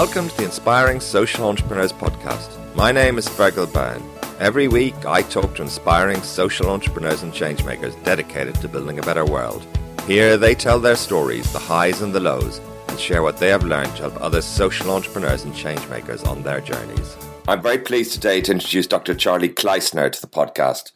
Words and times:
Welcome 0.00 0.28
to 0.28 0.36
the 0.36 0.44
Inspiring 0.44 1.00
Social 1.00 1.48
Entrepreneurs 1.48 1.90
Podcast. 1.90 2.50
My 2.74 2.92
name 2.92 3.16
is 3.16 3.26
Fergal 3.26 3.72
Byrne. 3.72 4.02
Every 4.38 4.68
week, 4.68 5.06
I 5.06 5.22
talk 5.22 5.54
to 5.54 5.62
inspiring 5.62 6.20
social 6.20 6.68
entrepreneurs 6.68 7.22
and 7.22 7.32
changemakers 7.32 8.04
dedicated 8.04 8.56
to 8.56 8.68
building 8.68 8.98
a 8.98 9.02
better 9.02 9.24
world. 9.24 9.66
Here, 10.06 10.36
they 10.36 10.54
tell 10.54 10.78
their 10.80 10.96
stories, 10.96 11.50
the 11.50 11.58
highs 11.58 12.02
and 12.02 12.14
the 12.14 12.20
lows, 12.20 12.60
and 12.88 13.00
share 13.00 13.22
what 13.22 13.38
they 13.38 13.48
have 13.48 13.64
learned 13.64 13.96
to 13.96 14.02
help 14.02 14.20
other 14.20 14.42
social 14.42 14.90
entrepreneurs 14.90 15.44
and 15.44 15.54
changemakers 15.54 16.26
on 16.26 16.42
their 16.42 16.60
journeys. 16.60 17.16
I'm 17.48 17.62
very 17.62 17.78
pleased 17.78 18.12
today 18.12 18.42
to 18.42 18.52
introduce 18.52 18.86
Dr. 18.86 19.14
Charly 19.14 19.48
Kleissner 19.48 20.12
to 20.12 20.20
the 20.20 20.26
podcast. 20.26 20.92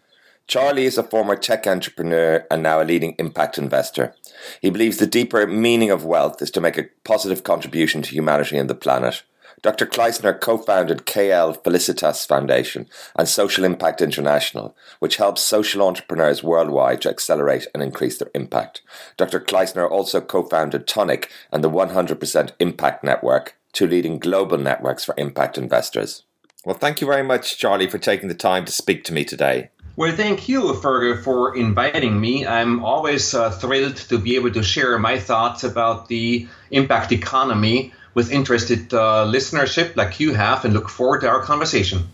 Charly 0.46 0.84
is 0.84 0.98
a 0.98 1.02
former 1.02 1.36
tech 1.36 1.66
entrepreneur 1.66 2.46
and 2.50 2.62
now 2.62 2.82
a 2.82 2.84
leading 2.84 3.14
impact 3.18 3.56
investor. 3.56 4.14
He 4.60 4.70
believes 4.70 4.96
the 4.96 5.06
deeper 5.06 5.46
meaning 5.46 5.90
of 5.90 6.04
wealth 6.04 6.40
is 6.42 6.50
to 6.52 6.60
make 6.60 6.78
a 6.78 6.88
positive 7.04 7.44
contribution 7.44 8.02
to 8.02 8.10
humanity 8.10 8.56
and 8.58 8.68
the 8.68 8.74
planet. 8.74 9.22
Dr. 9.62 9.84
Kleissner 9.84 10.40
co 10.40 10.56
founded 10.56 11.04
KL 11.04 11.62
Felicitas 11.62 12.26
Foundation 12.26 12.86
and 13.14 13.28
Social 13.28 13.64
Impact 13.64 14.00
International, 14.00 14.74
which 15.00 15.16
helps 15.16 15.42
social 15.42 15.82
entrepreneurs 15.82 16.42
worldwide 16.42 17.02
to 17.02 17.10
accelerate 17.10 17.66
and 17.74 17.82
increase 17.82 18.16
their 18.16 18.30
impact. 18.34 18.80
Dr. 19.18 19.38
Kleissner 19.38 19.90
also 19.90 20.20
co 20.20 20.44
founded 20.44 20.86
Toniic 20.86 21.28
and 21.52 21.62
the 21.62 21.70
100% 21.70 22.52
Impact 22.58 23.04
Network, 23.04 23.56
two 23.72 23.86
leading 23.86 24.18
global 24.18 24.56
networks 24.56 25.04
for 25.04 25.14
impact 25.18 25.58
investors. 25.58 26.24
Well, 26.64 26.76
thank 26.76 27.00
you 27.00 27.06
very 27.06 27.22
much, 27.22 27.58
Charly, 27.58 27.90
for 27.90 27.98
taking 27.98 28.28
the 28.28 28.34
time 28.34 28.64
to 28.64 28.72
speak 28.72 29.04
to 29.04 29.12
me 29.12 29.24
today. 29.24 29.70
Well, 30.00 30.16
thank 30.16 30.48
you, 30.48 30.62
Fergal, 30.72 31.22
for 31.22 31.54
inviting 31.54 32.18
me. 32.18 32.46
I'm 32.46 32.82
always 32.82 33.34
uh, 33.34 33.50
thrilled 33.50 33.96
to 34.08 34.16
be 34.16 34.36
able 34.36 34.50
to 34.52 34.62
share 34.62 34.98
my 34.98 35.18
thoughts 35.18 35.62
about 35.62 36.08
the 36.08 36.48
impact 36.70 37.12
economy 37.12 37.92
with 38.14 38.32
interested 38.32 38.94
uh, 38.94 39.26
listenership 39.26 39.96
like 39.96 40.18
you 40.18 40.32
have 40.32 40.64
and 40.64 40.72
look 40.72 40.88
forward 40.88 41.20
to 41.20 41.28
our 41.28 41.42
conversation. 41.42 42.08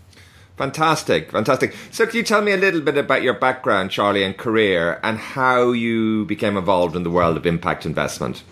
Fantastic, 0.56 1.30
fantastic. 1.30 1.76
So, 1.92 2.06
can 2.06 2.16
you 2.16 2.22
tell 2.24 2.42
me 2.42 2.50
a 2.50 2.56
little 2.56 2.80
bit 2.80 2.98
about 2.98 3.22
your 3.22 3.34
background, 3.34 3.90
Charly, 3.90 4.26
and 4.26 4.36
career, 4.36 4.98
and 5.04 5.16
how 5.16 5.70
you 5.70 6.24
became 6.24 6.56
involved 6.56 6.96
in 6.96 7.04
the 7.04 7.10
world 7.10 7.36
of 7.36 7.46
impact 7.46 7.86
investment? 7.86 8.42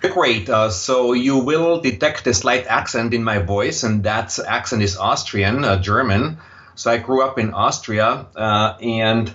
Great. 0.00 0.48
Uh, 0.48 0.70
so 0.70 1.12
you 1.12 1.38
will 1.38 1.80
detect 1.80 2.26
a 2.26 2.34
slight 2.34 2.66
accent 2.66 3.14
in 3.14 3.22
my 3.22 3.38
voice, 3.38 3.84
and 3.84 4.02
that 4.02 4.36
accent 4.40 4.82
is 4.82 4.96
Austrian, 4.96 5.64
uh, 5.64 5.80
German. 5.80 6.38
So 6.74 6.90
I 6.90 6.98
grew 6.98 7.22
up 7.22 7.38
in 7.38 7.52
Austria 7.52 8.26
uh, 8.34 8.76
and 8.80 9.34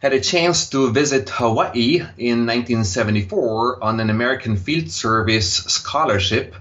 had 0.00 0.12
a 0.12 0.20
chance 0.20 0.70
to 0.70 0.90
visit 0.90 1.28
Hawaii 1.28 1.96
in 2.16 2.46
1974 2.46 3.84
on 3.84 4.00
an 4.00 4.08
American 4.10 4.56
Field 4.56 4.90
Service 4.90 5.52
scholarship, 5.52 6.54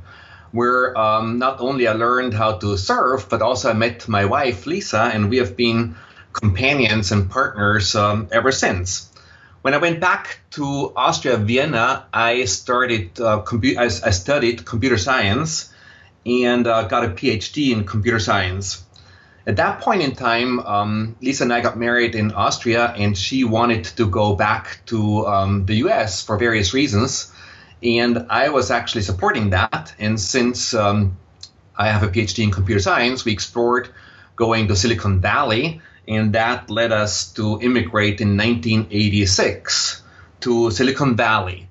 where 0.52 0.97
um, 0.97 1.39
not 1.39 1.61
only 1.61 1.88
I 1.88 1.94
learned 1.94 2.33
how 2.33 2.58
to 2.58 2.78
surf, 2.78 3.28
but 3.30 3.41
also 3.41 3.69
I 3.69 3.73
met 3.73 4.08
my 4.08 4.25
wife 4.25 4.66
Lisa, 4.66 5.03
and 5.14 5.30
we 5.30 5.38
have 5.38 5.56
been 5.56 5.95
companions 6.34 7.11
and 7.11 7.30
partners 7.30 7.95
um, 7.95 8.28
ever 8.31 8.52
since. 8.52 9.09
When 9.61 9.73
I 9.73 9.78
went 9.78 10.00
back 10.00 10.39
to 10.52 10.94
Austria, 10.95 11.38
Vienna, 11.38 12.06
I 12.13 12.45
started 12.45 13.19
uh, 13.19 13.44
compu- 13.44 13.78
I, 13.78 13.86
I, 13.86 14.11
studied 14.11 14.66
computer 14.66 14.97
science 14.97 15.73
and 16.25 16.66
uh, 16.66 16.84
got 16.84 17.03
a 17.03 17.09
PhD 17.09 17.72
in 17.72 17.84
computer 17.84 18.19
science. 18.19 18.84
At 19.50 19.55
that 19.55 19.81
point 19.81 20.03
in 20.03 20.14
time, 20.14 20.59
um, 20.59 21.16
Lisa 21.22 21.42
and 21.42 21.52
I 21.52 21.59
got 21.59 21.75
married 21.75 22.14
in 22.14 22.31
Austria, 22.33 22.94
and 22.95 23.17
she 23.17 23.44
wanted 23.44 23.83
to 23.97 24.06
go 24.06 24.36
back 24.36 24.78
to 24.86 25.25
um, 25.25 25.66
the 25.66 25.78
US 25.86 26.23
for 26.23 26.38
various 26.38 26.72
reasons. 26.72 27.33
And 27.81 28.28
I 28.30 28.50
was 28.50 28.69
actually 28.69 29.02
supporting 29.02 29.50
that. 29.50 29.95
And 29.97 30.19
since 30.19 30.75
um, 30.75 31.17
I 31.75 31.88
have 31.88 32.03
a 32.03 32.09
PhD 32.09 32.44
in 32.44 32.51
computer 32.51 32.79
science, 32.79 33.25
we 33.25 33.31
explored 33.31 33.90
going 34.35 34.68
to 34.68 34.75
Silicon 34.75 35.19
Valley, 35.19 35.81
and 36.07 36.34
that 36.34 36.69
led 36.69 36.91
us 36.91 37.34
to 37.34 37.59
immigrate 37.59 38.22
in 38.22 38.38
1986 38.38 40.03
to 40.41 40.69
Silicon 40.69 41.16
Valley. 41.16 41.68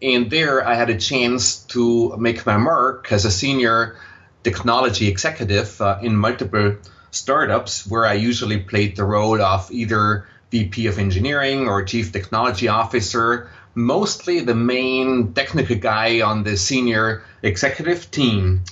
And 0.00 0.30
there 0.30 0.64
I 0.64 0.74
had 0.74 0.90
a 0.90 0.96
chance 0.96 1.64
to 1.74 2.16
make 2.18 2.46
my 2.46 2.56
mark 2.56 3.10
as 3.10 3.24
a 3.24 3.32
senior 3.32 3.96
technology 4.44 5.08
executive 5.08 5.80
uh, 5.80 5.98
in 6.00 6.14
multiple 6.14 6.76
startups 7.16 7.86
where 7.86 8.06
I 8.06 8.14
usually 8.14 8.58
played 8.58 8.96
the 8.96 9.04
role 9.04 9.40
of 9.40 9.70
either 9.70 10.26
VP 10.50 10.86
of 10.86 10.98
engineering 10.98 11.68
or 11.68 11.84
chief 11.84 12.12
technology 12.12 12.68
officer, 12.68 13.50
mostly 13.74 14.40
the 14.40 14.54
main 14.54 15.32
technical 15.32 15.76
guy 15.76 16.20
on 16.20 16.44
the 16.44 16.56
senior 16.56 17.24
executive 17.42 18.10
team. 18.10 18.64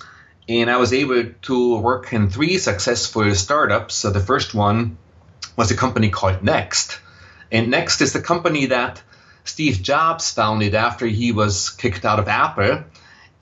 And 0.48 0.70
I 0.70 0.76
was 0.76 0.92
able 0.92 1.24
to 1.42 1.78
work 1.78 2.12
in 2.12 2.30
three 2.30 2.58
successful 2.58 3.34
startups. 3.34 3.94
So 3.94 4.10
the 4.10 4.20
first 4.20 4.54
one 4.54 4.98
was 5.56 5.70
a 5.70 5.76
company 5.76 6.10
called 6.10 6.40
NeXT. 6.42 6.98
And 7.50 7.72
NeXT 7.72 8.02
is 8.02 8.12
the 8.12 8.20
company 8.20 8.66
that 8.66 9.02
Steve 9.44 9.82
Jobs 9.82 10.32
founded 10.32 10.74
after 10.74 11.06
he 11.06 11.32
was 11.32 11.70
kicked 11.70 12.04
out 12.04 12.18
of 12.18 12.28
Apple. 12.28 12.84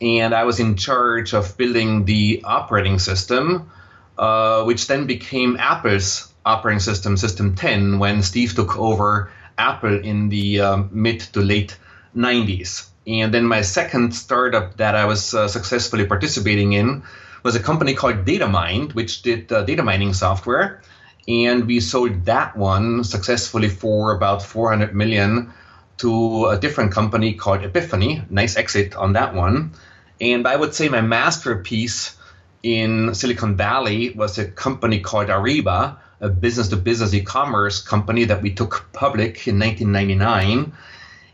And 0.00 0.34
I 0.34 0.44
was 0.44 0.58
in 0.58 0.76
charge 0.76 1.32
of 1.32 1.56
building 1.56 2.04
the 2.04 2.42
operating 2.44 2.98
system 2.98 3.70
uh, 4.18 4.64
which 4.64 4.86
then 4.86 5.06
became 5.06 5.56
Apple's 5.58 6.32
operating 6.44 6.80
system, 6.80 7.16
System 7.16 7.54
10, 7.54 7.98
when 7.98 8.22
Steve 8.22 8.54
took 8.54 8.78
over 8.78 9.30
Apple 9.56 9.98
in 10.04 10.28
the 10.28 10.60
um, 10.60 10.88
mid 10.92 11.20
to 11.20 11.40
late 11.40 11.76
90s. 12.16 12.88
And 13.06 13.34
then 13.34 13.44
my 13.44 13.62
second 13.62 14.14
startup 14.14 14.76
that 14.76 14.94
I 14.94 15.06
was 15.06 15.34
uh, 15.34 15.48
successfully 15.48 16.06
participating 16.06 16.72
in 16.72 17.02
was 17.42 17.56
a 17.56 17.60
company 17.60 17.94
called 17.94 18.24
Datamind, 18.24 18.94
which 18.94 19.22
did 19.22 19.50
uh, 19.52 19.62
data 19.62 19.82
mining 19.82 20.14
software. 20.14 20.82
And 21.26 21.66
we 21.66 21.80
sold 21.80 22.24
that 22.26 22.56
one 22.56 23.04
successfully 23.04 23.68
for 23.68 24.14
about 24.14 24.42
400 24.42 24.94
million 24.94 25.52
to 25.98 26.46
a 26.46 26.58
different 26.58 26.92
company 26.92 27.34
called 27.34 27.62
Epiphany. 27.62 28.22
Nice 28.30 28.56
exit 28.56 28.94
on 28.94 29.12
that 29.14 29.34
one. 29.34 29.72
And 30.20 30.46
I 30.46 30.56
would 30.56 30.74
say 30.74 30.88
my 30.88 31.00
masterpiece 31.00 32.16
in 32.62 33.14
Silicon 33.14 33.56
Valley 33.56 34.10
was 34.10 34.38
a 34.38 34.46
company 34.46 35.00
called 35.00 35.28
Ariba, 35.28 35.96
a 36.20 36.28
business 36.28 36.68
to 36.68 36.76
business 36.76 37.12
e 37.12 37.22
commerce 37.22 37.82
company 37.82 38.24
that 38.24 38.42
we 38.42 38.52
took 38.54 38.88
public 38.92 39.48
in 39.48 39.58
1999. 39.58 40.72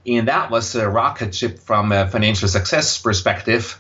And 0.07 0.29
that 0.29 0.51
was 0.51 0.75
a 0.75 0.89
rocket 0.89 1.35
ship 1.35 1.59
from 1.59 1.93
a 1.93 2.09
financial 2.09 2.49
success 2.49 2.99
perspective. 2.99 3.79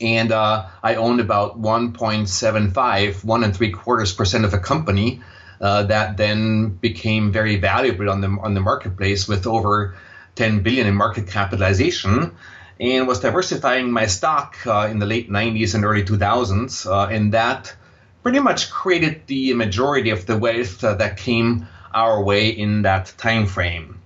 And 0.00 0.32
uh, 0.32 0.66
I 0.82 0.94
owned 0.94 1.20
about 1.20 1.60
1.75, 1.60 3.24
one 3.24 3.44
and 3.44 3.54
three 3.54 3.70
quarters 3.70 4.12
percent 4.12 4.44
of 4.44 4.50
the 4.50 4.58
company. 4.58 5.20
Uh, 5.60 5.84
that 5.84 6.16
then 6.16 6.70
became 6.70 7.30
very 7.30 7.56
valuable 7.56 8.10
on 8.10 8.20
the 8.20 8.26
on 8.26 8.54
the 8.54 8.60
marketplace 8.60 9.28
with 9.28 9.46
over 9.46 9.94
10 10.34 10.62
billion 10.64 10.86
in 10.86 10.94
market 10.94 11.28
capitalization 11.28 12.36
and 12.80 13.06
was 13.06 13.20
diversifying 13.20 13.90
my 13.90 14.06
stock 14.06 14.56
uh, 14.66 14.88
in 14.90 14.98
the 14.98 15.06
late 15.06 15.30
90s 15.30 15.74
and 15.74 15.84
early 15.84 16.02
2000s. 16.02 16.86
Uh, 16.86 17.08
and 17.08 17.32
that 17.32 17.74
pretty 18.22 18.40
much 18.40 18.70
created 18.70 19.26
the 19.26 19.54
majority 19.54 20.10
of 20.10 20.26
the 20.26 20.36
wealth 20.36 20.82
uh, 20.82 20.94
that 20.94 21.16
came 21.16 21.66
our 21.92 22.22
way 22.22 22.48
in 22.48 22.82
that 22.82 23.12
time 23.16 23.46
frame. 23.46 24.00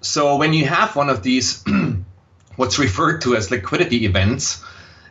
So 0.00 0.36
when 0.36 0.52
you 0.52 0.66
have 0.66 0.94
one 0.94 1.08
of 1.08 1.22
these, 1.22 1.64
what's 2.56 2.78
referred 2.78 3.22
to 3.22 3.34
as 3.36 3.50
liquidity 3.50 4.04
events, 4.04 4.64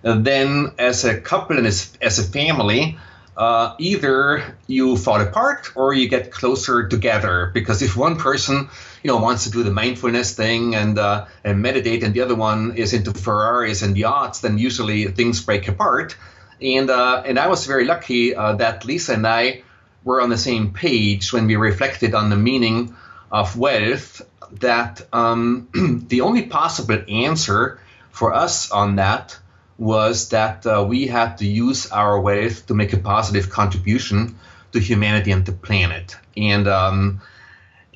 uh, 0.03 0.17
then 0.19 0.71
as 0.77 1.03
a 1.03 1.19
couple 1.19 1.57
and 1.57 1.67
as, 1.67 1.91
as 2.01 2.19
a 2.19 2.23
family, 2.23 2.97
uh, 3.35 3.75
either 3.77 4.57
you 4.67 4.97
fall 4.97 5.21
apart 5.21 5.71
or 5.75 5.93
you 5.93 6.07
get 6.07 6.31
closer 6.31 6.87
together. 6.87 7.51
Because 7.53 7.81
if 7.81 7.95
one 7.97 8.17
person, 8.17 8.69
you 9.03 9.07
know, 9.07 9.17
wants 9.17 9.45
to 9.45 9.51
do 9.51 9.63
the 9.63 9.71
mindfulness 9.71 10.33
thing 10.35 10.75
and 10.75 10.97
uh, 10.97 11.25
and 11.43 11.61
meditate, 11.61 12.03
and 12.03 12.13
the 12.13 12.21
other 12.21 12.35
one 12.35 12.75
is 12.75 12.93
into 12.93 13.13
Ferraris 13.13 13.81
and 13.81 13.97
yachts, 13.97 14.39
then 14.39 14.57
usually 14.57 15.05
things 15.05 15.41
break 15.41 15.67
apart. 15.67 16.15
And 16.61 16.89
uh, 16.89 17.23
and 17.25 17.37
I 17.37 17.47
was 17.47 17.65
very 17.65 17.85
lucky 17.85 18.35
uh, 18.35 18.53
that 18.55 18.85
Lisa 18.85 19.13
and 19.13 19.27
I 19.27 19.63
were 20.03 20.21
on 20.21 20.29
the 20.29 20.37
same 20.37 20.73
page 20.73 21.33
when 21.33 21.47
we 21.47 21.55
reflected 21.55 22.15
on 22.15 22.29
the 22.29 22.37
meaning 22.37 22.95
of 23.31 23.57
wealth. 23.57 24.21
That 24.59 25.05
um, 25.13 25.67
the 26.07 26.21
only 26.21 26.43
possible 26.43 27.03
answer 27.07 27.79
for 28.11 28.33
us 28.33 28.71
on 28.71 28.95
that 28.95 29.37
was 29.77 30.29
that 30.29 30.65
uh, 30.65 30.83
we 30.87 31.07
had 31.07 31.37
to 31.37 31.45
use 31.45 31.91
our 31.91 32.19
wealth 32.19 32.65
to 32.67 32.73
make 32.73 32.93
a 32.93 32.97
positive 32.97 33.49
contribution 33.49 34.35
to 34.71 34.79
humanity 34.79 35.31
and 35.31 35.45
the 35.45 35.51
planet. 35.51 36.15
And 36.35 36.67
um, 36.67 37.21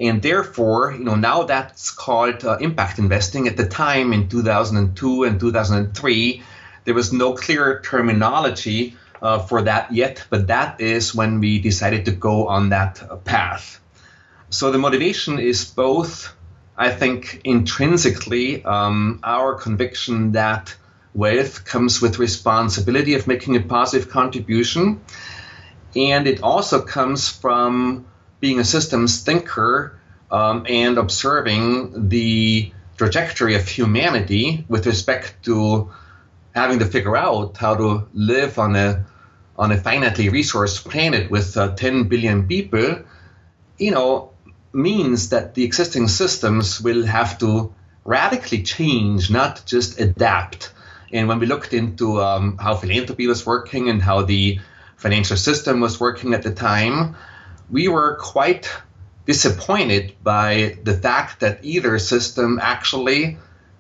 and 0.02 0.22
therefore, 0.22 0.94
you 0.98 1.04
know, 1.04 1.16
now 1.16 1.44
that's 1.44 1.92
called 1.92 2.44
uh, 2.44 2.58
impact 2.58 2.98
investing. 2.98 3.48
At 3.48 3.56
the 3.56 3.68
time 3.68 4.14
in 4.14 4.30
2002 4.30 5.24
and 5.24 5.40
2003, 5.40 6.44
there 6.86 6.94
was 6.96 7.14
no 7.14 7.34
clear 7.36 7.80
terminology 7.86 8.96
uh, 9.22 9.38
for 9.40 9.62
that 9.62 9.94
yet, 9.94 10.26
but 10.32 10.48
that 10.48 10.82
is 10.82 11.14
when 11.14 11.40
we 11.40 11.60
decided 11.60 12.06
to 12.06 12.12
go 12.12 12.48
on 12.48 12.70
that 12.70 13.04
uh, 13.04 13.16
path. 13.18 13.80
So 14.50 14.72
the 14.72 14.80
motivation 14.80 15.38
is 15.38 15.66
both, 15.66 16.34
I 16.76 16.90
think, 16.90 17.42
intrinsically 17.44 18.66
um, 18.66 19.20
our 19.24 19.54
conviction 19.54 20.32
that 20.32 20.76
wealth 21.14 21.64
comes 21.64 22.02
with 22.02 22.18
responsibility 22.18 23.14
of 23.14 23.28
making 23.28 23.56
a 23.56 23.62
positive 23.62 24.10
contribution. 24.10 25.02
And 25.96 26.26
it 26.26 26.42
also 26.42 26.82
comes 26.82 27.30
from 27.30 28.06
being 28.42 28.60
a 28.60 28.66
systems 28.66 29.22
thinker 29.24 29.98
um, 30.32 30.66
and 30.68 30.98
observing 30.98 32.10
the 32.10 32.72
trajectory 32.98 33.56
of 33.56 33.68
humanity 33.68 34.66
with 34.68 34.86
respect 34.86 35.36
to 35.46 35.90
having 36.54 36.80
to 36.80 36.86
figure 36.86 37.16
out 37.16 37.56
how 37.58 37.76
to 37.76 38.08
live 38.14 38.60
on 38.60 38.76
a 38.76 39.06
on 39.58 39.72
a 39.72 39.78
finitely 39.78 40.32
resource 40.32 40.82
planet 40.82 41.30
with 41.30 41.56
uh, 41.56 41.76
10 41.76 42.06
billion 42.06 42.48
people, 42.48 43.00
you 43.78 43.92
know, 43.92 44.32
means 44.74 45.30
that 45.30 45.54
the 45.54 45.64
existing 45.64 46.08
systems 46.08 46.82
will 46.82 47.06
have 47.06 47.38
to 47.38 47.74
radically 48.04 48.64
change, 48.64 49.30
not 49.30 49.62
just 49.66 50.00
adapt. 50.00 50.74
And 51.14 51.28
when 51.28 51.40
we 51.40 51.46
looked 51.46 51.74
into 51.74 52.22
um, 52.22 52.58
how 52.58 52.76
philanthropy 52.76 53.28
was 53.28 53.46
working 53.46 53.90
and 53.90 54.02
how 54.02 54.24
the 54.24 54.60
financial 54.96 55.38
system 55.38 55.80
was 55.80 56.00
working 56.00 56.34
at 56.34 56.42
the 56.42 56.54
time, 56.54 57.16
we 57.72 57.88
were 57.88 58.16
quite 58.16 58.70
disappointed 59.26 60.14
by 60.24 60.78
the 60.84 60.94
fact 60.94 61.40
that 61.40 61.64
either 61.64 61.98
system 62.00 62.60
actually 62.62 63.38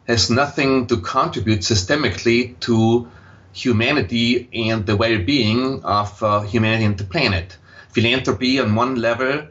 has 0.07 0.29
nothing 0.29 0.87
to 0.87 0.97
contribute 0.97 1.59
systemically 1.59 2.57
to 2.61 3.07
humanity 3.53 4.49
and 4.53 4.85
the 4.85 4.95
well-being 4.95 5.83
of 5.83 6.23
uh, 6.23 6.41
humanity 6.41 6.85
and 6.85 6.97
the 6.97 7.03
planet. 7.03 7.57
Philanthropy, 7.89 8.59
on 8.59 8.75
one 8.75 8.95
level, 8.95 9.47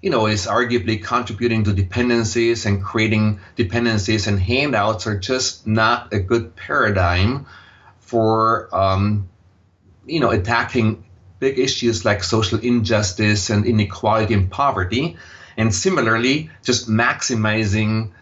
you 0.00 0.10
know, 0.10 0.26
is 0.26 0.46
arguably 0.46 1.02
contributing 1.02 1.64
to 1.64 1.72
dependencies 1.72 2.64
and 2.64 2.82
creating 2.82 3.40
dependencies 3.56 4.26
and 4.26 4.38
handouts 4.38 5.06
are 5.06 5.18
just 5.18 5.66
not 5.66 6.12
a 6.12 6.20
good 6.20 6.54
paradigm 6.54 7.46
for, 7.98 8.68
um, 8.74 9.28
you 10.06 10.20
know, 10.20 10.30
attacking 10.30 11.04
big 11.40 11.58
issues 11.58 12.04
like 12.04 12.22
social 12.22 12.60
injustice 12.60 13.50
and 13.50 13.66
inequality 13.66 14.34
and 14.34 14.50
poverty. 14.50 15.16
And 15.56 15.74
similarly, 15.74 16.50
just 16.62 16.88
maximizing 16.88 18.12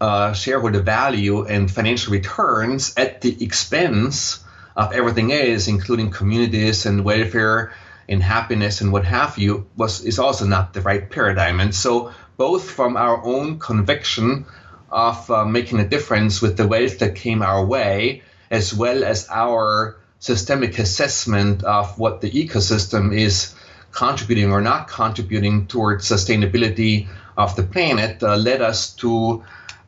uh, 0.00 0.32
shareholder 0.32 0.80
value 0.80 1.44
and 1.44 1.70
financial 1.70 2.12
returns 2.12 2.94
at 2.96 3.20
the 3.20 3.44
expense 3.44 4.42
of 4.76 4.92
everything 4.92 5.32
else, 5.32 5.66
including 5.66 6.10
communities 6.10 6.86
and 6.86 7.04
welfare 7.04 7.72
and 8.08 8.22
happiness 8.22 8.80
and 8.80 8.92
what 8.92 9.04
have 9.04 9.36
you, 9.36 9.66
was 9.76 10.00
is 10.04 10.18
also 10.18 10.46
not 10.46 10.72
the 10.72 10.80
right 10.80 11.10
paradigm. 11.10 11.60
And 11.60 11.74
so, 11.74 12.12
both 12.36 12.70
from 12.70 12.96
our 12.96 13.22
own 13.22 13.58
conviction 13.58 14.46
of 14.90 15.30
uh, 15.30 15.44
making 15.44 15.80
a 15.80 15.88
difference 15.88 16.40
with 16.40 16.56
the 16.56 16.66
wealth 16.66 17.00
that 17.00 17.16
came 17.16 17.42
our 17.42 17.64
way, 17.66 18.22
as 18.50 18.72
well 18.72 19.04
as 19.04 19.28
our 19.28 19.98
systemic 20.18 20.78
assessment 20.78 21.64
of 21.64 21.98
what 21.98 22.20
the 22.20 22.30
ecosystem 22.30 23.16
is 23.16 23.54
contributing 23.92 24.52
or 24.52 24.60
not 24.60 24.88
contributing 24.88 25.66
towards 25.66 26.08
sustainability 26.08 27.08
of 27.36 27.56
the 27.56 27.62
planet, 27.62 28.22
uh, 28.22 28.36
led 28.36 28.60
us 28.60 28.92
to 28.94 29.42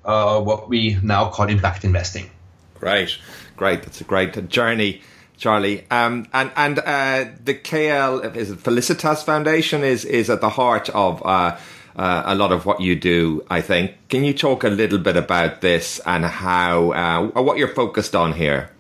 uh, 0.05 0.41
what 0.41 0.69
we 0.69 0.99
now 1.03 1.29
call 1.29 1.49
impact 1.49 1.85
investing. 1.85 2.31
Great 2.79 3.19
great. 3.61 3.83
That's 3.83 4.01
a 4.01 4.05
great 4.05 4.49
journey, 4.49 5.03
Charly. 5.39 5.85
Um, 5.93 6.27
and 6.33 6.51
and 6.57 6.79
uh, 6.79 7.27
the 7.45 7.55
KL 7.55 8.35
is 8.35 8.51
it 8.51 8.59
Felicitas 8.59 9.23
Foundation 9.23 9.85
is 9.85 10.05
is 10.05 10.31
at 10.31 10.41
the 10.41 10.51
heart 10.61 10.89
of. 10.91 11.23
Uh, 11.25 11.57
uh, 11.97 12.23
a 12.25 12.35
lot 12.37 12.53
of 12.53 12.65
what 12.67 12.81
you 12.81 12.95
do, 12.95 13.45
I 13.51 13.61
think. 13.61 13.91
Can 14.09 14.23
you 14.25 14.33
talk 14.33 14.63
a 14.63 14.69
little 14.69 14.99
bit 14.99 15.17
about 15.17 15.61
this 15.61 16.01
and 16.07 16.25
how, 16.25 16.93
uh, 16.93 17.43
what 17.43 17.59
you're 17.59 17.75
focused 17.75 18.15
on 18.15 18.33
here? 18.33 18.71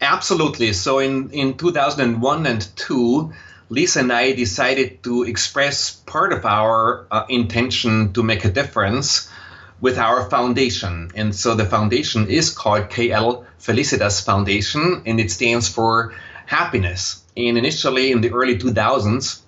Absolutely. 0.00 0.72
So 0.72 1.00
in, 1.00 1.30
in 1.30 1.56
2001 1.56 2.46
and 2.46 2.76
2, 2.76 3.32
Lisa 3.70 4.00
and 4.00 4.12
I 4.12 4.32
decided 4.32 5.02
to 5.02 5.24
express 5.24 5.90
part 5.90 6.32
of 6.32 6.46
our 6.46 7.06
uh, 7.10 7.26
intention 7.28 8.12
to 8.12 8.22
make 8.22 8.44
a 8.44 8.50
difference 8.50 9.30
with 9.80 9.98
our 9.98 10.28
foundation. 10.30 11.10
And 11.14 11.34
so 11.34 11.54
the 11.54 11.66
foundation 11.66 12.28
is 12.28 12.50
called 12.50 12.90
KL 12.90 13.44
Felicitas 13.58 14.24
Foundation, 14.24 15.02
and 15.04 15.20
it 15.20 15.30
stands 15.30 15.68
for 15.68 16.14
happiness. 16.46 17.22
And 17.36 17.58
initially, 17.58 18.10
in 18.10 18.20
the 18.20 18.30
early 18.32 18.58
2000s, 18.58 19.40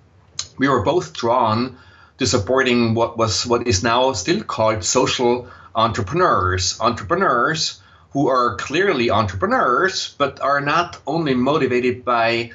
we 0.58 0.69
were 0.69 0.82
both 0.82 1.14
drawn 1.14 1.79
to 2.19 2.26
supporting 2.26 2.94
what 2.94 3.17
was 3.17 3.47
what 3.47 3.67
is 3.67 3.82
now 3.82 4.12
still 4.12 4.43
called 4.43 4.85
social 4.85 5.49
entrepreneurs. 5.75 6.79
Entrepreneurs 6.81 7.81
who 8.10 8.28
are 8.28 8.56
clearly 8.56 9.10
entrepreneurs, 9.10 10.14
but 10.18 10.40
are 10.40 10.60
not 10.60 11.00
only 11.06 11.34
motivated 11.34 12.04
by 12.04 12.50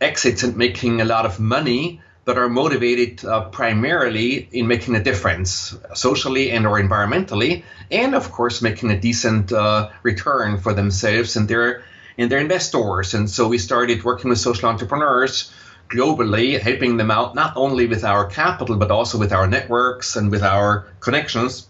exits 0.00 0.42
and 0.42 0.56
making 0.56 1.00
a 1.00 1.04
lot 1.04 1.24
of 1.24 1.38
money, 1.38 2.00
but 2.24 2.36
are 2.36 2.48
motivated 2.48 3.24
uh, 3.24 3.48
primarily 3.48 4.48
in 4.52 4.66
making 4.66 4.94
a 4.94 5.02
difference 5.02 5.74
socially 5.94 6.50
and 6.50 6.66
or 6.66 6.78
environmentally 6.78 7.62
and 7.90 8.14
of 8.14 8.30
course 8.32 8.60
making 8.60 8.90
a 8.90 9.00
decent 9.00 9.50
uh, 9.50 9.88
return 10.02 10.58
for 10.58 10.74
themselves 10.74 11.36
and 11.36 11.48
their 11.48 11.82
and 12.18 12.30
their 12.30 12.40
investors. 12.40 13.14
And 13.14 13.30
so 13.30 13.48
we 13.48 13.58
started 13.58 14.04
working 14.04 14.28
with 14.28 14.38
social 14.38 14.68
entrepreneurs 14.68 15.50
globally 15.88 16.60
helping 16.60 16.98
them 16.98 17.10
out 17.10 17.34
not 17.34 17.56
only 17.56 17.86
with 17.86 18.04
our 18.04 18.26
capital 18.26 18.76
but 18.76 18.90
also 18.90 19.16
with 19.16 19.32
our 19.32 19.46
networks 19.46 20.16
and 20.16 20.30
with 20.30 20.42
our 20.42 20.86
connections 21.00 21.67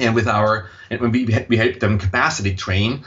and 0.00 0.14
with 0.14 0.26
our 0.28 0.68
and 0.90 1.00
we, 1.00 1.24
we 1.48 1.56
help 1.56 1.80
them 1.80 1.98
capacity 1.98 2.54
train 2.54 3.04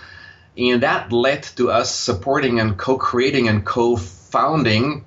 and 0.57 0.83
that 0.83 1.11
led 1.11 1.43
to 1.43 1.71
us 1.71 1.93
supporting 1.93 2.59
and 2.59 2.77
co-creating 2.77 3.47
and 3.47 3.65
co-founding 3.65 5.05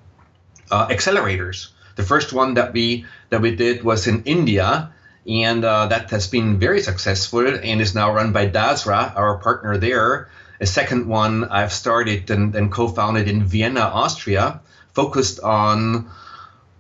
uh, 0.70 0.88
accelerators. 0.88 1.68
The 1.94 2.02
first 2.02 2.32
one 2.32 2.54
that 2.54 2.72
we 2.72 3.06
that 3.30 3.40
we 3.40 3.54
did 3.54 3.82
was 3.82 4.06
in 4.06 4.24
India, 4.24 4.92
and 5.26 5.64
uh, 5.64 5.86
that 5.86 6.10
has 6.10 6.26
been 6.28 6.58
very 6.58 6.82
successful 6.82 7.46
and 7.46 7.80
is 7.80 7.94
now 7.94 8.12
run 8.12 8.32
by 8.32 8.48
Dasra, 8.48 9.16
our 9.16 9.38
partner 9.38 9.78
there. 9.78 10.28
A 10.60 10.66
second 10.66 11.06
one 11.06 11.44
I've 11.44 11.72
started 11.72 12.30
and, 12.30 12.54
and 12.54 12.72
co-founded 12.72 13.28
in 13.28 13.44
Vienna, 13.44 13.80
Austria, 13.80 14.60
focused 14.94 15.40
on 15.40 16.10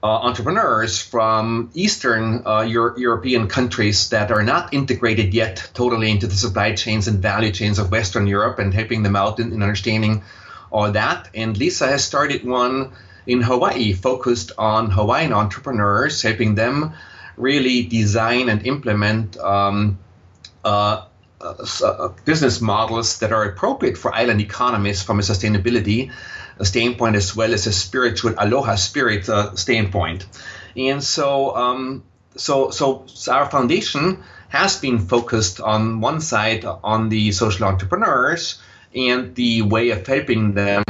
uh, 0.02 0.06
entrepreneurs 0.06 1.00
from 1.00 1.70
Eastern 1.74 2.42
uh, 2.46 2.60
Euro- 2.62 2.96
European 2.96 3.48
countries 3.48 4.10
that 4.10 4.30
are 4.30 4.42
not 4.42 4.74
integrated 4.74 5.34
yet 5.34 5.70
totally 5.74 6.10
into 6.10 6.26
the 6.26 6.34
supply 6.34 6.74
chains 6.74 7.08
and 7.08 7.20
value 7.20 7.50
chains 7.50 7.78
of 7.78 7.90
Western 7.90 8.26
Europe 8.26 8.58
and 8.58 8.74
helping 8.74 9.02
them 9.02 9.16
out 9.16 9.40
in, 9.40 9.52
in 9.52 9.62
understanding 9.62 10.22
all 10.70 10.92
that. 10.92 11.28
And 11.34 11.56
Lisa 11.56 11.86
has 11.86 12.04
started 12.04 12.44
one 12.44 12.92
in 13.26 13.42
Hawaii 13.42 13.92
focused 13.92 14.52
on 14.58 14.90
Hawaiian 14.90 15.32
entrepreneurs, 15.32 16.22
helping 16.22 16.54
them 16.54 16.92
really 17.36 17.82
design 17.82 18.48
and 18.48 18.66
implement 18.66 19.36
um, 19.38 19.98
uh, 20.64 21.06
uh, 21.40 21.54
uh, 21.84 22.08
business 22.24 22.60
models 22.60 23.18
that 23.18 23.32
are 23.32 23.44
appropriate 23.44 23.98
for 23.98 24.14
island 24.14 24.40
economies 24.40 25.02
from 25.02 25.18
a 25.18 25.22
sustainability 25.22 26.10
standpoint 26.62 27.16
as 27.16 27.36
well 27.36 27.52
as 27.52 27.66
a 27.66 27.72
spiritual 27.72 28.34
aloha 28.38 28.76
spirit 28.76 29.28
uh, 29.28 29.54
standpoint. 29.54 30.26
And 30.76 31.02
so, 31.02 31.56
um, 31.56 32.04
so, 32.36 32.70
so 32.70 33.06
our 33.30 33.50
foundation 33.50 34.22
has 34.48 34.78
been 34.78 34.98
focused 34.98 35.60
on 35.60 36.00
one 36.00 36.20
side 36.20 36.64
on 36.64 37.08
the 37.08 37.32
social 37.32 37.66
entrepreneurs 37.66 38.60
and 38.94 39.34
the 39.34 39.62
way 39.62 39.90
of 39.90 40.06
helping 40.06 40.54
them 40.54 40.84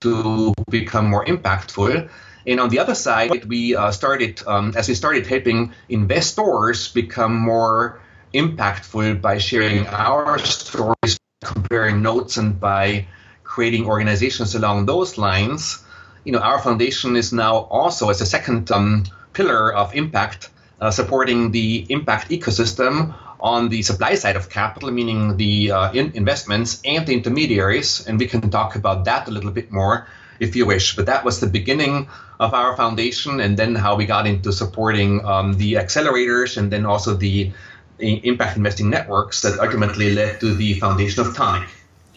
to 0.00 0.54
become 0.70 1.06
more 1.06 1.24
impactful. 1.24 2.08
And 2.46 2.60
on 2.60 2.70
the 2.70 2.78
other 2.78 2.94
side, 2.94 3.44
we 3.44 3.76
uh, 3.76 3.92
started, 3.92 4.42
um, 4.46 4.72
as 4.74 4.88
we 4.88 4.94
started 4.94 5.26
helping 5.26 5.72
investors 5.88 6.88
become 6.88 7.36
more 7.36 8.00
impactful 8.32 9.20
by 9.20 9.38
sharing 9.38 9.86
our 9.86 10.38
stories, 10.38 11.18
comparing 11.44 12.02
notes, 12.02 12.38
and 12.38 12.58
by 12.58 13.06
creating 13.50 13.84
organizations 13.86 14.54
along 14.54 14.86
those 14.86 15.18
lines. 15.18 15.82
You 16.24 16.32
know, 16.32 16.38
our 16.38 16.60
foundation 16.60 17.16
is 17.16 17.32
now 17.32 17.66
also 17.78 18.08
as 18.08 18.20
a 18.20 18.26
second 18.26 18.70
um, 18.70 19.04
pillar 19.32 19.74
of 19.74 19.94
impact, 19.94 20.50
uh, 20.80 20.92
supporting 20.92 21.50
the 21.50 21.84
impact 21.90 22.30
ecosystem 22.30 23.12
on 23.40 23.68
the 23.68 23.82
supply 23.82 24.14
side 24.14 24.36
of 24.36 24.50
capital, 24.50 24.92
meaning 24.92 25.36
the 25.36 25.72
uh, 25.72 25.92
in 25.92 26.12
investments 26.14 26.80
and 26.84 27.06
the 27.06 27.12
intermediaries. 27.12 28.06
And 28.06 28.20
we 28.20 28.26
can 28.26 28.40
talk 28.50 28.76
about 28.76 29.04
that 29.06 29.26
a 29.26 29.32
little 29.32 29.50
bit 29.50 29.72
more 29.72 30.06
if 30.38 30.54
you 30.54 30.64
wish. 30.64 30.94
But 30.94 31.06
that 31.06 31.24
was 31.24 31.40
the 31.40 31.48
beginning 31.48 32.08
of 32.38 32.54
our 32.54 32.76
foundation, 32.76 33.40
and 33.40 33.58
then 33.58 33.74
how 33.74 33.96
we 33.96 34.06
got 34.06 34.26
into 34.26 34.52
supporting 34.52 35.26
um, 35.26 35.58
the 35.58 35.74
accelerators 35.74 36.56
and 36.56 36.70
then 36.70 36.86
also 36.86 37.14
the 37.14 37.52
impact 37.98 38.56
investing 38.56 38.88
networks 38.90 39.42
that 39.42 39.58
ultimately 39.58 40.14
led 40.14 40.38
to 40.40 40.54
the 40.54 40.74
foundation 40.74 41.26
of 41.26 41.34
Toniic. 41.34 41.68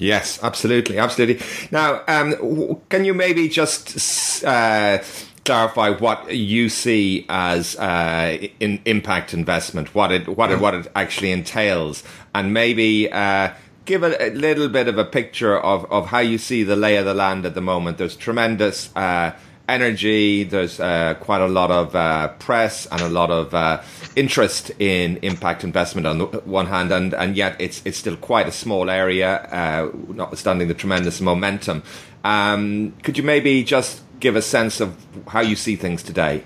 Yes, 0.04 0.38
absolutely, 0.44 0.98
absolutely. 0.98 1.46
Now, 1.72 2.02
um, 2.10 2.82
can 2.90 3.06
you 3.06 3.14
maybe 3.14 3.48
just 3.48 4.44
uh, 4.44 5.02
clarify 5.46 5.92
what 5.92 6.36
you 6.36 6.68
see 6.68 7.26
as 7.30 7.78
uh, 7.78 8.38
in 8.60 8.82
impact 8.84 9.34
investment, 9.34 9.96
what 9.96 10.12
it 10.12 10.28
what 10.28 10.52
it 10.52 10.60
what 10.60 10.74
it 10.74 10.88
actually 10.94 11.32
entails, 11.32 12.04
and 12.36 12.54
maybe 12.54 13.10
uh, 13.14 13.54
give 13.86 14.04
a, 14.04 14.22
a, 14.22 14.30
little 14.32 14.68
bit 14.68 14.90
of 14.90 14.98
a 14.98 15.06
picture 15.06 15.58
of, 15.58 15.90
of 15.90 16.08
how 16.08 16.20
you 16.20 16.38
see 16.38 16.64
the 16.64 16.76
lay 16.76 16.98
of 16.98 17.06
the 17.06 17.14
land 17.14 17.46
at 17.46 17.56
the 17.56 17.62
moment. 17.62 17.98
There's 17.98 18.18
tremendous 18.18 18.94
uh, 18.98 19.32
energy. 19.68 20.44
There's 20.44 20.80
uh, 20.80 21.16
quite 21.20 21.42
a 21.42 21.48
lot 21.48 21.72
of 21.72 21.96
uh, 21.96 22.30
press 22.40 22.86
and 22.88 23.02
a 23.02 23.10
lot 23.10 23.32
of 23.32 23.54
uh, 23.54 23.82
interest 24.16 24.72
in 24.80 25.18
impact 25.18 25.64
investment 25.64 26.08
on 26.08 26.18
the 26.18 26.26
one 26.46 26.68
hand, 26.68 26.92
and, 26.92 27.14
and 27.14 27.36
yet 27.36 27.56
it's 27.60 27.82
it's 27.86 27.98
still 27.98 28.18
quite 28.18 28.48
a 28.48 28.52
small 28.52 28.90
area, 28.90 29.38
uh, 29.52 29.92
notwithstanding 30.10 30.68
the 30.68 30.74
tremendous 30.74 31.22
momentum. 31.22 31.84
Um, 32.24 32.94
could 33.04 33.18
you 33.18 33.24
maybe 33.24 33.64
just 33.64 34.02
give 34.20 34.36
a 34.36 34.42
sense 34.42 34.80
of 34.80 34.96
how 35.28 35.42
you 35.42 35.56
see 35.56 35.76
things 35.76 36.04
today? 36.04 36.44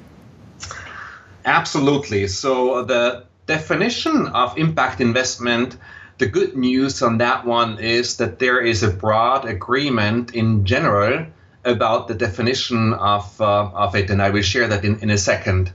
Absolutely. 1.46 2.28
So 2.28 2.84
the 2.84 3.26
definition 3.46 4.28
of 4.28 4.58
impact 4.58 5.02
investment. 5.02 5.78
The 6.18 6.26
good 6.26 6.58
news 6.58 7.04
on 7.04 7.20
that 7.20 7.46
one 7.46 7.78
is 7.78 8.18
that 8.18 8.40
there 8.40 8.60
is 8.60 8.82
a 8.82 8.90
broad 8.90 9.46
agreement 9.46 10.34
in 10.34 10.66
general 10.66 11.28
about 11.66 12.08
the 12.08 12.14
definition 12.14 12.94
of, 12.94 13.40
uh, 13.42 13.70
of 13.74 13.96
it, 13.96 14.10
and 14.10 14.22
I 14.22 14.30
will 14.30 14.42
share 14.42 14.68
that 14.68 14.86
in, 14.86 15.00
in 15.00 15.10
a 15.10 15.18
second. 15.18 15.72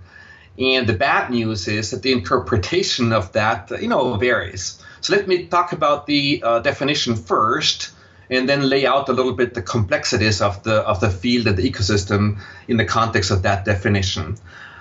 And 0.59 0.87
the 0.87 0.95
bad 0.95 1.31
news 1.31 1.69
is 1.69 1.91
that 1.91 2.03
the 2.03 2.13
interpretation 2.13 3.13
of 3.13 3.33
that, 3.33 3.71
you 3.81 3.89
know, 3.89 4.15
varies. 4.17 4.83
So 5.01 5.15
let 5.15 5.27
me 5.27 5.47
talk 5.47 5.73
about 5.73 6.07
the 6.07 6.43
uh, 6.45 6.59
definition 6.61 7.17
first, 7.17 7.91
and 8.31 8.49
then 8.49 8.69
lay 8.69 8.87
out 8.87 9.09
a 9.09 9.13
little 9.13 9.33
bit 9.33 9.55
the 9.55 9.63
complexities 9.63 10.41
of 10.41 10.63
the 10.63 10.77
of 10.77 11.01
the 11.01 11.11
field 11.11 11.47
and 11.47 11.57
the 11.57 11.71
ecosystem 11.71 12.39
in 12.69 12.77
the 12.77 12.85
context 12.85 13.31
of 13.31 13.43
that 13.43 13.65
definition. 13.65 14.37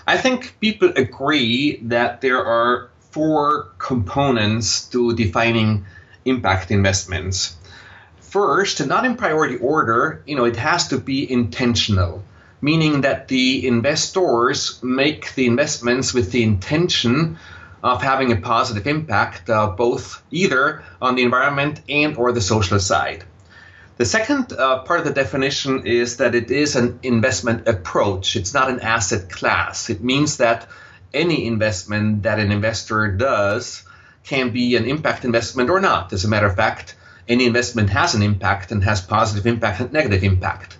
I 0.07 0.17
think 0.17 0.59
people 0.59 0.93
agree 0.95 1.77
that 1.83 2.21
there 2.21 2.45
are 2.45 2.89
four 3.11 3.71
components 3.77 4.87
to 4.89 5.15
defining 5.15 5.85
impact 6.25 6.71
investments 6.71 7.57
first, 8.31 8.85
not 8.87 9.05
in 9.05 9.17
priority 9.17 9.57
order, 9.57 10.23
you 10.25 10.35
know, 10.35 10.45
it 10.45 10.55
has 10.55 10.87
to 10.87 10.97
be 10.97 11.29
intentional, 11.29 12.23
meaning 12.61 13.01
that 13.01 13.27
the 13.27 13.67
investors 13.67 14.79
make 14.81 15.35
the 15.35 15.45
investments 15.47 16.13
with 16.13 16.31
the 16.31 16.41
intention 16.41 17.37
of 17.83 18.01
having 18.01 18.31
a 18.31 18.37
positive 18.37 18.87
impact, 18.87 19.49
uh, 19.49 19.67
both 19.67 20.23
either 20.31 20.81
on 21.01 21.15
the 21.15 21.23
environment 21.23 21.81
and 21.89 22.15
or 22.15 22.31
the 22.31 22.41
social 22.41 22.79
side. 22.79 23.25
The 23.97 24.05
second 24.05 24.53
uh, 24.53 24.79
part 24.83 25.01
of 25.01 25.05
the 25.05 25.13
definition 25.13 25.85
is 25.85 26.17
that 26.17 26.33
it 26.33 26.49
is 26.51 26.77
an 26.77 26.99
investment 27.03 27.67
approach. 27.67 28.37
It's 28.37 28.53
not 28.53 28.69
an 28.69 28.79
asset 28.79 29.29
class. 29.29 29.89
It 29.89 30.01
means 30.01 30.37
that 30.37 30.67
any 31.13 31.45
investment 31.45 32.23
that 32.23 32.39
an 32.39 32.51
investor 32.51 33.11
does 33.11 33.83
can 34.23 34.51
be 34.51 34.77
an 34.77 34.85
impact 34.85 35.25
investment 35.25 35.69
or 35.69 35.81
not. 35.81 36.13
As 36.13 36.23
a 36.23 36.29
matter 36.29 36.47
of 36.47 36.55
fact, 36.55 36.95
any 37.27 37.45
investment 37.45 37.89
has 37.89 38.15
an 38.15 38.21
impact 38.21 38.71
and 38.71 38.83
has 38.83 39.01
positive 39.01 39.45
impact 39.45 39.79
and 39.79 39.93
negative 39.93 40.23
impact. 40.23 40.77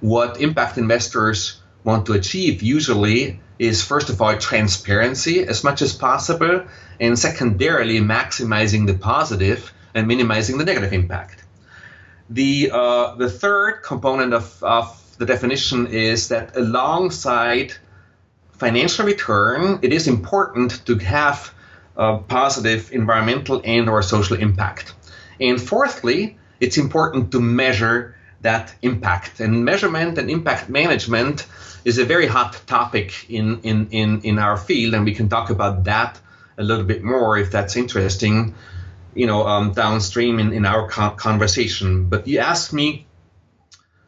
What 0.00 0.40
impact 0.40 0.78
investors 0.78 1.60
want 1.84 2.06
to 2.06 2.12
achieve 2.12 2.62
usually 2.62 3.40
is 3.58 3.82
first 3.82 4.10
of 4.10 4.20
all 4.20 4.36
transparency 4.36 5.46
as 5.46 5.62
much 5.62 5.82
as 5.82 5.92
possible, 5.92 6.64
and 7.00 7.18
secondarily 7.18 8.00
maximizing 8.00 8.86
the 8.86 8.94
positive 8.94 9.72
and 9.94 10.06
minimizing 10.08 10.58
the 10.58 10.64
negative 10.64 10.92
impact. 10.92 11.44
The 12.30 12.70
uh, 12.72 13.14
the 13.16 13.30
third 13.30 13.82
component 13.82 14.32
of, 14.34 14.62
of 14.62 15.16
the 15.18 15.26
definition 15.26 15.86
is 15.88 16.28
that 16.28 16.56
alongside 16.56 17.74
financial 18.52 19.04
return, 19.06 19.80
it 19.82 19.92
is 19.92 20.08
important 20.08 20.84
to 20.86 20.96
have 20.98 21.52
a 21.96 22.18
positive 22.18 22.90
environmental 22.92 23.60
and 23.64 23.88
or 23.88 24.02
social 24.02 24.36
impact. 24.36 24.94
And 25.40 25.60
fourthly, 25.60 26.38
it's 26.60 26.78
important 26.78 27.32
to 27.32 27.40
measure 27.40 28.16
that 28.42 28.74
impact. 28.82 29.40
And 29.40 29.64
measurement 29.64 30.18
and 30.18 30.30
impact 30.30 30.68
management 30.68 31.46
is 31.84 31.98
a 31.98 32.04
very 32.04 32.26
hot 32.26 32.60
topic 32.66 33.28
in, 33.28 33.60
in, 33.62 33.88
in, 33.90 34.20
in 34.22 34.38
our 34.38 34.56
field, 34.56 34.94
and 34.94 35.04
we 35.04 35.14
can 35.14 35.28
talk 35.28 35.50
about 35.50 35.84
that 35.84 36.18
a 36.56 36.62
little 36.62 36.84
bit 36.84 37.02
more 37.02 37.36
if 37.36 37.50
that's 37.50 37.76
interesting, 37.76 38.54
you 39.14 39.26
know, 39.26 39.46
um, 39.46 39.72
downstream 39.72 40.38
in, 40.38 40.52
in 40.52 40.64
our 40.64 40.88
conversation. 40.88 42.08
But 42.08 42.26
you 42.28 42.38
asked 42.38 42.72
me 42.72 43.06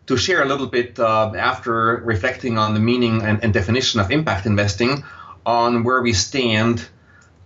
to 0.07 0.17
share 0.17 0.43
a 0.43 0.47
little 0.47 0.69
bit 0.69 0.99
uh, 0.99 1.33
after 1.37 1.97
reflecting 2.05 2.59
on 2.59 2.75
the 2.75 2.81
meaning 2.81 3.23
and, 3.23 3.43
and, 3.43 3.53
definition 3.53 4.01
of 4.01 4.11
impact 4.11 4.47
investing 4.47 5.03
on 5.45 5.83
where 5.83 6.01
we 6.01 6.13
stand 6.13 6.87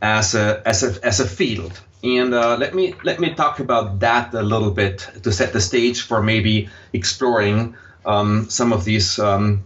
as 0.03 0.35
a, 0.35 0.63
as 0.67 0.83
a, 0.83 1.05
as 1.05 1.21
a 1.21 1.27
field. 1.27 1.81
And 2.03 2.33
uh, 2.33 2.57
let 2.57 2.75
me 2.75 2.95
let 3.05 3.21
me 3.21 3.35
talk 3.35 3.61
about 3.61 4.01
that 4.01 4.33
a 4.33 4.43
little 4.43 4.71
bit 4.71 5.07
to 5.23 5.33
set 5.33 5.53
the 5.53 5.61
stage 5.61 6.03
for 6.03 6.23
maybe 6.23 6.71
exploring 6.93 7.77
um, 8.07 8.49
some 8.49 8.73
of 8.73 8.85
these 8.85 9.19
um, 9.19 9.65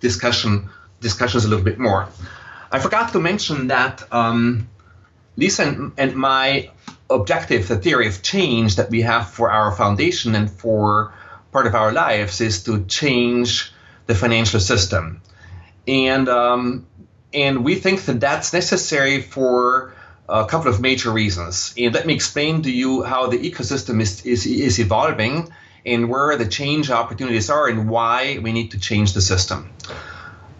discussion 0.00 0.68
discussions 1.00 1.44
a 1.44 1.48
little 1.48 1.64
bit 1.64 1.78
more. 1.78 2.08
I 2.72 2.80
forgot 2.80 3.12
to 3.12 3.20
mention 3.20 3.68
that 3.68 4.02
um, 4.12 4.68
Lisa 5.36 5.62
and, 5.64 5.92
and 5.96 6.16
my 6.16 6.70
objective, 7.08 7.68
the 7.68 7.76
theory 7.76 8.08
of 8.08 8.22
change 8.22 8.76
that 8.76 8.90
we 8.90 9.02
have 9.02 9.30
for 9.30 9.50
our 9.50 9.72
foundation 9.72 10.34
and 10.34 10.50
for 10.50 11.12
part 11.52 11.66
of 11.66 11.74
our 11.74 11.92
lives, 11.92 12.40
is 12.40 12.64
to 12.64 12.84
change 12.86 13.72
the 14.06 14.14
financial 14.14 14.58
system, 14.58 15.22
and 15.86 16.28
um, 16.28 16.86
and 17.32 17.64
we 17.64 17.76
think 17.76 18.04
that 18.06 18.18
that's 18.18 18.52
necessary 18.52 19.22
for 19.22 19.94
a 20.30 20.46
couple 20.46 20.70
of 20.70 20.80
major 20.80 21.10
reasons. 21.10 21.74
And 21.76 21.92
let 21.94 22.06
me 22.06 22.14
explain 22.14 22.62
to 22.62 22.70
you 22.70 23.02
how 23.02 23.26
the 23.26 23.38
ecosystem 23.38 24.00
is, 24.00 24.24
is, 24.24 24.46
is 24.46 24.78
evolving 24.78 25.52
and 25.84 26.08
where 26.08 26.36
the 26.36 26.46
change 26.46 26.90
opportunities 26.90 27.50
are 27.50 27.66
and 27.68 27.88
why 27.88 28.38
we 28.38 28.52
need 28.52 28.72
to 28.72 28.78
change 28.78 29.14
the 29.14 29.20
system. 29.20 29.72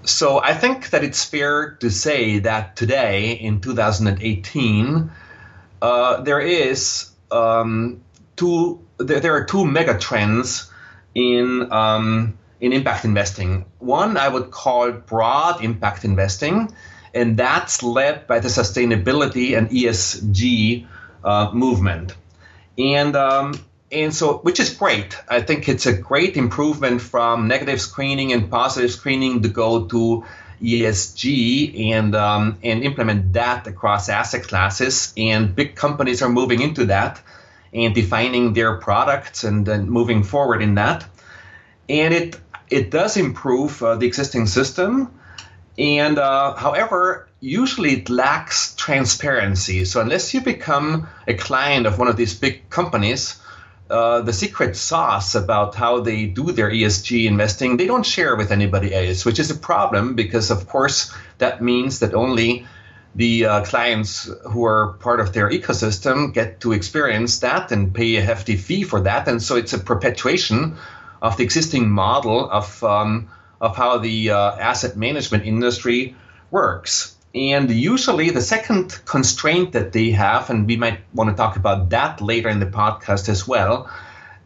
So 0.02 0.42
I 0.42 0.54
think 0.54 0.90
that 0.90 1.04
it's 1.04 1.24
fair 1.24 1.72
to 1.80 1.90
say 1.90 2.40
that 2.40 2.76
today, 2.76 3.32
in 3.32 3.60
2018, 3.60 5.10
uh, 5.82 6.20
there 6.22 6.40
is 6.40 7.10
um, 7.30 8.00
two. 8.36 8.80
There, 8.98 9.20
there, 9.20 9.34
are 9.34 9.44
two 9.44 9.64
mega 9.64 9.98
trends 9.98 10.70
in 11.14 11.70
um, 11.70 12.38
in 12.60 12.72
impact 12.72 13.04
investing. 13.04 13.66
One 13.78 14.16
I 14.16 14.28
would 14.28 14.50
call 14.50 14.92
broad 14.92 15.62
impact 15.62 16.04
investing, 16.04 16.74
and 17.14 17.36
that's 17.36 17.82
led 17.82 18.26
by 18.26 18.38
the 18.40 18.48
sustainability 18.48 19.56
and 19.56 19.68
ESG 19.70 20.86
uh, 21.24 21.50
movement. 21.52 22.14
And 22.78 23.16
um, 23.16 23.54
and 23.92 24.14
so, 24.14 24.38
which 24.38 24.60
is 24.60 24.70
great. 24.70 25.16
I 25.28 25.42
think 25.42 25.68
it's 25.68 25.86
a 25.86 25.92
great 25.92 26.36
improvement 26.36 27.00
from 27.00 27.48
negative 27.48 27.80
screening 27.80 28.32
and 28.32 28.50
positive 28.50 28.92
screening 28.92 29.42
to 29.42 29.48
go 29.48 29.86
to 29.86 30.24
ESG 30.62 31.90
and 31.90 32.14
um, 32.14 32.58
and 32.62 32.84
implement 32.84 33.32
that 33.32 33.66
across 33.66 34.08
asset 34.08 34.46
classes. 34.46 35.12
And 35.16 35.54
big 35.54 35.74
companies 35.74 36.22
are 36.22 36.28
moving 36.28 36.60
into 36.60 36.86
that 36.86 37.20
and 37.72 37.94
defining 37.94 38.52
their 38.52 38.76
products 38.76 39.44
and 39.44 39.66
then 39.66 39.90
moving 39.90 40.22
forward 40.22 40.62
in 40.62 40.76
that. 40.76 41.04
And 41.88 42.14
it 42.14 42.40
it 42.68 42.90
does 42.90 43.16
improve 43.16 43.82
uh, 43.82 43.96
the 43.96 44.06
existing 44.06 44.46
system 44.46 45.10
and 45.80 46.18
uh, 46.18 46.54
however, 46.56 47.26
usually 47.40 47.92
it 47.94 48.10
lacks 48.10 48.74
transparency. 48.74 49.86
So 49.86 50.02
unless 50.02 50.34
you 50.34 50.42
become 50.42 51.08
a 51.26 51.32
client 51.32 51.86
of 51.86 51.98
one 51.98 52.06
of 52.06 52.16
these 52.16 52.34
big 52.34 52.68
companies, 52.68 53.40
uh, 53.88 54.20
the 54.20 54.34
secret 54.34 54.76
sauce 54.76 55.34
about 55.34 55.74
how 55.74 56.00
they 56.00 56.26
do 56.26 56.52
their 56.52 56.70
ESG 56.70 57.26
investing, 57.26 57.78
they 57.78 57.86
don't 57.86 58.04
share 58.04 58.36
with 58.36 58.52
anybody 58.52 58.94
else, 58.94 59.24
which 59.24 59.38
is 59.38 59.50
a 59.50 59.54
problem 59.54 60.14
because, 60.14 60.50
of 60.50 60.68
course, 60.68 61.14
that 61.38 61.62
means 61.62 62.00
that 62.00 62.12
only 62.12 62.66
the 63.14 63.46
uh, 63.46 63.64
clients 63.64 64.30
who 64.50 64.66
are 64.66 64.98
part 65.00 65.18
of 65.18 65.32
their 65.32 65.48
ecosystem 65.48 66.34
get 66.34 66.60
to 66.60 66.72
experience 66.72 67.38
that 67.38 67.72
and 67.72 67.94
pay 67.94 68.16
a 68.16 68.20
hefty 68.20 68.56
fee 68.56 68.82
for 68.82 69.00
that. 69.00 69.26
And 69.26 69.42
so 69.42 69.56
it's 69.56 69.72
a 69.72 69.78
perpetuation 69.78 70.76
of 71.22 71.38
the 71.38 71.42
existing 71.42 71.88
model 71.88 72.50
of 72.50 72.84
um, 72.84 73.30
of 73.60 73.76
how 73.76 73.98
the 73.98 74.30
uh, 74.30 74.52
asset 74.56 74.96
management 74.96 75.44
industry 75.44 76.14
works. 76.50 77.16
And 77.34 77.70
usually, 77.70 78.30
the 78.30 78.40
second 78.40 79.00
constraint 79.04 79.72
that 79.72 79.92
they 79.92 80.10
have, 80.10 80.50
and 80.50 80.66
we 80.66 80.76
might 80.76 81.00
want 81.14 81.30
to 81.30 81.36
talk 81.36 81.56
about 81.56 81.90
that 81.90 82.20
later 82.20 82.48
in 82.48 82.58
the 82.58 82.66
podcast 82.66 83.28
as 83.28 83.46
well, 83.46 83.88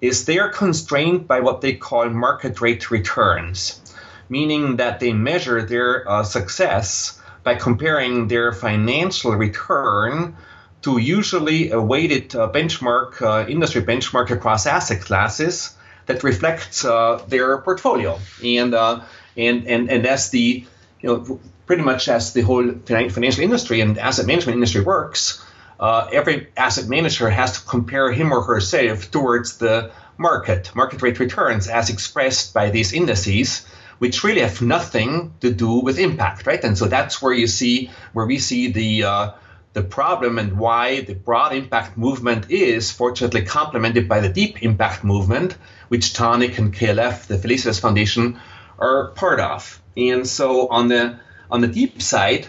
is 0.00 0.26
they 0.26 0.38
are 0.38 0.50
constrained 0.50 1.26
by 1.26 1.40
what 1.40 1.62
they 1.62 1.74
call 1.74 2.10
market 2.10 2.60
rate 2.60 2.90
returns, 2.90 3.80
meaning 4.28 4.76
that 4.76 5.00
they 5.00 5.14
measure 5.14 5.62
their 5.62 6.06
uh, 6.06 6.22
success 6.22 7.18
by 7.42 7.54
comparing 7.54 8.28
their 8.28 8.52
financial 8.52 9.32
return 9.32 10.36
to 10.82 10.98
usually 10.98 11.70
a 11.70 11.80
weighted 11.80 12.36
uh, 12.36 12.50
benchmark, 12.52 13.22
uh, 13.22 13.48
industry 13.48 13.82
benchmark 13.82 14.30
across 14.30 14.66
asset 14.66 15.00
classes 15.00 15.74
that 16.06 16.22
reflects 16.22 16.84
uh, 16.84 17.22
their 17.28 17.58
portfolio. 17.58 18.18
And, 18.44 18.74
uh, 18.74 19.02
and, 19.36 19.66
and, 19.66 19.90
and 19.90 20.04
that's 20.04 20.30
the, 20.30 20.64
you 21.00 21.08
know, 21.08 21.40
pretty 21.66 21.82
much 21.82 22.08
as 22.08 22.32
the 22.32 22.42
whole 22.42 22.72
financial 22.86 23.42
industry 23.42 23.80
and 23.80 23.98
asset 23.98 24.26
management 24.26 24.56
industry 24.56 24.82
works, 24.82 25.44
uh, 25.80 26.08
every 26.12 26.48
asset 26.56 26.88
manager 26.88 27.28
has 27.28 27.60
to 27.60 27.66
compare 27.66 28.12
him 28.12 28.32
or 28.32 28.42
herself 28.42 29.10
towards 29.10 29.58
the 29.58 29.90
market, 30.18 30.74
market 30.74 31.02
rate 31.02 31.18
returns 31.18 31.68
as 31.68 31.90
expressed 31.90 32.54
by 32.54 32.70
these 32.70 32.92
indices, 32.92 33.66
which 33.98 34.22
really 34.22 34.40
have 34.40 34.60
nothing 34.62 35.34
to 35.40 35.52
do 35.52 35.80
with 35.80 35.98
impact, 35.98 36.46
right? 36.46 36.62
And 36.62 36.76
so 36.76 36.86
that's 36.86 37.20
where 37.20 37.32
you 37.32 37.46
see 37.46 37.90
where 38.12 38.26
we 38.26 38.38
see 38.38 38.72
the 38.72 39.04
uh, 39.04 39.30
the 39.74 39.82
problem 39.82 40.38
and 40.38 40.56
why 40.56 41.00
the 41.00 41.14
broad 41.14 41.52
impact 41.52 41.98
movement 41.98 42.50
is 42.50 42.90
fortunately 42.90 43.42
complemented 43.42 44.08
by 44.08 44.20
the 44.20 44.28
deep 44.28 44.62
impact 44.62 45.04
movement, 45.04 45.56
which 45.88 46.14
Toniic 46.14 46.58
and 46.58 46.72
KLF, 46.72 47.26
the 47.26 47.36
Felicitas 47.36 47.80
Foundation, 47.80 48.40
are 48.78 49.08
part 49.08 49.40
of. 49.40 49.82
And 49.96 50.26
so 50.26 50.68
on 50.68 50.88
the 50.88 51.18
on 51.50 51.60
the 51.60 51.68
deep 51.68 52.00
side, 52.00 52.46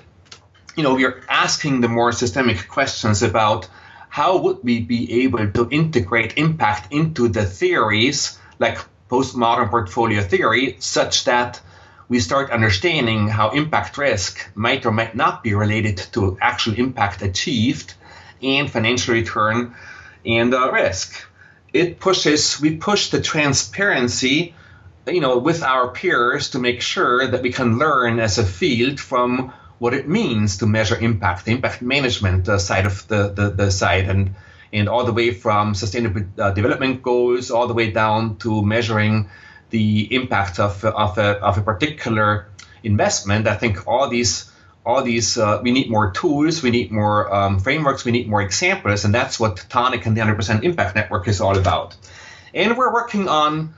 you 0.78 0.84
know, 0.84 0.96
we 0.96 1.06
are 1.06 1.22
asking 1.28 1.82
the 1.82 1.90
more 1.90 2.12
systemic 2.12 2.68
questions 2.68 3.24
about 3.24 3.68
how 4.10 4.38
would 4.38 4.60
we 4.64 4.80
be 4.80 5.24
able 5.24 5.52
to 5.52 5.68
integrate 5.70 6.38
impact 6.38 6.94
into 6.94 7.28
the 7.28 7.46
theories 7.46 8.40
like 8.60 8.78
postmodern 9.10 9.70
portfolio 9.70 10.22
theory 10.22 10.78
such 10.80 11.26
that 11.26 11.60
we 12.08 12.20
start 12.20 12.52
understanding 12.52 13.28
how 13.28 13.50
impact 13.50 13.98
risk 13.98 14.50
might 14.56 14.86
or 14.86 14.92
might 14.92 15.16
not 15.16 15.44
be 15.44 15.54
related 15.54 15.98
to 16.14 16.38
actual 16.42 16.76
impact 16.76 17.22
achieved 17.22 17.94
and 18.42 18.70
financial 18.70 19.14
return 19.14 19.76
and 20.26 20.54
uh, 20.54 20.72
risk. 20.72 21.26
It 21.74 22.00
pushes, 22.00 22.60
we 22.62 22.78
push 22.78 23.10
the 23.10 23.22
transparency, 23.22 24.54
you 25.08 25.22
know, 25.22 25.38
with 25.40 25.64
our 25.64 25.90
peers 25.90 26.52
to 26.52 26.60
make 26.60 26.82
sure 26.82 27.28
that 27.28 27.42
we 27.42 27.52
can 27.52 27.78
learn 27.78 28.20
as 28.20 28.38
a 28.38 28.46
field 28.46 29.00
from 29.00 29.54
what 29.80 29.94
it 29.94 30.08
means 30.08 30.58
to 30.58 30.66
measure 30.66 30.98
impact, 30.98 31.46
the 31.46 31.52
impact 31.52 31.82
management 31.82 32.48
uh, 32.48 32.58
side 32.58 32.86
of 32.86 33.08
the, 33.08 33.30
the, 33.30 33.50
the 33.50 33.72
side, 33.72 34.08
and 34.08 34.36
and 34.74 34.90
all 34.90 35.06
the 35.06 35.14
way 35.14 35.32
from 35.32 35.74
sustainable 35.74 36.24
uh, 36.38 36.52
development 36.52 37.02
goals 37.02 37.50
all 37.50 37.68
the 37.68 37.74
way 37.74 37.92
down 37.92 38.36
to 38.38 38.62
measuring 38.62 39.30
the 39.76 40.16
impact 40.16 40.58
of, 40.58 40.86
of, 40.86 41.18
a, 41.18 41.30
of 41.50 41.58
a 41.58 41.62
particular 41.62 42.48
investment. 42.82 43.46
I 43.46 43.56
think 43.56 43.88
all 43.88 44.08
these 44.08 44.52
all 44.86 45.02
these 45.04 45.38
uh, 45.38 45.60
we 45.64 45.72
need 45.72 45.90
more 45.90 46.12
tools, 46.12 46.62
we 46.62 46.70
need 46.70 46.92
more 46.92 47.34
um, 47.34 47.60
frameworks, 47.60 48.06
we 48.06 48.12
need 48.12 48.28
more 48.30 48.42
examples, 48.42 49.04
and 49.04 49.14
that's 49.14 49.40
what 49.40 49.56
Toniic 49.70 50.06
and 50.06 50.16
the 50.16 50.22
100% 50.22 50.64
Impact 50.64 50.96
Network 50.96 51.28
is 51.28 51.42
all 51.42 51.58
about. 51.58 51.98
And 52.54 52.78
we're 52.78 52.94
working 52.94 53.28
on 53.28 53.74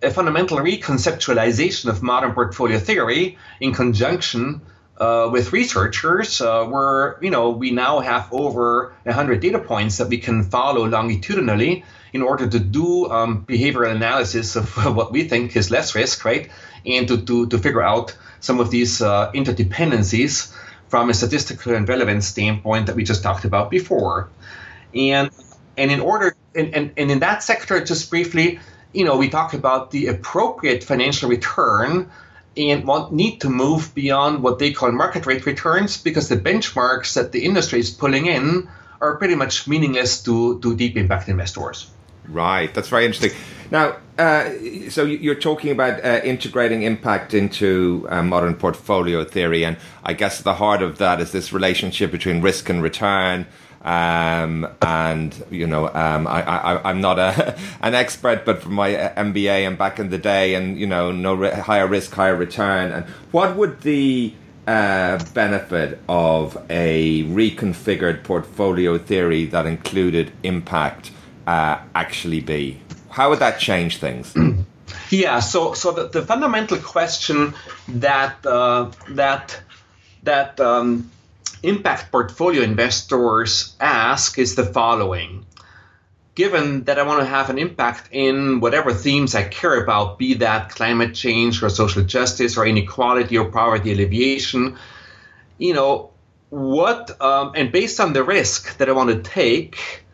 a 0.00 0.10
fundamental 0.10 0.58
reconceptualization 0.58 1.90
of 1.90 2.02
modern 2.02 2.32
portfolio 2.32 2.78
theory 2.78 3.36
in 3.60 3.74
conjunction 3.74 4.60
uh, 4.96 5.28
with 5.30 5.52
researchers 5.52 6.40
uh, 6.40 6.64
where 6.64 7.18
you 7.20 7.30
know 7.30 7.50
we 7.50 7.72
now 7.72 7.98
have 7.98 8.32
over 8.32 8.94
100 9.02 9.40
data 9.40 9.58
points 9.58 9.98
that 9.98 10.08
we 10.08 10.18
can 10.18 10.44
follow 10.44 10.86
longitudinally 10.86 11.84
in 12.12 12.22
order 12.22 12.48
to 12.48 12.58
do 12.58 13.10
um, 13.10 13.44
behavioral 13.44 13.94
analysis 13.94 14.56
of 14.56 14.68
what 14.96 15.12
we 15.12 15.24
think 15.24 15.56
is 15.56 15.70
less 15.70 15.94
risk 15.94 16.24
right 16.24 16.50
and 16.86 17.08
to, 17.08 17.22
to, 17.22 17.46
to 17.48 17.58
figure 17.58 17.82
out 17.82 18.16
some 18.40 18.60
of 18.60 18.70
these 18.70 19.02
uh, 19.02 19.30
interdependencies 19.32 20.54
from 20.88 21.10
a 21.10 21.14
statistical 21.14 21.74
and 21.74 21.88
relevance 21.88 22.26
standpoint 22.26 22.86
that 22.86 22.96
we 22.96 23.04
just 23.04 23.22
talked 23.22 23.44
about 23.44 23.70
before 23.70 24.28
and 24.94 25.30
and 25.76 25.90
in 25.90 26.00
order 26.00 26.36
and, 26.54 26.74
and, 26.74 26.92
and 26.96 27.10
in 27.10 27.18
that 27.20 27.42
sector 27.42 27.84
just 27.84 28.10
briefly 28.10 28.58
you 28.92 29.04
know 29.04 29.16
we 29.16 29.28
talk 29.28 29.54
about 29.54 29.90
the 29.90 30.06
appropriate 30.06 30.82
financial 30.82 31.28
return 31.28 32.10
and 32.58 32.84
want, 32.84 33.12
need 33.12 33.40
to 33.40 33.48
move 33.48 33.94
beyond 33.94 34.42
what 34.42 34.58
they 34.58 34.72
call 34.72 34.90
market 34.90 35.26
rate 35.26 35.46
returns 35.46 35.96
because 35.96 36.28
the 36.28 36.36
benchmarks 36.36 37.14
that 37.14 37.32
the 37.32 37.44
industry 37.44 37.78
is 37.78 37.90
pulling 37.90 38.26
in 38.26 38.68
are 39.00 39.16
pretty 39.16 39.36
much 39.36 39.68
meaningless 39.68 40.22
to, 40.24 40.58
to 40.60 40.74
deep 40.74 40.96
impact 40.96 41.28
investors. 41.28 41.90
Right, 42.28 42.72
that's 42.72 42.88
very 42.88 43.06
interesting. 43.06 43.32
Now, 43.70 43.96
uh, 44.18 44.50
so 44.88 45.04
you're 45.04 45.34
talking 45.34 45.70
about 45.70 46.04
uh, 46.04 46.20
integrating 46.24 46.82
impact 46.82 47.34
into 47.34 48.06
uh, 48.10 48.22
modern 48.22 48.54
portfolio 48.54 49.24
theory, 49.24 49.64
and 49.64 49.76
I 50.04 50.14
guess 50.14 50.40
the 50.40 50.54
heart 50.54 50.82
of 50.82 50.98
that 50.98 51.20
is 51.20 51.32
this 51.32 51.52
relationship 51.52 52.10
between 52.10 52.40
risk 52.40 52.68
and 52.68 52.82
return. 52.82 53.46
Um, 53.82 54.66
and 54.82 55.44
you 55.50 55.66
know, 55.66 55.86
um, 55.88 56.26
I, 56.26 56.80
I'm 56.82 57.00
not 57.00 57.18
a, 57.18 57.56
an 57.80 57.94
expert, 57.94 58.44
but 58.44 58.62
from 58.62 58.74
my 58.74 58.90
MBA 58.90 59.66
and 59.66 59.78
back 59.78 59.98
in 59.98 60.10
the 60.10 60.18
day, 60.18 60.54
and 60.54 60.78
you 60.78 60.86
know, 60.86 61.12
no 61.12 61.50
higher 61.62 61.86
risk, 61.86 62.12
higher 62.12 62.36
return. 62.36 62.90
And 62.90 63.04
what 63.30 63.56
would 63.56 63.82
the 63.82 64.34
uh, 64.66 65.22
benefit 65.32 66.00
of 66.08 66.56
a 66.68 67.22
reconfigured 67.24 68.24
portfolio 68.24 68.98
theory 68.98 69.46
that 69.46 69.64
included 69.64 70.32
impact 70.42 71.12
uh, 71.48 71.80
actually 71.94 72.40
be? 72.40 72.78
How 73.08 73.30
would 73.30 73.38
that 73.38 73.58
change 73.58 73.96
things? 73.96 74.36
yeah. 75.10 75.40
So, 75.40 75.72
so 75.72 75.92
the, 75.92 76.08
the 76.08 76.22
fundamental 76.22 76.76
question 76.76 77.54
that 77.88 78.44
uh, 78.44 78.90
that 79.10 79.58
that 80.24 80.60
um, 80.60 81.10
impact 81.62 82.12
portfolio 82.12 82.62
investors 82.62 83.74
ask 83.80 84.38
is 84.38 84.56
the 84.56 84.64
following. 84.64 85.46
Given 86.34 86.84
that 86.84 86.98
I 87.00 87.02
want 87.02 87.20
to 87.20 87.26
have 87.26 87.50
an 87.50 87.58
impact 87.58 88.10
in 88.12 88.60
whatever 88.60 88.92
themes 88.92 89.34
I 89.34 89.44
care 89.44 89.82
about, 89.82 90.18
be 90.18 90.34
that 90.34 90.68
climate 90.68 91.14
change 91.14 91.62
or 91.62 91.70
social 91.70 92.04
justice 92.04 92.56
or 92.56 92.64
inequality 92.64 93.36
or 93.38 93.50
poverty 93.50 93.90
alleviation, 93.92 94.78
you 95.56 95.74
know, 95.74 96.10
what, 96.50 97.20
um, 97.20 97.52
and 97.56 97.72
based 97.72 97.98
on 97.98 98.12
the 98.12 98.22
risk 98.22 98.76
that 98.76 98.88
I 98.88 98.92
want 98.92 99.10
to 99.10 99.18
take, 99.20 100.04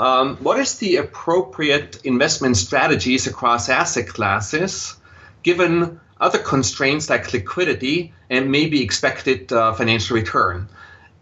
um, 0.00 0.36
what 0.36 0.58
is 0.58 0.78
the 0.78 0.96
appropriate 0.96 2.00
investment 2.04 2.56
strategies 2.56 3.26
across 3.26 3.68
asset 3.68 4.08
classes 4.08 4.96
given 5.42 6.00
other 6.20 6.38
constraints 6.38 7.08
like 7.10 7.32
liquidity 7.32 8.12
and 8.28 8.50
maybe 8.50 8.82
expected 8.82 9.52
uh, 9.52 9.72
financial 9.74 10.16
return? 10.16 10.68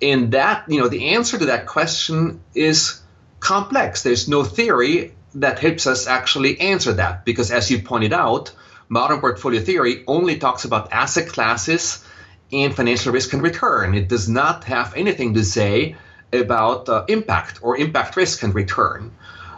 and 0.00 0.32
that 0.32 0.64
you 0.68 0.80
know 0.80 0.88
the 0.88 1.10
answer 1.10 1.38
to 1.38 1.46
that 1.46 1.66
question 1.66 2.40
is 2.54 3.00
complex 3.40 4.02
there's 4.02 4.28
no 4.28 4.44
theory 4.44 5.14
that 5.34 5.58
helps 5.58 5.86
us 5.86 6.06
actually 6.06 6.60
answer 6.60 6.94
that 6.94 7.24
because 7.24 7.50
as 7.50 7.70
you 7.70 7.82
pointed 7.82 8.12
out 8.12 8.52
modern 8.88 9.20
portfolio 9.20 9.60
theory 9.60 10.04
only 10.06 10.38
talks 10.38 10.64
about 10.64 10.92
asset 10.92 11.28
classes 11.28 12.04
and 12.52 12.74
financial 12.74 13.12
risk 13.12 13.32
and 13.32 13.42
return 13.42 13.94
it 13.94 14.08
does 14.08 14.28
not 14.28 14.64
have 14.64 14.94
anything 14.94 15.34
to 15.34 15.44
say 15.44 15.96
about 16.32 16.88
uh, 16.88 17.04
impact 17.08 17.60
or 17.62 17.76
impact 17.76 18.16
risk 18.16 18.42
and 18.42 18.54
return 18.54 19.10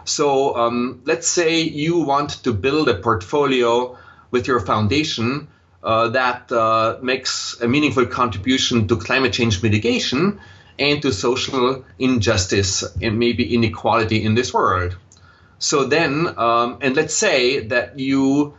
so 0.05 0.55
um, 0.55 1.01
let's 1.05 1.27
say 1.27 1.61
you 1.61 1.99
want 1.99 2.43
to 2.43 2.53
build 2.53 2.89
a 2.89 2.95
portfolio 2.95 3.97
with 4.31 4.47
your 4.47 4.59
foundation 4.59 5.47
uh, 5.83 6.09
that 6.09 6.51
uh, 6.51 6.97
makes 7.01 7.59
a 7.61 7.67
meaningful 7.67 8.05
contribution 8.05 8.87
to 8.87 8.97
climate 8.97 9.33
change 9.33 9.61
mitigation 9.63 10.39
and 10.79 11.01
to 11.01 11.11
social 11.11 11.83
injustice 11.99 12.83
and 13.01 13.19
maybe 13.19 13.53
inequality 13.53 14.23
in 14.23 14.35
this 14.35 14.53
world. 14.53 14.95
So 15.59 15.85
then, 15.85 16.27
um, 16.39 16.79
and 16.81 16.95
let's 16.95 17.13
say 17.13 17.67
that 17.67 17.99
you 17.99 18.55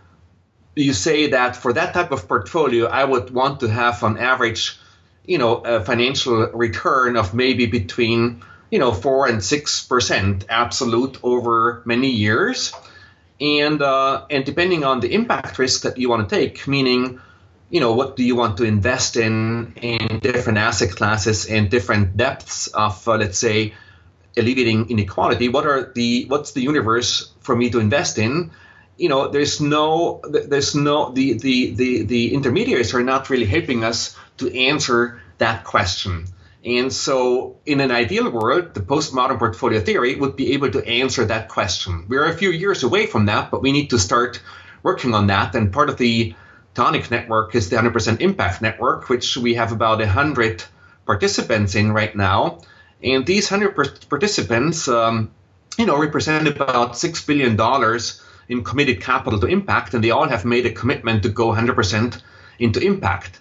you 0.75 0.95
say 0.95 1.29
that 1.29 1.55
for 1.55 1.73
that 1.75 1.93
type 1.93 2.13
of 2.13 2.27
portfolio, 2.29 2.87
I 2.87 3.05
would 3.05 3.31
want 3.31 3.61
to 3.61 3.69
have 3.69 4.03
on 4.03 4.17
average, 4.17 4.79
you 5.25 5.39
know, 5.39 5.57
a 5.59 5.85
financial 5.85 6.49
return 6.49 7.17
of 7.17 7.35
maybe 7.35 7.67
between 7.67 8.43
you 8.71 8.79
know 8.79 8.93
four 8.93 9.27
and 9.27 9.43
six 9.45 9.85
percent 9.85 10.47
absolute 10.49 11.19
over 11.23 11.83
many 11.85 12.11
years. 12.11 12.73
And 13.41 13.83
uh, 13.83 14.27
and 14.31 14.45
depending 14.45 14.85
on 14.85 15.01
the 15.01 15.13
impact 15.13 15.59
risk 15.59 15.83
that 15.83 15.99
you 15.99 16.09
want 16.09 16.29
to 16.29 16.37
take, 16.37 16.67
meaning 16.69 17.21
you 17.71 17.81
know 17.81 17.95
what 17.95 18.17
do 18.17 18.23
you 18.23 18.37
want 18.37 18.59
to 18.59 18.65
invest 18.65 19.17
in 19.17 19.75
in 19.81 20.21
different 20.21 20.59
asset 20.59 20.91
classes 20.91 21.47
and 21.47 21.71
different 21.71 22.17
depths 22.17 22.67
of 22.69 23.09
uh, 23.09 23.17
let's 23.17 23.39
say 23.39 23.75
alleviating 24.37 24.91
inequality 24.91 25.49
what 25.49 25.67
are 25.67 25.91
the 25.95 26.27
what's 26.27 26.53
the 26.53 26.61
universe 26.61 27.33
for 27.41 27.57
me 27.57 27.71
to 27.71 27.81
invest 27.81 28.19
in? 28.19 28.51
You 28.97 29.09
know 29.09 29.29
there's 29.29 29.61
no 29.61 30.21
there's 30.29 30.75
no 30.75 31.11
the 31.13 31.35
the 31.35 31.75
the, 31.75 32.03
the 32.05 32.35
intermediaries 32.35 32.95
are 32.95 33.03
not 33.03 33.31
really 33.31 33.47
helping 33.47 33.85
us 33.85 34.17
to 34.39 34.55
answer 34.57 35.21
that 35.39 35.65
question 35.65 36.27
and 36.65 36.93
so, 36.93 37.57
in 37.67 37.81
an 37.81 37.91
ideal 37.91 38.31
world, 38.31 38.75
the 38.75 38.81
postmodern 38.81 39.39
portfolio 39.39 39.81
theory 39.81 40.15
would 40.15 40.37
be 40.37 40.53
able 40.53 40.71
to 40.71 40.87
answer 40.87 41.25
that 41.25 41.49
question. 41.49 42.05
We're 42.09 42.27
a 42.27 42.37
few 42.37 42.51
years 42.51 42.85
away 42.85 43.07
from 43.07 43.27
that, 43.27 43.51
but 43.51 43.63
we 43.63 43.73
need 43.73 43.91
to 43.91 43.99
start 43.99 44.41
working 44.85 45.13
on 45.13 45.27
that. 45.27 45.57
And 45.57 45.73
part 45.73 45.91
of 45.91 45.97
the 45.97 46.35
Toniic 46.75 47.11
network 47.11 47.57
is 47.57 47.69
the 47.69 47.77
100% 47.77 48.21
Impact 48.21 48.63
Network, 48.63 49.09
which 49.09 49.37
we 49.37 49.55
have 49.55 49.73
about 49.73 49.99
100 49.99 50.63
participants 51.05 51.75
in 51.75 51.91
right 51.91 52.15
now. 52.15 52.61
And 53.03 53.27
these 53.27 53.51
100 53.51 54.09
participants, 54.09 54.87
um, 54.87 55.33
you 55.77 55.87
know, 55.87 55.99
represent 55.99 56.47
about 56.47 56.93
$6 56.93 57.27
billion 57.27 57.59
in 58.49 58.63
committed 58.63 59.01
capital 59.01 59.41
to 59.41 59.47
impact, 59.47 59.95
and 59.95 60.05
they 60.05 60.13
all 60.13 60.29
have 60.29 60.45
made 60.45 60.67
a 60.67 60.73
commitment 60.73 61.25
to 61.25 61.29
go 61.29 61.49
100% 61.49 62.23
into 62.61 62.81
impact. 62.81 63.41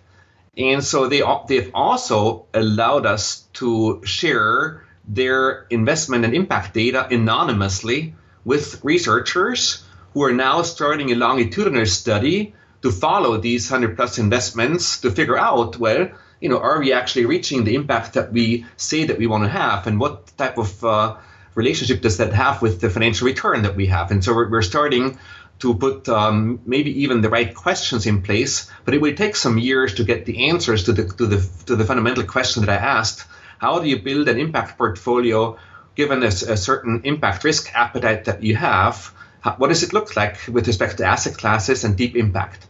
And 0.58 0.84
so 0.84 1.08
they 1.08 1.22
they've 1.48 1.72
also 1.74 2.48
allowed 2.54 3.06
us 3.06 3.48
to 3.54 4.02
share 4.04 4.86
their 5.08 5.66
investment 5.70 6.26
and 6.26 6.36
impact 6.36 6.74
data 6.74 7.08
anonymously 7.10 8.16
with 8.44 8.84
researchers 8.84 9.84
who 10.14 10.24
are 10.24 10.34
now 10.34 10.62
starting 10.62 11.12
a 11.12 11.16
longitudinal 11.16 11.86
study 11.86 12.54
to 12.82 12.92
follow 12.92 13.38
these 13.38 13.70
100 13.70 13.96
plus 13.96 14.18
investments 14.18 15.00
to 15.02 15.12
figure 15.12 15.38
out, 15.38 15.78
well, 15.78 16.10
you 16.40 16.50
know, 16.50 16.60
are 16.60 16.80
we 16.80 16.92
actually 16.92 17.26
reaching 17.26 17.64
the 17.64 17.76
impact 17.76 18.14
that 18.14 18.34
we 18.34 18.66
say 18.76 19.06
that 19.06 19.18
we 19.18 19.28
want 19.28 19.44
to 19.44 19.50
have, 19.50 19.86
and 19.88 20.00
what 20.00 20.36
type 20.38 20.58
of 20.58 20.84
uh, 20.84 21.16
relationship 21.54 22.02
does 22.02 22.18
that 22.18 22.34
have 22.34 22.62
with 22.62 22.82
the 22.82 22.90
financial 22.90 23.28
return 23.28 23.62
that 23.62 23.76
we 23.76 23.86
have? 23.86 24.10
And 24.12 24.24
so 24.24 24.34
we're, 24.34 24.50
we're 24.50 24.62
starting 24.64 25.20
to 25.62 25.76
put 25.76 26.10
um, 26.10 26.60
maybe 26.66 27.04
even 27.04 27.22
the 27.22 27.30
right 27.30 27.54
questions 27.54 28.06
in 28.06 28.22
place, 28.22 28.70
but 28.86 28.94
it 28.94 29.02
will 29.02 29.16
take 29.16 29.36
some 29.36 29.58
years 29.58 29.96
to 29.96 30.04
get 30.04 30.26
the 30.26 30.50
answers 30.50 30.84
to 30.86 30.94
the 30.94 31.04
to 31.04 31.26
the 31.26 31.50
to 31.66 31.76
the 31.76 31.86
fundamental 31.86 32.24
question 32.24 32.66
that 32.66 32.72
I 32.72 32.84
asked. 32.84 33.26
How 33.60 33.80
do 33.80 33.88
you 33.88 34.02
build 34.02 34.28
an 34.28 34.40
impact 34.40 34.78
portfolio 34.78 35.58
given 35.96 36.24
a, 36.24 36.28
a 36.28 36.58
certain 36.58 37.02
impact 37.04 37.44
risk 37.44 37.72
appetite 37.74 38.26
that 38.26 38.44
you 38.44 38.56
have? 38.56 39.14
How, 39.42 39.54
what 39.54 39.70
does 39.70 39.84
it 39.84 39.94
look 39.94 40.16
like 40.16 40.38
with 40.48 40.68
respect 40.68 40.98
to 40.98 41.06
asset 41.06 41.38
classes 41.38 41.84
and 41.84 41.96
deep 41.96 42.16
impact? 42.16 42.68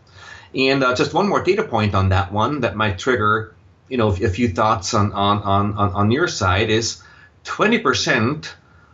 And 0.53 0.83
uh, 0.83 0.93
just 0.95 1.13
one 1.13 1.29
more 1.29 1.43
data 1.43 1.63
point 1.63 1.95
on 1.95 2.09
that 2.09 2.31
one 2.33 2.61
that 2.61 2.75
might 2.75 2.99
trigger 2.99 3.55
you 3.91 3.97
know, 3.97 4.07
a 4.07 4.29
few 4.29 4.47
thoughts 4.47 4.93
on, 4.93 5.11
on, 5.11 5.43
on, 5.43 5.73
on 5.73 6.11
your 6.11 6.29
side 6.29 6.69
is 6.69 7.03
20% 7.43 8.49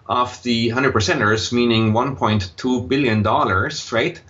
of 0.08 0.42
the 0.44 0.70
100 0.70 0.94
percenters, 0.94 1.52
meaning 1.52 1.94
1.2 1.94 2.88
billion 2.88 3.24
dollars, 3.24 3.92
right, 3.92 4.22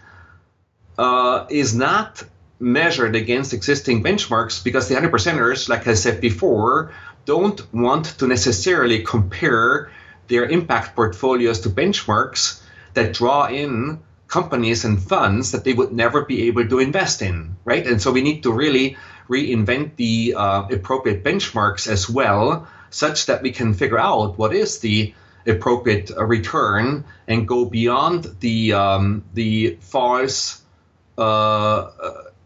uh, 0.97 1.45
is 1.49 1.75
not 1.75 2.23
measured 2.59 3.15
against 3.15 3.53
existing 3.53 4.03
benchmarks 4.03 4.63
because 4.63 4.87
the 4.87 4.95
100 4.95 5.13
percenters, 5.13 5.69
like 5.69 5.87
I 5.87 5.93
said 5.93 6.21
before, 6.21 6.91
don't 7.25 7.61
want 7.73 8.05
to 8.17 8.27
necessarily 8.27 9.03
compare 9.03 9.91
their 10.27 10.45
impact 10.45 10.95
portfolios 10.95 11.61
to 11.61 11.69
benchmarks 11.69 12.61
that 12.93 13.13
draw 13.13 13.47
in 13.47 13.99
companies 14.27 14.83
and 14.83 15.01
funds 15.01 15.51
that 15.51 15.63
they 15.63 15.73
would 15.73 15.93
never 15.93 16.25
be 16.25 16.47
able 16.47 16.67
to 16.67 16.79
invest 16.79 17.21
in, 17.21 17.55
right? 17.63 17.85
And 17.85 18.01
so 18.01 18.11
we 18.11 18.21
need 18.21 18.43
to 18.43 18.51
really 18.51 18.97
reinvent 19.29 19.95
the 19.95 20.33
uh, 20.35 20.67
appropriate 20.71 21.23
benchmarks 21.23 21.87
as 21.87 22.09
well, 22.09 22.67
such 22.89 23.27
that 23.27 23.41
we 23.41 23.51
can 23.51 23.73
figure 23.73 23.99
out 23.99 24.37
what 24.37 24.53
is 24.53 24.79
the 24.79 25.13
appropriate 25.47 26.11
uh, 26.11 26.23
return 26.25 27.05
and 27.27 27.47
go 27.47 27.65
beyond 27.65 28.35
the 28.39 28.73
um, 28.73 29.23
the 29.33 29.77
false 29.81 30.61
uh, 31.17 31.89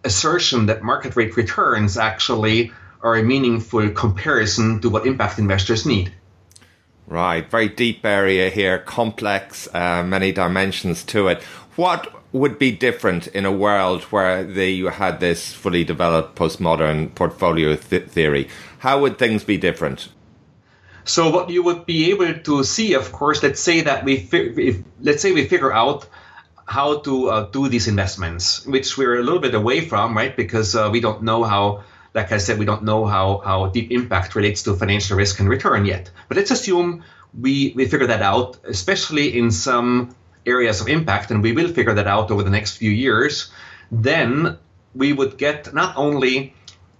assertion 0.04 0.68
that 0.68 0.84
market 0.84 1.16
rate 1.16 1.36
returns 1.38 1.98
actually 1.98 2.72
are 3.02 3.16
a 3.16 3.24
meaningful 3.24 3.90
comparison 3.90 4.80
to 4.82 4.90
what 4.90 5.06
impact 5.06 5.40
investors 5.40 5.86
need. 5.86 6.12
Right, 7.08 7.50
very 7.50 7.68
deep 7.68 8.06
area 8.06 8.50
here, 8.50 8.80
complex, 8.80 9.68
uh, 9.74 10.04
many 10.04 10.32
dimensions 10.32 11.04
to 11.06 11.28
it. 11.28 11.42
What 11.76 12.14
would 12.32 12.58
be 12.58 12.72
different 12.72 13.28
in 13.28 13.46
a 13.46 13.52
world 13.52 14.04
where 14.04 14.44
they, 14.44 14.70
you 14.70 14.88
had 14.88 15.20
this 15.20 15.52
fully 15.52 15.84
developed 15.84 16.38
postmodern 16.38 17.14
portfolio 17.16 17.76
th- 17.76 18.06
theory? 18.06 18.48
How 18.80 19.02
would 19.02 19.18
things 19.18 19.44
be 19.44 19.58
different? 19.58 20.08
So 21.04 21.30
what 21.30 21.50
you 21.50 21.64
would 21.64 21.86
be 21.86 22.12
able 22.12 22.34
to 22.34 22.64
see, 22.64 22.94
of 22.94 23.12
course, 23.12 23.42
let's 23.44 23.60
say 23.60 23.82
that 23.82 24.04
we, 24.04 24.28
if, 24.32 24.84
let's 25.02 25.22
say 25.22 25.32
we 25.32 25.46
figure 25.46 25.74
out 25.74 26.08
how 26.66 27.00
to 27.00 27.30
uh, 27.30 27.50
do 27.52 27.68
these 27.68 27.88
investments, 27.88 28.66
which 28.66 28.98
we're 28.98 29.20
a 29.20 29.24
little 29.24 29.40
bit 29.40 29.56
away 29.56 29.82
from, 29.82 30.16
right? 30.16 30.36
Because 30.36 30.76
uh, 30.76 30.90
we 30.92 31.02
don't 31.02 31.24
know 31.24 31.44
how, 31.44 31.84
like 32.14 32.32
I 32.32 32.38
said, 32.38 32.60
we 32.60 32.66
don't 32.66 32.84
know 32.84 33.06
how 33.06 33.42
how 33.44 33.68
deep 33.68 33.92
impact 33.92 34.36
relates 34.36 34.64
to 34.64 34.76
financial 34.76 35.18
risk 35.18 35.40
and 35.40 35.50
return 35.50 35.86
yet. 35.86 36.10
But 36.28 36.38
let's 36.38 36.52
assume 36.52 37.04
we 37.38 37.74
we 37.76 37.88
figure 37.88 38.08
that 38.08 38.22
out, 38.22 38.58
especially 38.64 39.38
in 39.38 39.52
some 39.52 40.16
areas 40.46 40.82
of 40.82 40.88
impact, 40.88 41.32
and 41.32 41.44
we 41.44 41.52
will 41.52 41.68
figure 41.68 41.94
that 41.94 42.08
out 42.08 42.32
over 42.32 42.44
the 42.44 42.50
next 42.50 42.78
few 42.78 42.92
years, 42.92 43.52
then 43.92 44.58
we 44.94 45.14
would 45.14 45.38
get 45.38 45.74
not 45.74 45.96
only 45.98 46.54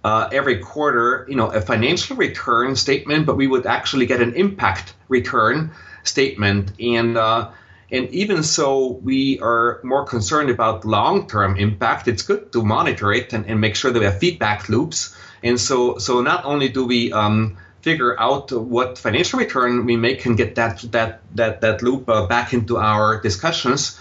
uh, 0.04 0.28
every 0.32 0.58
quarter, 0.58 1.26
you 1.28 1.36
know, 1.36 1.48
a 1.48 1.60
financial 1.60 2.16
return 2.16 2.76
statement, 2.76 3.26
but 3.26 3.36
we 3.36 3.46
would 3.46 3.66
actually 3.66 4.06
get 4.06 4.20
an 4.20 4.34
impact 4.34 4.94
return 5.08 5.70
statement. 6.02 6.72
And 6.80 7.16
uh, 7.16 7.50
and 7.90 8.08
even 8.08 8.42
so, 8.42 8.86
we 9.02 9.38
are 9.40 9.78
more 9.84 10.06
concerned 10.06 10.48
about 10.48 10.86
long-term 10.86 11.58
impact. 11.58 12.08
It's 12.08 12.22
good 12.22 12.50
to 12.52 12.62
monitor 12.62 13.12
it 13.12 13.34
and, 13.34 13.44
and 13.46 13.60
make 13.60 13.76
sure 13.76 13.90
that 13.90 13.98
we 13.98 14.06
have 14.06 14.18
feedback 14.18 14.70
loops. 14.70 15.14
And 15.42 15.60
so, 15.60 15.98
so 15.98 16.22
not 16.22 16.46
only 16.46 16.68
do 16.70 16.86
we 16.86 17.12
um, 17.12 17.58
figure 17.82 18.18
out 18.18 18.50
what 18.52 18.96
financial 18.96 19.38
return 19.38 19.84
we 19.84 19.96
make 19.96 20.24
and 20.24 20.36
get 20.36 20.54
that 20.54 20.80
that 20.92 21.20
that 21.34 21.60
that 21.60 21.82
loop 21.82 22.08
uh, 22.08 22.26
back 22.26 22.54
into 22.54 22.78
our 22.78 23.20
discussions. 23.20 24.00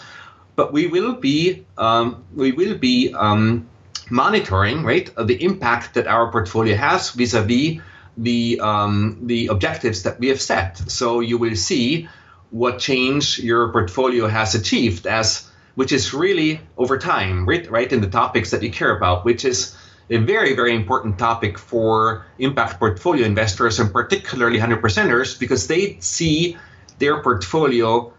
But 0.55 0.71
we 0.71 0.87
will 0.87 1.13
be 1.13 1.65
um, 1.77 2.23
we 2.33 2.51
will 2.51 2.77
be 2.77 3.13
um, 3.13 3.67
monitoring 4.11 4.83
right 4.83 5.09
the 5.17 5.43
impact 5.43 5.93
that 5.93 6.07
our 6.07 6.31
portfolio 6.31 6.75
has 6.75 7.11
vis-a-vis 7.11 7.79
the 8.17 8.59
um, 8.59 9.19
the 9.23 9.47
objectives 9.47 10.03
that 10.03 10.19
we 10.19 10.27
have 10.27 10.41
set. 10.41 10.77
So 10.77 11.21
you 11.21 11.37
will 11.37 11.55
see 11.55 12.09
what 12.49 12.79
change 12.79 13.39
your 13.39 13.71
portfolio 13.71 14.27
has 14.27 14.55
achieved 14.55 15.07
as 15.07 15.49
which 15.75 15.91
is 15.91 16.13
really 16.13 16.59
over 16.77 16.97
time, 16.97 17.47
right, 17.47 17.69
right 17.71 17.91
in 17.91 18.01
the 18.01 18.09
topics 18.09 18.51
that 18.51 18.61
you 18.61 18.69
care 18.69 18.95
about, 18.95 19.23
which 19.23 19.45
is 19.45 19.75
a 20.09 20.17
very, 20.17 20.53
very 20.53 20.75
important 20.75 21.17
topic 21.17 21.57
for 21.57 22.25
impact 22.39 22.77
portfolio 22.77 23.25
investors 23.25 23.79
and 23.79 23.93
particularly 23.93 24.59
100 24.59 24.81
percenters 24.81 25.39
because 25.39 25.67
they 25.67 25.97
see 26.01 26.57
their 26.99 27.23
portfolio 27.23 28.11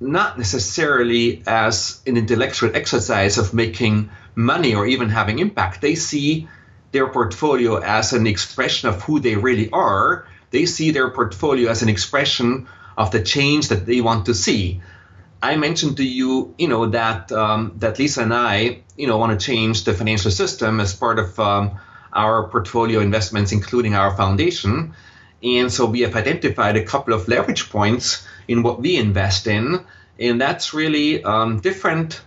not 0.00 0.38
necessarily 0.38 1.42
as 1.46 2.00
an 2.06 2.16
intellectual 2.16 2.74
exercise 2.74 3.36
of 3.36 3.52
making 3.52 4.10
money 4.34 4.74
or 4.74 4.86
even 4.86 5.10
having 5.10 5.38
impact. 5.38 5.82
They 5.82 5.94
see 5.94 6.48
their 6.92 7.08
portfolio 7.08 7.76
as 7.76 8.12
an 8.12 8.26
expression 8.26 8.88
of 8.88 9.02
who 9.02 9.20
they 9.20 9.36
really 9.36 9.70
are. 9.70 10.26
They 10.50 10.66
see 10.66 10.90
their 10.90 11.10
portfolio 11.10 11.70
as 11.70 11.82
an 11.82 11.88
expression 11.88 12.66
of 12.96 13.10
the 13.10 13.22
change 13.22 13.68
that 13.68 13.86
they 13.86 14.00
want 14.00 14.26
to 14.26 14.34
see. 14.34 14.80
I 15.42 15.56
mentioned 15.56 15.98
to 15.98 16.04
you, 16.04 16.54
you 16.58 16.68
know, 16.68 16.86
that 16.86 17.30
um, 17.32 17.74
that 17.78 17.98
Lisa 17.98 18.22
and 18.22 18.34
I, 18.34 18.80
you 18.96 19.06
know, 19.06 19.16
want 19.18 19.38
to 19.38 19.46
change 19.46 19.84
the 19.84 19.94
financial 19.94 20.30
system 20.30 20.80
as 20.80 20.94
part 20.94 21.18
of 21.18 21.38
um, 21.38 21.78
our 22.12 22.48
portfolio 22.48 23.00
investments, 23.00 23.52
including 23.52 23.94
our 23.94 24.14
foundation. 24.16 24.94
And 25.42 25.72
so 25.72 25.86
we 25.86 26.00
have 26.00 26.16
identified 26.16 26.76
a 26.76 26.84
couple 26.84 27.14
of 27.14 27.26
leverage 27.28 27.70
points 27.70 28.26
in 28.50 28.64
what 28.64 28.82
we 28.82 28.96
invest 28.96 29.46
in, 29.46 29.80
and 30.18 30.40
that's 30.40 30.74
really 30.74 31.22
um, 31.22 31.60
different 31.60 32.20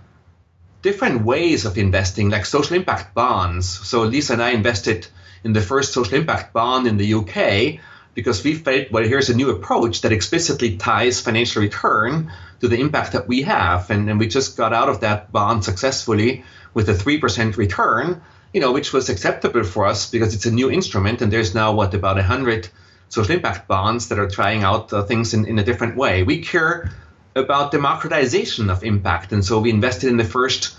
different 0.82 1.24
ways 1.24 1.66
of 1.66 1.78
investing, 1.78 2.30
like 2.30 2.46
social 2.46 2.76
impact 2.76 3.14
bonds. 3.14 3.68
So 3.68 4.04
Lisa 4.04 4.34
and 4.34 4.42
I 4.42 4.52
invested 4.52 5.08
in 5.44 5.54
the 5.54 5.62
first 5.62 5.94
social 5.94 6.16
impact 6.16 6.54
bond 6.54 6.88
in 6.88 6.98
the 6.98 7.14
UK 7.14 7.80
because 8.14 8.44
we 8.44 8.54
felt, 8.54 8.92
well, 8.92 9.04
here's 9.04 9.30
a 9.30 9.36
new 9.36 9.50
approach 9.50 10.02
that 10.02 10.12
explicitly 10.12 10.78
ties 10.78 11.22
financial 11.22 11.62
return 11.62 12.32
to 12.60 12.68
the 12.68 12.80
impact 12.80 13.14
that 13.14 13.28
we 13.28 13.44
have. 13.44 13.90
And, 13.90 14.10
and 14.10 14.20
we 14.20 14.28
just 14.28 14.58
got 14.58 14.74
out 14.74 14.90
of 14.90 15.02
that 15.02 15.32
bond 15.32 15.64
successfully 15.64 16.44
with 16.74 16.90
a 16.90 16.94
3% 16.94 17.58
return, 17.58 18.22
you 18.54 18.62
know, 18.62 18.74
which 18.74 18.92
was 18.94 19.10
acceptable 19.10 19.64
for 19.64 19.88
us 19.88 20.12
because 20.12 20.36
it's 20.36 20.46
a 20.46 20.52
new 20.52 20.70
instrument. 20.70 21.22
And 21.22 21.32
there's 21.32 21.56
now, 21.56 21.74
what, 21.74 21.94
about 21.94 22.18
100 22.18 22.70
social 23.14 23.36
impact 23.36 23.68
bonds 23.68 24.08
that 24.10 24.18
are 24.18 24.28
trying 24.28 24.64
out 24.64 24.92
uh, 24.92 25.04
things 25.04 25.34
in, 25.36 25.46
in 25.46 25.60
a 25.60 25.64
different 25.64 25.96
way. 25.96 26.24
We 26.24 26.42
care 26.42 26.92
about 27.36 27.72
democratization 27.72 28.70
of 28.72 28.84
impact. 28.84 29.32
And 29.32 29.46
so 29.46 29.60
we 29.60 29.70
invested 29.70 30.10
in 30.10 30.18
the 30.18 30.30
first 30.38 30.76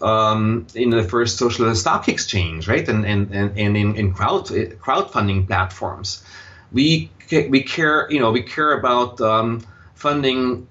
um, 0.00 0.66
in 0.74 0.90
the 0.90 1.04
first 1.04 1.38
social 1.38 1.74
stock 1.74 2.08
exchange, 2.08 2.68
right? 2.68 2.88
And 2.88 3.04
and, 3.04 3.30
and, 3.32 3.58
and 3.58 3.76
in, 3.76 3.96
in 3.96 4.14
crowd 4.14 4.46
crowdfunding 4.84 5.46
platforms. 5.46 6.24
We 6.72 7.10
we 7.30 7.62
care, 7.62 8.10
you 8.10 8.20
know, 8.20 8.30
we 8.30 8.42
care 8.42 8.72
about 8.78 9.20
um, 9.20 9.66
funding 9.94 10.66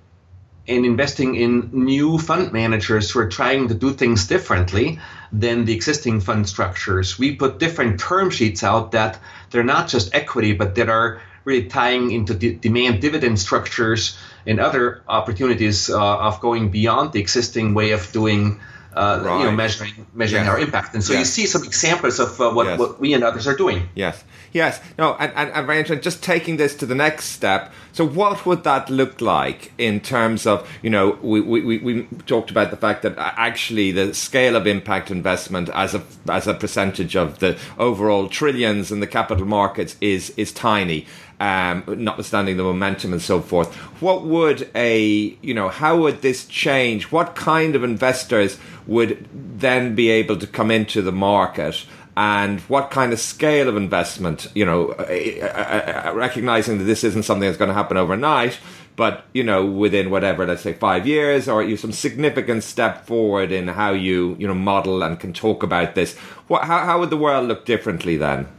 and 0.67 0.85
investing 0.85 1.35
in 1.35 1.69
new 1.73 2.17
fund 2.17 2.53
managers 2.53 3.11
who 3.11 3.19
are 3.19 3.29
trying 3.29 3.67
to 3.67 3.73
do 3.73 3.91
things 3.91 4.27
differently 4.27 4.99
than 5.31 5.65
the 5.65 5.73
existing 5.73 6.21
fund 6.21 6.47
structures. 6.47 7.17
We 7.17 7.35
put 7.35 7.59
different 7.59 7.99
term 7.99 8.29
sheets 8.29 8.63
out 8.63 8.91
that 8.91 9.19
they're 9.51 9.63
not 9.63 9.87
just 9.87 10.13
equity, 10.15 10.53
but 10.53 10.75
that 10.75 10.89
are 10.89 11.21
really 11.43 11.65
tying 11.65 12.11
into 12.11 12.33
de- 12.33 12.55
demand 12.55 13.01
dividend 13.01 13.39
structures 13.39 14.17
and 14.45 14.59
other 14.59 15.03
opportunities 15.07 15.89
uh, 15.89 16.17
of 16.19 16.39
going 16.39 16.69
beyond 16.69 17.13
the 17.13 17.19
existing 17.19 17.73
way 17.73 17.91
of 17.91 18.11
doing 18.11 18.59
uh, 18.93 19.21
right. 19.23 19.39
you 19.39 19.45
know, 19.45 19.51
measuring 19.51 20.07
measuring 20.13 20.43
yes. 20.43 20.51
our 20.51 20.59
impact. 20.59 20.93
And 20.93 21.03
so 21.03 21.13
yes. 21.13 21.19
you 21.19 21.25
see 21.25 21.45
some 21.45 21.63
examples 21.63 22.19
of 22.19 22.39
uh, 22.39 22.51
what, 22.51 22.65
yes. 22.65 22.79
what 22.79 22.99
we 22.99 23.13
and 23.13 23.23
others 23.23 23.47
are 23.47 23.55
doing. 23.55 23.89
Yes, 23.95 24.23
yes. 24.51 24.81
No, 24.97 25.15
and, 25.15 25.31
and, 25.35 25.51
and 25.51 25.65
very 25.65 25.79
interesting. 25.79 26.03
Just 26.03 26.23
taking 26.23 26.57
this 26.57 26.75
to 26.75 26.85
the 26.85 26.95
next 26.95 27.25
step. 27.25 27.71
So 27.93 28.05
what 28.05 28.45
would 28.45 28.63
that 28.63 28.89
look 28.89 29.19
like 29.19 29.73
in 29.77 29.99
terms 29.99 30.47
of, 30.47 30.69
you 30.81 30.89
know, 30.89 31.17
we, 31.21 31.41
we, 31.41 31.77
we 31.79 32.03
talked 32.25 32.49
about 32.49 32.71
the 32.71 32.77
fact 32.77 33.01
that 33.01 33.15
actually 33.17 33.91
the 33.91 34.13
scale 34.13 34.55
of 34.55 34.65
impact 34.65 35.11
investment 35.11 35.69
as 35.73 35.93
a, 35.93 36.01
as 36.29 36.47
a 36.47 36.53
percentage 36.53 37.17
of 37.17 37.39
the 37.39 37.57
overall 37.77 38.29
trillions 38.29 38.93
in 38.93 39.01
the 39.01 39.07
capital 39.07 39.45
markets 39.45 39.97
is, 39.99 40.29
is 40.37 40.53
tiny. 40.53 41.05
Um, 41.41 41.83
notwithstanding 41.87 42.55
the 42.55 42.63
momentum 42.63 43.13
and 43.13 43.21
so 43.21 43.41
forth. 43.41 43.73
What 43.99 44.23
would 44.25 44.69
a, 44.75 45.35
you 45.41 45.55
know, 45.55 45.69
how 45.69 45.97
would 45.97 46.21
this 46.21 46.45
change? 46.45 47.11
What 47.11 47.33
kind 47.35 47.75
of 47.75 47.83
investors 47.83 48.59
would 48.85 49.27
then 49.33 49.95
be 49.95 50.11
able 50.11 50.37
to 50.37 50.45
come 50.45 50.69
into 50.69 51.01
the 51.01 51.11
market? 51.11 51.85
and 52.17 52.59
what 52.61 52.91
kind 52.91 53.13
of 53.13 53.19
scale 53.21 53.69
of 53.69 53.77
investment, 53.77 54.45
you 54.53 54.65
know, 54.65 54.89
uh, 54.89 55.03
uh, 55.03 56.09
uh, 56.09 56.13
recognizing 56.13 56.77
that 56.77 56.83
this 56.83 57.05
isn't 57.05 57.23
something 57.23 57.47
that's 57.47 57.57
going 57.57 57.69
to 57.69 57.73
happen 57.73 57.95
overnight, 57.95 58.59
but, 58.97 59.23
you 59.33 59.45
know, 59.45 59.65
within 59.65 60.09
whatever, 60.09 60.45
let's 60.45 60.61
say 60.61 60.73
five 60.73 61.07
years, 61.07 61.47
or 61.47 61.63
you 61.63 61.77
some 61.77 61.93
significant 61.93 62.63
step 62.65 63.05
forward 63.05 63.53
in 63.53 63.69
how 63.69 63.93
you, 63.93 64.35
you 64.37 64.45
know, 64.45 64.53
model 64.53 65.01
and 65.03 65.21
can 65.21 65.31
talk 65.31 65.63
about 65.63 65.95
this. 65.95 66.17
What, 66.49 66.65
how, 66.65 66.79
how 66.79 66.99
would 66.99 67.11
the 67.11 67.17
world 67.17 67.47
look 67.47 67.63
differently 67.65 68.17
then? 68.17 68.49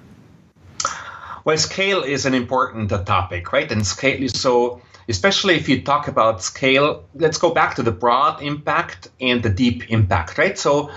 Well, 1.44 1.56
scale 1.58 2.02
is 2.02 2.24
an 2.24 2.34
important 2.34 2.90
topic, 2.90 3.52
right? 3.52 3.70
And 3.70 3.84
scale 3.84 4.22
is 4.22 4.40
so, 4.40 4.80
especially 5.08 5.56
if 5.56 5.68
you 5.68 5.82
talk 5.82 6.06
about 6.06 6.42
scale, 6.42 7.04
let's 7.14 7.38
go 7.38 7.50
back 7.50 7.74
to 7.76 7.82
the 7.82 7.90
broad 7.90 8.42
impact 8.42 9.08
and 9.20 9.42
the 9.42 9.50
deep 9.50 9.90
impact, 9.90 10.38
right? 10.38 10.56
So 10.56 10.90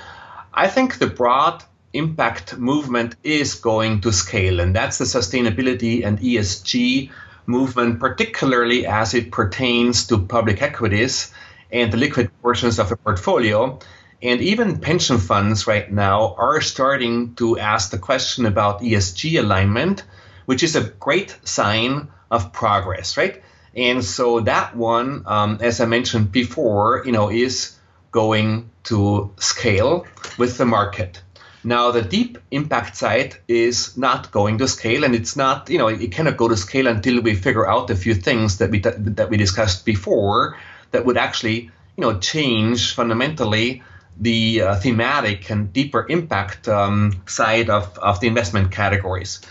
I 0.53 0.67
think 0.67 0.99
the 0.99 1.08
broad 1.08 1.63
impact 1.93 2.58
movement 2.58 3.15
is 3.23 3.55
going 3.55 4.01
to 4.01 4.12
scale, 4.12 4.60
and 4.60 4.75
that's 4.75 4.99
the 4.99 5.05
sustainability 5.05 6.05
and 6.05 6.19
ESG 6.19 7.10
movement, 7.47 7.99
particularly 7.99 8.86
as 8.86 9.13
it 9.13 9.31
pertains 9.31 10.08
to 10.08 10.19
public 10.19 10.62
equities 10.62 11.34
and 11.71 11.91
the 11.91 11.97
liquid 11.97 12.29
portions 12.41 12.77
of 12.79 12.91
a 12.91 12.97
portfolio. 12.97 13.79
And 14.21 14.41
even 14.41 14.79
pension 14.79 15.17
funds 15.17 15.67
right 15.67 15.91
now 15.91 16.36
are 16.38 16.62
starting 16.62 17.36
to 17.36 17.58
ask 17.60 17.91
the 17.91 17.97
question 17.97 18.45
about 18.45 18.81
ESG 18.81 19.39
alignment, 19.39 20.03
which 20.45 20.63
is 20.63 20.75
a 20.75 20.84
great 20.84 21.38
sign 21.43 22.08
of 22.31 22.51
progress, 22.53 23.17
right? 23.17 23.41
And 23.75 24.03
so 24.03 24.39
that 24.41 24.75
one, 24.75 25.23
um, 25.25 25.58
as 25.62 25.81
I 25.81 25.86
mentioned 25.86 26.31
before, 26.31 27.03
you 27.05 27.12
know, 27.12 27.29
is 27.29 27.77
going 28.12 28.69
to 28.86 29.34
scale 29.38 30.05
with 30.38 30.58
the 30.58 30.65
market. 30.65 31.21
Now, 31.65 31.91
the 31.91 32.03
deep 32.03 32.38
impact 32.51 32.95
side 32.95 33.38
is 33.47 33.97
not 33.97 34.31
going 34.31 34.60
to 34.60 34.67
scale, 34.67 35.03
and 35.03 35.15
it's 35.15 35.36
not, 35.36 35.69
you 35.69 35.79
know, 35.79 35.88
it 35.88 36.12
cannot 36.12 36.38
go 36.38 36.47
to 36.47 36.55
scale 36.55 36.88
until 36.88 37.21
we 37.21 37.34
figure 37.34 37.67
out 37.67 37.89
a 37.89 37.95
few 37.95 38.13
things 38.13 38.60
that 38.60 38.69
we 38.69 38.79
that 38.79 39.29
we 39.31 39.38
discussed 39.38 39.84
before 39.84 40.58
that 40.91 41.05
would 41.05 41.17
actually, 41.17 41.71
you 41.97 42.01
know, 42.01 42.19
change 42.19 42.93
fundamentally 42.93 43.81
the 44.19 44.62
uh, 44.62 44.75
thematic 44.75 45.49
and 45.49 45.73
deeper 45.73 46.05
impact 46.08 46.67
um, 46.67 47.21
side 47.25 47.69
of, 47.69 47.97
of 47.97 48.19
the 48.19 48.27
investment 48.27 48.71
categories. 48.71 49.41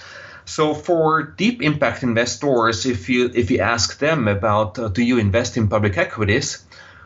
So 0.46 0.74
for 0.74 1.22
deep 1.22 1.62
impact 1.62 2.02
investors, 2.02 2.86
if 2.86 3.08
you 3.08 3.30
if 3.34 3.50
you 3.50 3.60
ask 3.60 3.98
them 3.98 4.28
about 4.28 4.78
uh, 4.78 4.88
do 4.88 5.02
you 5.02 5.18
invest 5.18 5.56
in 5.56 5.68
public 5.68 5.96
equities, 5.96 6.64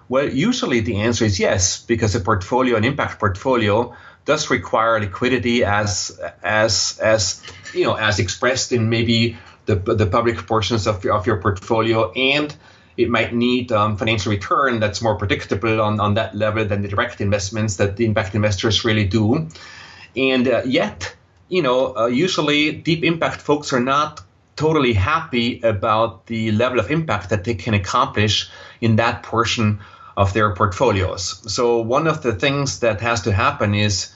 well, 0.09 0.29
usually 0.29 0.81
the 0.81 0.97
answer 0.97 1.25
is 1.25 1.39
yes, 1.39 1.83
because 1.83 2.15
a 2.15 2.21
portfolio, 2.21 2.77
an 2.77 2.85
impact 2.85 3.21
portfolio, 3.21 3.95
does 4.25 4.51
require 4.51 4.99
liquidity 5.01 5.65
as 5.65 6.19
as 6.43 6.99
as 7.03 7.43
you 7.73 7.85
know 7.85 7.95
as 7.95 8.19
expressed 8.19 8.73
in 8.73 8.91
maybe 8.91 9.37
the 9.67 9.77
the 9.77 10.07
public 10.07 10.47
portions 10.47 10.87
of 10.87 11.05
your, 11.05 11.15
of 11.15 11.27
your 11.27 11.41
portfolio 11.41 12.11
and 12.13 12.55
it 12.99 13.09
might 13.09 13.33
need 13.33 13.71
um, 13.71 13.97
financial 13.97 14.33
return 14.33 14.81
that's 14.81 15.01
more 15.01 15.17
predictable 15.17 15.81
on, 15.81 16.01
on 16.01 16.15
that 16.15 16.35
level 16.35 16.65
than 16.65 16.83
the 16.83 16.89
direct 16.89 17.21
investments 17.21 17.77
that 17.77 17.97
the 17.97 18.05
impact 18.05 18.35
investors 18.35 18.85
really 18.85 19.05
do. 19.05 19.49
And 20.17 20.49
uh, 20.49 20.63
yet, 20.67 21.15
you 21.49 21.63
know, 21.63 21.97
uh, 21.97 22.07
usually 22.07 22.73
deep 22.73 23.05
impact 23.05 23.41
folks 23.41 23.73
are 23.73 23.81
not 23.81 24.21
totally 24.57 24.93
happy 24.93 25.61
about 25.63 26.27
the 26.27 26.51
level 26.53 26.81
of 26.81 26.91
impact 26.91 27.31
that 27.31 27.45
they 27.45 27.55
can 27.55 27.75
accomplish 27.75 28.51
in 28.81 28.97
that 28.97 29.23
portion 29.23 29.81
of 30.17 30.33
their 30.33 30.55
portfolios. 30.55 31.53
So 31.53 31.81
one 31.81 32.09
of 32.09 32.23
the 32.23 32.33
things 32.33 32.81
that 32.81 33.01
has 33.01 33.23
to 33.23 33.33
happen 33.33 33.75
is 33.75 34.13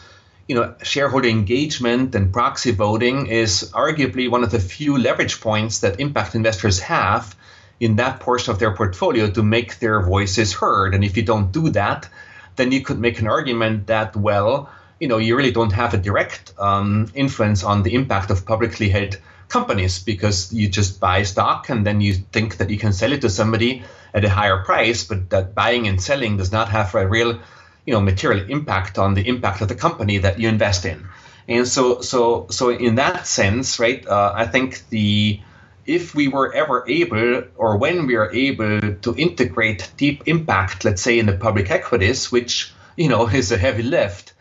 you 0.49 0.57
know, 0.57 0.75
shareholder 0.83 1.29
engagement 1.29 2.15
and 2.15 2.33
proxy 2.33 2.73
voting 2.73 3.27
is 3.27 3.71
arguably 3.73 4.29
one 4.29 4.43
of 4.43 4.51
the 4.51 4.59
few 4.59 4.99
leverage 4.99 5.41
points 5.41 5.79
that 5.79 6.01
impact 6.01 6.35
investors 6.35 6.81
have 6.81 7.37
in 7.81 7.97
that 7.97 8.21
portion 8.21 8.53
of 8.53 8.59
their 8.59 8.75
portfolio 8.75 9.31
to 9.31 9.43
make 9.43 9.79
their 9.79 10.03
voices 10.03 10.53
heard. 10.53 10.95
And 10.95 11.05
if 11.05 11.17
you 11.17 11.23
don't 11.23 11.53
do 11.53 11.71
that, 11.71 12.09
then 12.57 12.73
you 12.73 12.83
could 12.83 12.99
make 12.99 13.21
an 13.21 13.29
argument 13.29 13.87
that, 13.87 14.17
well, 14.17 14.69
you 15.03 15.09
know, 15.09 15.19
you 15.19 15.35
really 15.37 15.51
don't 15.51 15.73
have 15.73 15.95
a 15.95 15.97
direct 15.97 16.55
um, 16.61 17.11
influence 17.13 17.65
on 17.65 17.83
the 17.83 17.93
impact 17.93 18.31
of 18.31 18.47
publicly 18.47 18.89
held 18.89 19.19
companies 19.49 19.99
because 19.99 20.53
you 20.53 20.69
just 20.69 21.01
buy 21.01 21.25
stock 21.25 21.69
and 21.71 21.85
then 21.85 22.01
you 22.01 22.15
think 22.15 22.59
that 22.59 22.71
you 22.71 22.79
can 22.79 22.93
sell 22.93 23.13
it 23.13 23.21
to 23.23 23.29
somebody 23.29 23.83
at 24.15 24.25
a 24.25 24.31
higher 24.31 24.59
price, 24.63 25.03
but 25.03 25.29
that 25.31 25.57
buying 25.57 25.89
and 25.89 26.01
selling 26.01 26.37
does 26.37 26.53
not 26.53 26.69
have 26.69 26.95
a 26.95 27.05
real 27.05 27.41
you 27.85 27.93
know 27.93 28.01
material 28.01 28.49
impact 28.49 28.97
on 28.97 29.15
the 29.15 29.27
impact 29.27 29.61
of 29.61 29.67
the 29.67 29.75
company 29.75 30.19
that 30.19 30.39
you 30.39 30.49
invest 30.49 30.85
in. 30.85 31.09
And 31.49 31.67
so 31.67 32.01
so 32.01 32.47
so 32.51 32.71
in 32.71 32.95
that 32.95 33.27
sense 33.27 33.81
right 33.81 34.07
uh, 34.07 34.33
i 34.37 34.47
think 34.47 34.89
the 34.91 35.41
if 35.85 36.15
we 36.15 36.29
were 36.29 36.55
ever 36.55 36.85
able 36.87 37.43
or 37.57 37.77
when 37.77 38.07
we 38.07 38.15
are 38.15 38.31
able 38.33 38.95
to 39.05 39.17
integrate 39.17 39.91
deep 39.97 40.23
impact 40.27 40.85
let's 40.85 41.03
say 41.03 41.19
in 41.19 41.27
the 41.27 41.37
public 41.47 41.73
equities 41.73 42.31
which 42.31 42.73
you 42.97 43.09
know 43.09 43.27
is 43.41 43.51
a 43.51 43.59
heavy 43.59 43.83
lift 43.83 44.33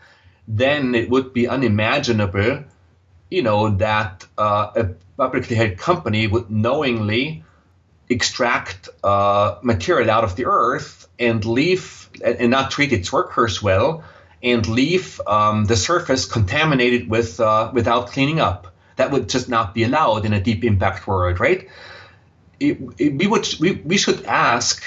then 0.48 0.94
it 0.94 1.08
would 1.08 1.32
be 1.32 1.48
unimaginable 1.48 2.64
you 3.30 3.42
know 3.42 3.70
that 3.70 4.26
uh, 4.36 4.70
a 4.76 4.84
publicly 5.16 5.56
held 5.56 5.78
company 5.78 6.26
would 6.26 6.50
knowingly 6.50 7.42
extract 8.10 8.88
uh, 9.02 9.56
material 9.62 10.10
out 10.10 10.24
of 10.24 10.36
the 10.36 10.44
earth 10.46 11.08
and 11.18 11.44
leave 11.44 12.10
and 12.22 12.50
not 12.50 12.70
treat 12.70 12.92
its 12.92 13.12
workers 13.12 13.62
well 13.62 14.04
and 14.42 14.66
leave 14.68 15.20
um, 15.26 15.64
the 15.64 15.76
surface 15.76 16.26
contaminated 16.26 17.08
with 17.08 17.40
uh, 17.40 17.70
without 17.72 18.08
cleaning 18.08 18.40
up. 18.40 18.74
That 18.96 19.10
would 19.10 19.28
just 19.28 19.48
not 19.48 19.74
be 19.74 19.84
allowed 19.84 20.26
in 20.26 20.32
a 20.32 20.40
deep 20.40 20.64
impact 20.64 21.06
world, 21.06 21.40
right? 21.40 21.68
It, 22.60 22.78
it, 22.98 23.14
we 23.14 23.26
would 23.26 23.48
we, 23.60 23.72
we 23.72 23.96
should 23.96 24.24
ask, 24.26 24.82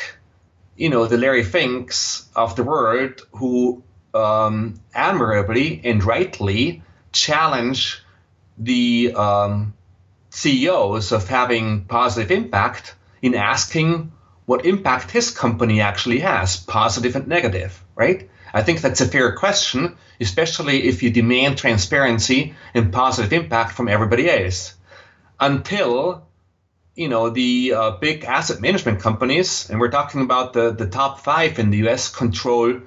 you 0.75 0.89
know, 0.89 1.07
the 1.07 1.17
Larry 1.17 1.43
Finks 1.43 2.29
of 2.35 2.55
the 2.55 2.63
world 2.63 3.21
who 3.31 3.83
um, 4.15 4.79
admirably 4.93 5.81
and 5.83 6.03
rightly 6.03 6.81
challenge 7.11 8.01
the 8.57 9.13
um, 9.15 9.73
CEOs 10.29 11.11
of 11.11 11.27
having 11.27 11.85
positive 11.85 12.31
impact 12.31 12.95
in 13.21 13.35
asking 13.35 14.11
what 14.45 14.65
impact 14.65 15.11
his 15.11 15.31
company 15.31 15.81
actually 15.81 16.19
has, 16.19 16.57
positive 16.57 17.15
and 17.15 17.27
negative, 17.27 17.83
right? 17.95 18.29
I 18.53 18.63
think 18.63 18.81
that's 18.81 19.01
a 19.01 19.07
fair 19.07 19.35
question, 19.35 19.97
especially 20.21 20.83
if 20.83 21.03
you 21.03 21.09
demand 21.09 21.57
transparency 21.57 22.53
and 22.73 22.93
positive 22.93 23.33
impact 23.33 23.73
from 23.73 23.89
everybody 23.89 24.29
else. 24.29 24.75
Until, 25.39 26.27
you 26.95 27.09
know, 27.09 27.29
the 27.29 27.73
uh, 27.75 27.91
big 27.99 28.23
asset 28.23 28.61
management 28.61 29.01
companies, 29.01 29.69
and 29.69 29.79
we're 29.79 29.91
talking 29.91 30.21
about 30.21 30.53
the, 30.53 30.71
the 30.71 30.87
top 30.87 31.19
five 31.19 31.59
in 31.59 31.71
the 31.71 31.89
US, 31.89 32.07
control, 32.07 32.79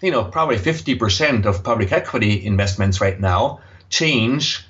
you 0.00 0.10
know, 0.10 0.24
probably 0.24 0.56
50% 0.56 1.46
of 1.46 1.64
public 1.64 1.92
equity 1.92 2.44
investments 2.44 3.00
right 3.00 3.18
now, 3.18 3.60
change 3.88 4.66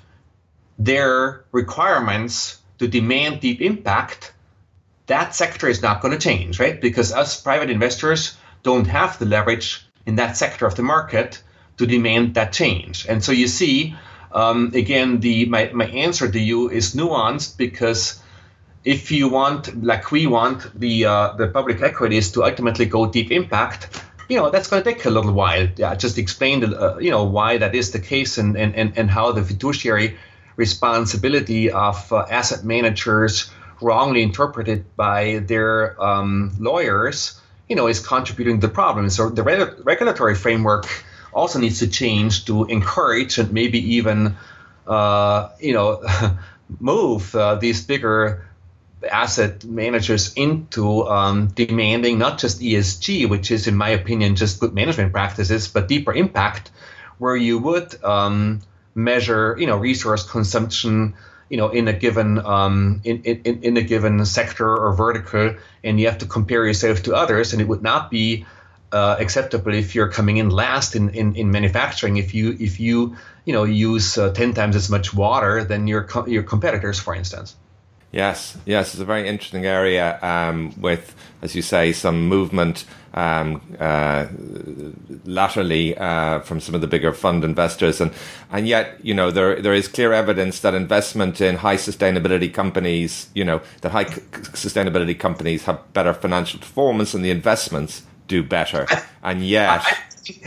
their 0.79 1.45
requirements 1.51 2.59
to 2.77 2.87
demand 2.87 3.41
deep 3.41 3.61
impact 3.61 4.33
that 5.07 5.33
sector 5.33 5.67
is 5.67 5.81
not 5.81 6.01
going 6.01 6.13
to 6.13 6.19
change, 6.19 6.59
right? 6.59 6.79
Because 6.79 7.11
us 7.11 7.41
private 7.41 7.69
investors 7.69 8.37
don't 8.63 8.85
have 8.87 9.17
the 9.19 9.25
leverage 9.25 9.85
in 10.05 10.15
that 10.15 10.37
sector 10.37 10.65
of 10.65 10.75
the 10.75 10.83
market 10.83 11.41
to 11.77 11.85
demand 11.85 12.35
that 12.35 12.53
change. 12.53 13.05
And 13.07 13.23
so 13.23 13.31
you 13.31 13.47
see, 13.47 13.95
um, 14.31 14.71
again, 14.73 15.19
the 15.21 15.45
my, 15.45 15.71
my 15.73 15.85
answer 15.85 16.29
to 16.29 16.39
you 16.39 16.69
is 16.69 16.93
nuanced 16.93 17.57
because 17.57 18.21
if 18.83 19.11
you 19.11 19.29
want, 19.29 19.83
like 19.83 20.11
we 20.11 20.27
want, 20.27 20.79
the 20.79 21.05
uh, 21.05 21.33
the 21.33 21.47
public 21.47 21.81
equities 21.81 22.31
to 22.33 22.43
ultimately 22.43 22.85
go 22.85 23.05
deep 23.07 23.31
impact, 23.31 24.03
you 24.27 24.37
know 24.37 24.49
that's 24.49 24.67
going 24.67 24.83
to 24.83 24.93
take 24.93 25.05
a 25.05 25.09
little 25.09 25.31
while. 25.31 25.67
Yeah, 25.75 25.95
just 25.95 26.17
explain, 26.17 26.63
uh, 26.63 26.97
you 26.99 27.11
know, 27.11 27.23
why 27.23 27.57
that 27.57 27.75
is 27.75 27.91
the 27.91 27.99
case 27.99 28.37
and 28.37 28.57
and 28.57 28.75
and, 28.75 28.97
and 28.97 29.09
how 29.09 29.31
the 29.31 29.43
fiduciary 29.43 30.17
responsibility 30.55 31.71
of 31.71 32.11
uh, 32.11 32.25
asset 32.29 32.63
managers 32.63 33.49
wrongly 33.81 34.23
interpreted 34.23 34.83
by 34.95 35.39
their 35.39 36.01
um, 36.03 36.51
lawyers, 36.59 37.39
you 37.69 37.75
know, 37.75 37.87
is 37.87 38.05
contributing 38.05 38.59
to 38.59 38.67
the 38.67 38.73
problem. 38.73 39.09
So 39.09 39.29
the 39.29 39.43
re- 39.43 39.69
regulatory 39.83 40.35
framework 40.35 40.87
also 41.31 41.59
needs 41.59 41.79
to 41.79 41.87
change 41.87 42.45
to 42.45 42.65
encourage 42.65 43.37
and 43.37 43.51
maybe 43.51 43.95
even, 43.95 44.35
uh, 44.87 45.49
you 45.59 45.73
know, 45.73 46.01
move 46.79 47.35
uh, 47.35 47.55
these 47.55 47.85
bigger 47.85 48.47
asset 49.09 49.63
managers 49.63 50.33
into 50.33 51.07
um, 51.07 51.47
demanding 51.47 52.17
not 52.17 52.39
just 52.39 52.61
ESG, 52.61 53.29
which 53.29 53.51
is, 53.51 53.67
in 53.67 53.75
my 53.75 53.89
opinion, 53.89 54.35
just 54.35 54.59
good 54.59 54.73
management 54.73 55.11
practices, 55.11 55.67
but 55.67 55.87
deeper 55.87 56.13
impact, 56.13 56.71
where 57.17 57.35
you 57.35 57.59
would 57.59 58.03
um, 58.03 58.61
measure, 58.95 59.55
you 59.59 59.67
know, 59.67 59.77
resource 59.77 60.23
consumption 60.23 61.13
you 61.49 61.55
know 61.55 61.69
in 61.69 61.87
a 61.87 61.93
given 61.93 62.39
um, 62.45 62.99
in, 63.05 63.21
in, 63.23 63.63
in 63.63 63.77
a 63.77 63.81
given 63.81 64.25
sector 64.25 64.67
or 64.67 64.93
vertical 64.93 65.55
and 65.81 65.97
you 65.97 66.07
have 66.07 66.17
to 66.17 66.25
compare 66.25 66.65
yourself 66.65 67.03
to 67.03 67.15
others 67.15 67.53
and 67.53 67.61
it 67.61 67.65
would 67.69 67.81
not 67.81 68.11
be 68.11 68.45
uh, 68.91 69.17
acceptable 69.19 69.73
if 69.73 69.95
you're 69.95 70.09
coming 70.09 70.37
in 70.37 70.49
last 70.49 70.95
in, 70.95 71.09
in, 71.09 71.35
in 71.35 71.51
manufacturing. 71.51 72.17
If 72.17 72.33
you 72.33 72.55
if 72.59 72.79
you 72.79 73.15
you 73.45 73.53
know 73.53 73.63
use 73.63 74.17
uh, 74.17 74.31
10 74.31 74.53
times 74.53 74.75
as 74.75 74.89
much 74.89 75.13
water 75.13 75.63
than 75.63 75.87
your 75.87 76.03
co- 76.03 76.25
your 76.25 76.43
competitors 76.43 76.99
for 76.99 77.15
instance 77.15 77.55
Yes, 78.11 78.57
yes, 78.65 78.93
it's 78.93 79.01
a 79.01 79.05
very 79.05 79.27
interesting 79.27 79.65
area 79.65 80.17
um, 80.21 80.73
with, 80.79 81.13
as 81.41 81.55
you 81.55 81.61
say, 81.61 81.91
some 81.91 82.27
movement 82.27 82.85
um, 83.13 83.61
uh, 83.79 84.27
laterally 85.25 85.97
uh, 85.97 86.39
from 86.39 86.61
some 86.61 86.73
of 86.73 86.81
the 86.81 86.87
bigger 86.87 87.11
fund 87.11 87.43
investors, 87.43 87.99
and 87.99 88.11
and 88.49 88.67
yet 88.67 89.03
you 89.03 89.13
know 89.13 89.29
there 89.29 89.61
there 89.61 89.73
is 89.73 89.87
clear 89.89 90.13
evidence 90.13 90.61
that 90.61 90.73
investment 90.73 91.41
in 91.41 91.57
high 91.57 91.75
sustainability 91.75 92.53
companies, 92.53 93.27
you 93.33 93.43
know, 93.43 93.61
that 93.81 93.91
high 93.91 94.05
sustainability 94.05 95.17
companies 95.17 95.65
have 95.65 95.91
better 95.93 96.13
financial 96.13 96.59
performance, 96.59 97.13
and 97.13 97.25
the 97.25 97.31
investments 97.31 98.03
do 98.27 98.41
better, 98.41 98.87
and 99.21 99.45
yet. 99.45 99.83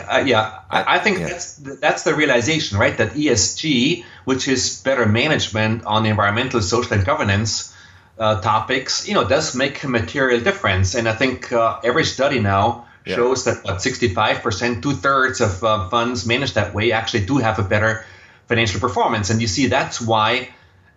Uh, 0.08 0.22
yeah, 0.26 0.60
I, 0.70 0.96
I 0.96 0.98
think 0.98 1.18
yeah. 1.18 1.28
that's 1.28 1.54
that's 1.56 2.02
the 2.02 2.14
realization, 2.14 2.78
right? 2.78 2.96
That 2.96 3.12
ESG, 3.12 4.04
which 4.24 4.48
is 4.48 4.82
better 4.82 5.06
management 5.06 5.84
on 5.84 6.06
environmental, 6.06 6.60
social, 6.60 6.94
and 6.94 7.04
governance 7.04 7.74
uh, 8.18 8.40
topics, 8.40 9.08
you 9.08 9.14
know, 9.14 9.26
does 9.26 9.54
make 9.54 9.82
a 9.82 9.88
material 9.88 10.40
difference. 10.40 10.94
And 10.94 11.08
I 11.08 11.14
think 11.14 11.52
uh, 11.52 11.80
every 11.82 12.04
study 12.04 12.40
now 12.40 12.86
yeah. 13.06 13.16
shows 13.16 13.44
that 13.44 13.64
what 13.64 13.76
65%, 13.76 14.82
two 14.82 14.92
thirds 14.92 15.40
of 15.40 15.64
uh, 15.64 15.88
funds 15.88 16.26
managed 16.26 16.54
that 16.54 16.74
way 16.74 16.92
actually 16.92 17.24
do 17.24 17.38
have 17.38 17.58
a 17.58 17.62
better 17.62 18.04
financial 18.46 18.80
performance. 18.80 19.30
And 19.30 19.40
you 19.40 19.48
see 19.48 19.66
that's 19.66 20.00
why. 20.00 20.50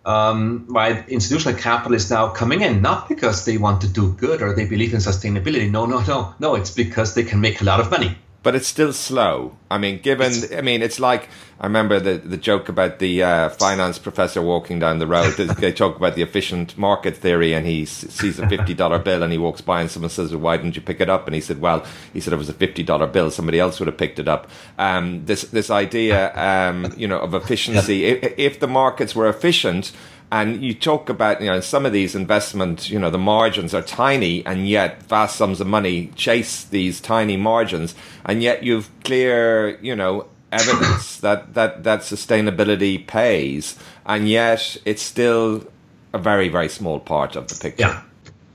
Um, 0.06 0.66
why 0.68 1.02
institutional 1.08 1.58
capital 1.58 1.94
is 1.94 2.10
now 2.10 2.28
coming 2.28 2.60
in, 2.60 2.82
not 2.82 3.08
because 3.08 3.46
they 3.46 3.56
want 3.56 3.80
to 3.80 3.88
do 3.88 4.12
good 4.12 4.42
or 4.42 4.52
they 4.52 4.66
believe 4.66 4.92
in 4.92 5.00
sustainability. 5.00 5.70
No, 5.70 5.86
no, 5.86 6.00
no, 6.00 6.34
no. 6.38 6.56
It's 6.56 6.70
because 6.70 7.14
they 7.14 7.22
can 7.22 7.40
make 7.40 7.62
a 7.62 7.64
lot 7.64 7.80
of 7.80 7.90
money 7.90 8.14
but 8.44 8.54
it's 8.54 8.68
still 8.68 8.92
slow. 8.92 9.56
I 9.70 9.78
mean, 9.78 9.98
given, 10.00 10.32
I 10.56 10.60
mean, 10.60 10.82
it's 10.82 11.00
like 11.00 11.28
I 11.58 11.66
remember 11.66 11.98
the 11.98 12.18
the 12.18 12.36
joke 12.36 12.68
about 12.68 12.98
the 12.98 13.22
uh, 13.22 13.48
finance 13.48 13.98
professor 13.98 14.42
walking 14.42 14.78
down 14.78 14.98
the 14.98 15.06
road. 15.06 15.32
they 15.36 15.72
talk 15.72 15.96
about 15.96 16.14
the 16.14 16.22
efficient 16.22 16.76
market 16.76 17.16
theory, 17.16 17.54
and 17.54 17.66
he 17.66 17.86
sees 17.86 18.38
a 18.38 18.46
fifty 18.46 18.74
dollar 18.74 18.98
bill, 18.98 19.22
and 19.22 19.32
he 19.32 19.38
walks 19.38 19.62
by, 19.62 19.80
and 19.80 19.90
someone 19.90 20.10
says, 20.10 20.30
well, 20.30 20.40
"Why 20.40 20.58
didn't 20.58 20.76
you 20.76 20.82
pick 20.82 21.00
it 21.00 21.08
up?" 21.08 21.26
And 21.26 21.34
he 21.34 21.40
said, 21.40 21.60
"Well, 21.60 21.84
he 22.12 22.20
said 22.20 22.34
it 22.34 22.36
was 22.36 22.50
a 22.50 22.54
fifty 22.54 22.82
dollar 22.82 23.06
bill. 23.06 23.30
Somebody 23.30 23.58
else 23.58 23.80
would 23.80 23.88
have 23.88 23.96
picked 23.96 24.18
it 24.18 24.28
up." 24.28 24.50
Um, 24.78 25.24
this 25.24 25.42
this 25.42 25.70
idea, 25.70 26.36
um, 26.36 26.92
you 26.96 27.08
know, 27.08 27.18
of 27.18 27.34
efficiency. 27.34 28.04
If, 28.04 28.34
if 28.36 28.60
the 28.60 28.68
markets 28.68 29.14
were 29.14 29.28
efficient 29.28 29.90
and 30.34 30.64
you 30.64 30.74
talk 30.74 31.08
about, 31.08 31.40
you 31.40 31.46
know, 31.46 31.60
some 31.60 31.86
of 31.86 31.92
these 31.92 32.16
investments, 32.16 32.90
you 32.90 32.98
know, 32.98 33.08
the 33.08 33.18
margins 33.18 33.72
are 33.72 33.82
tiny 33.82 34.44
and 34.44 34.68
yet 34.68 35.00
vast 35.04 35.36
sums 35.36 35.60
of 35.60 35.68
money 35.68 36.08
chase 36.16 36.64
these 36.64 37.00
tiny 37.00 37.36
margins. 37.36 37.94
And 38.24 38.42
yet 38.42 38.64
you've 38.64 38.90
clear, 39.04 39.78
you 39.80 39.94
know, 39.94 40.26
evidence 40.50 41.18
that, 41.26 41.54
that, 41.54 41.84
that 41.84 42.00
sustainability 42.00 43.06
pays. 43.06 43.78
And 44.04 44.28
yet 44.28 44.76
it's 44.84 45.02
still 45.02 45.68
a 46.12 46.18
very, 46.18 46.48
very 46.48 46.68
small 46.68 46.98
part 46.98 47.36
of 47.36 47.46
the 47.46 47.54
picture. 47.54 47.86
Yeah. 47.86 48.02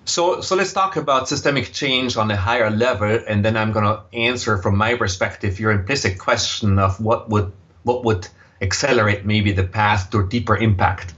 So, 0.04 0.42
so 0.42 0.58
let's 0.58 0.74
talk 0.74 0.98
about 0.98 1.30
systemic 1.30 1.72
change 1.72 2.18
on 2.18 2.30
a 2.30 2.36
higher 2.36 2.72
level, 2.72 3.24
and 3.26 3.46
then 3.46 3.56
I'm 3.56 3.72
going 3.72 3.86
to 3.86 4.02
answer 4.12 4.58
from 4.58 4.76
my 4.76 4.96
perspective 4.96 5.62
your 5.62 5.72
implicit 5.72 6.20
question 6.20 6.78
of 6.78 7.00
what 7.00 7.30
would 7.30 7.54
what 7.84 8.04
would 8.04 8.28
accelerate 8.60 9.26
maybe 9.26 9.54
the 9.54 9.64
path 9.64 10.10
to 10.10 10.28
deeper 10.28 10.58
impact. 10.58 11.14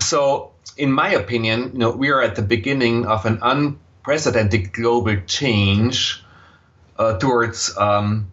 So, 0.00 0.52
in 0.76 0.90
my 0.92 1.10
opinion, 1.10 1.70
you 1.72 1.78
know, 1.78 1.90
we 1.90 2.10
are 2.10 2.22
at 2.22 2.36
the 2.36 2.42
beginning 2.42 3.06
of 3.06 3.26
an 3.26 3.38
unprecedented 3.42 4.72
global 4.72 5.16
change 5.26 6.24
uh, 6.98 7.18
towards 7.18 7.76
um, 7.76 8.32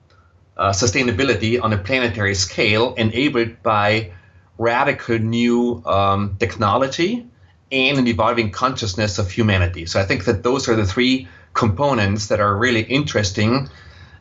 uh, 0.57 0.71
sustainability 0.71 1.61
on 1.61 1.73
a 1.73 1.77
planetary 1.77 2.35
scale, 2.35 2.93
enabled 2.95 3.61
by 3.63 4.11
radical 4.57 5.19
new 5.19 5.83
um, 5.85 6.37
technology 6.39 7.27
and 7.71 7.97
an 7.97 8.07
evolving 8.07 8.51
consciousness 8.51 9.19
of 9.19 9.29
humanity. 9.29 9.85
So 9.85 9.99
I 9.99 10.05
think 10.05 10.25
that 10.25 10.43
those 10.43 10.67
are 10.69 10.75
the 10.75 10.85
three 10.85 11.27
components 11.53 12.27
that 12.27 12.39
are 12.39 12.55
really 12.55 12.81
interesting 12.81 13.69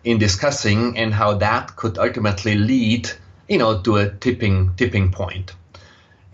in 0.04 0.18
discussing 0.18 0.96
and 0.98 1.14
how 1.14 1.34
that 1.34 1.76
could 1.76 1.98
ultimately 1.98 2.56
lead, 2.56 3.10
you 3.48 3.58
know, 3.58 3.80
to 3.82 3.96
a 3.96 4.10
tipping 4.10 4.74
tipping 4.76 5.10
point. 5.10 5.52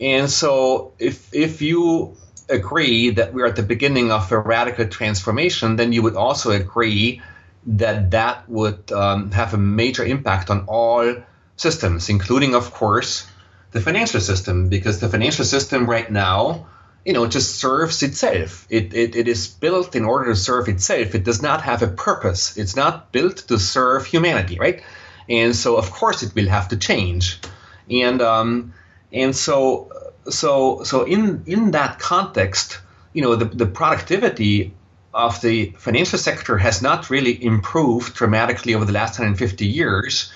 And 0.00 0.30
so 0.30 0.92
if 0.98 1.32
if 1.32 1.62
you 1.62 2.16
agree 2.48 3.10
that 3.10 3.32
we're 3.32 3.46
at 3.46 3.56
the 3.56 3.62
beginning 3.62 4.10
of 4.12 4.30
a 4.32 4.38
radical 4.38 4.86
transformation, 4.86 5.76
then 5.76 5.92
you 5.92 6.02
would 6.02 6.16
also 6.16 6.50
agree 6.50 7.22
that 7.66 8.10
that 8.10 8.48
would 8.48 8.90
um, 8.92 9.30
have 9.30 9.54
a 9.54 9.58
major 9.58 10.04
impact 10.04 10.50
on 10.50 10.64
all 10.66 11.16
systems, 11.56 12.08
including, 12.08 12.54
of 12.54 12.72
course, 12.72 13.26
the 13.70 13.80
financial 13.80 14.20
system, 14.20 14.68
because 14.68 15.00
the 15.00 15.08
financial 15.08 15.44
system 15.44 15.88
right 15.88 16.10
now, 16.10 16.66
you 17.04 17.12
know, 17.12 17.26
just 17.26 17.56
serves 17.56 18.02
itself. 18.02 18.66
It, 18.68 18.92
it, 18.94 19.16
it 19.16 19.28
is 19.28 19.46
built 19.48 19.94
in 19.94 20.04
order 20.04 20.26
to 20.26 20.36
serve 20.36 20.68
itself. 20.68 21.14
It 21.14 21.24
does 21.24 21.40
not 21.40 21.62
have 21.62 21.82
a 21.82 21.88
purpose. 21.88 22.56
It's 22.56 22.76
not 22.76 23.12
built 23.12 23.36
to 23.48 23.58
serve 23.58 24.04
humanity, 24.04 24.58
right? 24.58 24.82
And 25.28 25.54
so, 25.54 25.76
of 25.76 25.90
course, 25.90 26.22
it 26.22 26.34
will 26.34 26.48
have 26.48 26.68
to 26.68 26.76
change. 26.76 27.40
And 27.88 28.20
um, 28.20 28.74
and 29.12 29.36
so 29.36 29.90
so 30.28 30.82
so 30.84 31.04
in 31.04 31.42
in 31.46 31.72
that 31.72 31.98
context, 31.98 32.78
you 33.12 33.22
know, 33.22 33.36
the, 33.36 33.44
the 33.44 33.66
productivity 33.66 34.74
of 35.14 35.40
the 35.40 35.74
financial 35.76 36.18
sector 36.18 36.56
has 36.58 36.80
not 36.80 37.10
really 37.10 37.44
improved 37.44 38.14
dramatically 38.14 38.74
over 38.74 38.84
the 38.84 38.92
last 38.92 39.18
150 39.18 39.66
years, 39.66 40.32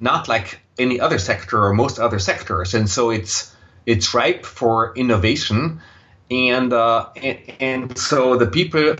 not 0.00 0.26
like 0.28 0.60
any 0.78 1.00
other 1.00 1.18
sector 1.18 1.64
or 1.64 1.72
most 1.72 1.98
other 1.98 2.18
sectors. 2.18 2.74
And 2.74 2.88
so 2.88 3.10
it's 3.10 3.54
it's 3.86 4.12
ripe 4.12 4.44
for 4.44 4.92
innovation, 4.96 5.80
and 6.30 6.72
uh, 6.72 7.08
and, 7.16 7.38
and, 7.60 7.98
so 7.98 8.36
the 8.36 8.46
people 8.46 8.96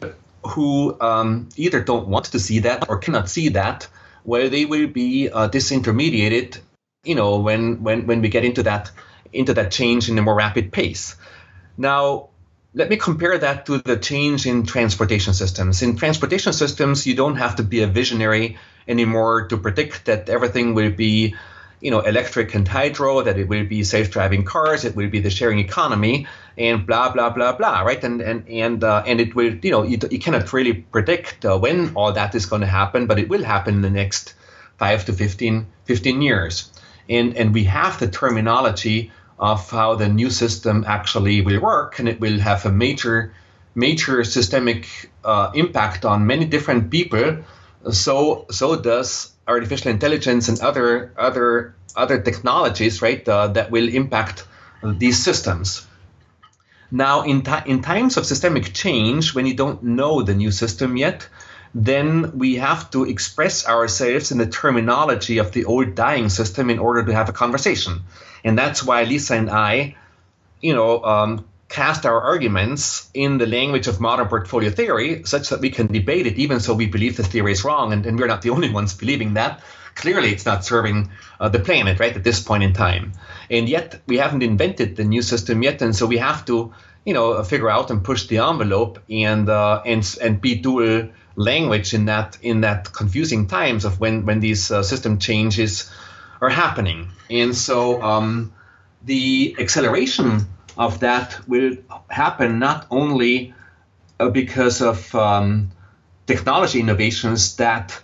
who 0.46 0.96
um, 1.00 1.48
either 1.56 1.82
don't 1.82 2.08
want 2.08 2.26
to 2.26 2.38
see 2.38 2.60
that 2.60 2.88
or 2.88 2.98
cannot 2.98 3.28
see 3.28 3.50
that, 3.50 3.86
well, 4.24 4.48
they 4.48 4.64
will 4.64 4.86
be 4.86 5.28
uh, 5.28 5.48
disintermediated. 5.48 6.60
You 7.04 7.16
know, 7.16 7.38
when 7.38 7.82
when 7.82 8.06
when 8.06 8.22
we 8.22 8.28
get 8.28 8.44
into 8.44 8.62
that 8.62 8.90
into 9.32 9.54
that 9.54 9.70
change 9.70 10.08
in 10.08 10.18
a 10.18 10.22
more 10.22 10.34
rapid 10.34 10.72
pace. 10.72 11.16
Now, 11.76 12.28
let 12.74 12.90
me 12.90 12.96
compare 12.96 13.38
that 13.38 13.66
to 13.66 13.78
the 13.78 13.96
change 13.96 14.46
in 14.46 14.64
transportation 14.64 15.34
systems. 15.34 15.82
In 15.82 15.96
transportation 15.96 16.52
systems, 16.52 17.06
you 17.06 17.14
don't 17.14 17.36
have 17.36 17.56
to 17.56 17.62
be 17.62 17.82
a 17.82 17.86
visionary 17.86 18.58
anymore 18.86 19.48
to 19.48 19.56
predict 19.56 20.04
that 20.06 20.28
everything 20.28 20.74
will 20.74 20.90
be, 20.90 21.34
you 21.80 21.90
know, 21.90 22.00
electric 22.00 22.54
and 22.54 22.68
hydro, 22.68 23.22
that 23.22 23.38
it 23.38 23.48
will 23.48 23.64
be 23.64 23.84
self-driving 23.84 24.44
cars, 24.44 24.84
it 24.84 24.94
will 24.94 25.08
be 25.08 25.20
the 25.20 25.30
sharing 25.30 25.58
economy, 25.58 26.26
and 26.56 26.86
blah 26.86 27.10
blah 27.10 27.30
blah 27.30 27.52
blah, 27.52 27.80
right? 27.80 28.02
And 28.04 28.20
and 28.20 28.48
and 28.48 28.84
uh, 28.84 29.02
and 29.06 29.20
it 29.20 29.34
will, 29.34 29.54
you 29.54 29.70
know, 29.70 29.82
you, 29.82 29.98
you 30.10 30.18
cannot 30.18 30.52
really 30.52 30.74
predict 30.74 31.44
uh, 31.44 31.58
when 31.58 31.94
all 31.94 32.12
that 32.12 32.34
is 32.34 32.46
going 32.46 32.62
to 32.62 32.68
happen, 32.68 33.06
but 33.06 33.18
it 33.18 33.28
will 33.28 33.44
happen 33.44 33.76
in 33.76 33.82
the 33.82 33.90
next 33.90 34.34
five 34.76 35.04
to 35.06 35.12
15, 35.12 35.66
15 35.84 36.22
years. 36.22 36.70
And 37.08 37.36
and 37.36 37.54
we 37.54 37.64
have 37.64 37.98
the 37.98 38.08
terminology 38.08 39.10
of 39.38 39.70
how 39.70 39.94
the 39.94 40.08
new 40.08 40.30
system 40.30 40.84
actually 40.86 41.40
will 41.42 41.60
work, 41.60 41.98
and 41.98 42.08
it 42.08 42.20
will 42.20 42.38
have 42.38 42.66
a 42.66 42.72
major, 42.72 43.32
major 43.74 44.24
systemic 44.24 45.10
uh, 45.24 45.50
impact 45.54 46.04
on 46.04 46.26
many 46.26 46.44
different 46.44 46.90
people. 46.90 47.38
So, 47.90 48.46
so 48.50 48.76
does 48.76 49.32
artificial 49.46 49.90
intelligence 49.90 50.48
and 50.48 50.60
other 50.60 51.12
other 51.16 51.74
other 51.96 52.20
technologies, 52.20 53.00
right? 53.02 53.26
Uh, 53.28 53.48
that 53.48 53.70
will 53.70 53.88
impact 53.88 54.46
these 54.82 55.22
systems. 55.22 55.86
Now, 56.90 57.22
in, 57.22 57.42
in 57.66 57.82
times 57.82 58.16
of 58.16 58.24
systemic 58.24 58.72
change, 58.72 59.34
when 59.34 59.46
you 59.46 59.54
don't 59.54 59.82
know 59.82 60.22
the 60.22 60.34
new 60.34 60.50
system 60.50 60.96
yet, 60.96 61.28
then 61.74 62.38
we 62.38 62.56
have 62.56 62.90
to 62.90 63.04
express 63.04 63.66
ourselves 63.66 64.30
in 64.32 64.38
the 64.38 64.46
terminology 64.46 65.38
of 65.38 65.52
the 65.52 65.64
old 65.64 65.94
dying 65.94 66.28
system 66.28 66.70
in 66.70 66.78
order 66.78 67.04
to 67.04 67.12
have 67.12 67.28
a 67.28 67.32
conversation. 67.32 68.02
And 68.44 68.58
that's 68.58 68.82
why 68.82 69.04
Lisa 69.04 69.34
and 69.34 69.50
I, 69.50 69.96
you 70.60 70.74
know, 70.74 71.02
um, 71.04 71.44
cast 71.68 72.06
our 72.06 72.20
arguments 72.20 73.10
in 73.12 73.38
the 73.38 73.46
language 73.46 73.86
of 73.88 74.00
modern 74.00 74.26
portfolio 74.28 74.70
theory 74.70 75.22
such 75.24 75.50
that 75.50 75.60
we 75.60 75.70
can 75.70 75.86
debate 75.86 76.26
it, 76.26 76.38
even 76.38 76.60
so 76.60 76.74
we 76.74 76.86
believe 76.86 77.16
the 77.16 77.22
theory 77.22 77.52
is 77.52 77.64
wrong. 77.64 77.92
And, 77.92 78.06
and 78.06 78.18
we're 78.18 78.26
not 78.26 78.42
the 78.42 78.50
only 78.50 78.70
ones 78.70 78.94
believing 78.94 79.34
that. 79.34 79.62
Clearly, 79.94 80.30
it's 80.30 80.46
not 80.46 80.64
serving 80.64 81.10
uh, 81.40 81.48
the 81.48 81.58
planet, 81.58 81.98
right, 81.98 82.16
at 82.16 82.24
this 82.24 82.40
point 82.40 82.62
in 82.62 82.72
time. 82.72 83.12
And 83.50 83.68
yet, 83.68 84.00
we 84.06 84.18
haven't 84.18 84.42
invented 84.42 84.96
the 84.96 85.04
new 85.04 85.22
system 85.22 85.62
yet. 85.62 85.82
And 85.82 85.94
so 85.94 86.06
we 86.06 86.18
have 86.18 86.44
to, 86.46 86.72
you 87.04 87.14
know, 87.14 87.42
figure 87.42 87.68
out 87.68 87.90
and 87.90 88.04
push 88.04 88.28
the 88.28 88.38
envelope 88.38 89.00
and, 89.10 89.48
uh, 89.48 89.82
and, 89.84 90.16
and 90.22 90.40
be 90.40 90.54
dual 90.54 91.08
language 91.38 91.94
in 91.94 92.06
that 92.06 92.36
in 92.42 92.62
that 92.62 92.92
confusing 92.92 93.46
times 93.46 93.84
of 93.84 94.00
when 94.00 94.26
when 94.26 94.40
these 94.40 94.70
uh, 94.70 94.82
system 94.82 95.18
changes 95.18 95.90
are 96.40 96.50
happening. 96.50 97.08
And 97.30 97.56
so, 97.56 98.02
um, 98.02 98.52
the 99.04 99.56
acceleration 99.58 100.46
of 100.76 101.00
that 101.00 101.38
will 101.48 101.76
happen 102.08 102.58
not 102.58 102.86
only 102.90 103.54
uh, 104.20 104.30
because 104.30 104.82
of 104.82 105.14
um, 105.14 105.70
technology 106.26 106.80
innovations 106.80 107.56
that 107.56 108.00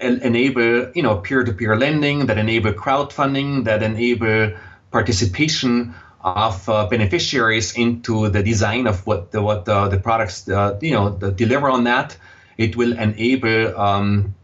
enable 0.00 0.90
you 0.94 1.02
know 1.02 1.16
peer-to-peer 1.16 1.76
lending 1.76 2.26
that 2.26 2.36
enable 2.36 2.72
crowdfunding 2.72 3.64
that 3.64 3.82
enable 3.82 4.52
participation 4.90 5.94
of 6.20 6.68
uh, 6.68 6.86
beneficiaries 6.88 7.76
into 7.76 8.28
the 8.28 8.42
design 8.42 8.86
of 8.86 9.06
what 9.06 9.30
the, 9.30 9.40
what 9.40 9.64
the, 9.64 9.88
the 9.88 9.98
products 9.98 10.48
uh, 10.48 10.78
you 10.82 10.90
know 10.90 11.10
deliver 11.10 11.70
on 11.70 11.84
that 11.84 12.16
it 12.56 12.76
will 12.76 12.98
enable 12.98 13.78
um, 13.78 14.34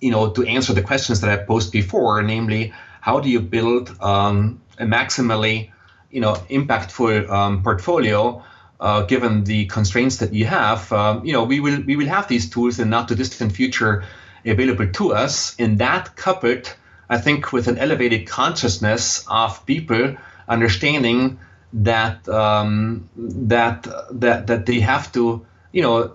you 0.00 0.10
know 0.10 0.30
to 0.30 0.44
answer 0.46 0.72
the 0.72 0.82
questions 0.82 1.20
that 1.20 1.30
i 1.30 1.36
posed 1.36 1.72
before 1.72 2.22
namely 2.22 2.72
how 3.00 3.20
do 3.20 3.28
you 3.28 3.40
build 3.40 3.96
um, 4.00 4.60
a 4.78 4.84
maximally 4.84 5.70
you 6.10 6.20
know 6.20 6.34
impactful 6.50 7.28
um, 7.30 7.62
portfolio 7.62 8.42
uh, 8.80 9.02
given 9.02 9.44
the 9.44 9.66
constraints 9.66 10.16
that 10.16 10.32
you 10.32 10.46
have, 10.46 10.90
um, 10.92 11.24
you 11.24 11.32
know, 11.32 11.44
we 11.44 11.60
will 11.60 11.82
we 11.82 11.96
will 11.96 12.06
have 12.06 12.28
these 12.28 12.48
tools 12.48 12.78
in 12.78 12.88
not 12.88 13.08
too 13.08 13.14
distant 13.14 13.52
future 13.52 14.04
available 14.44 14.90
to 14.90 15.12
us. 15.12 15.54
And 15.58 15.78
that 15.78 16.16
coupled, 16.16 16.74
I 17.08 17.18
think, 17.18 17.52
with 17.52 17.68
an 17.68 17.76
elevated 17.76 18.26
consciousness 18.26 19.24
of 19.28 19.64
people 19.66 20.16
understanding 20.48 21.38
that 21.74 22.26
um, 22.28 23.08
that 23.16 23.86
that 24.12 24.46
that 24.46 24.66
they 24.66 24.80
have 24.80 25.12
to, 25.12 25.44
you 25.72 25.82
know, 25.82 26.14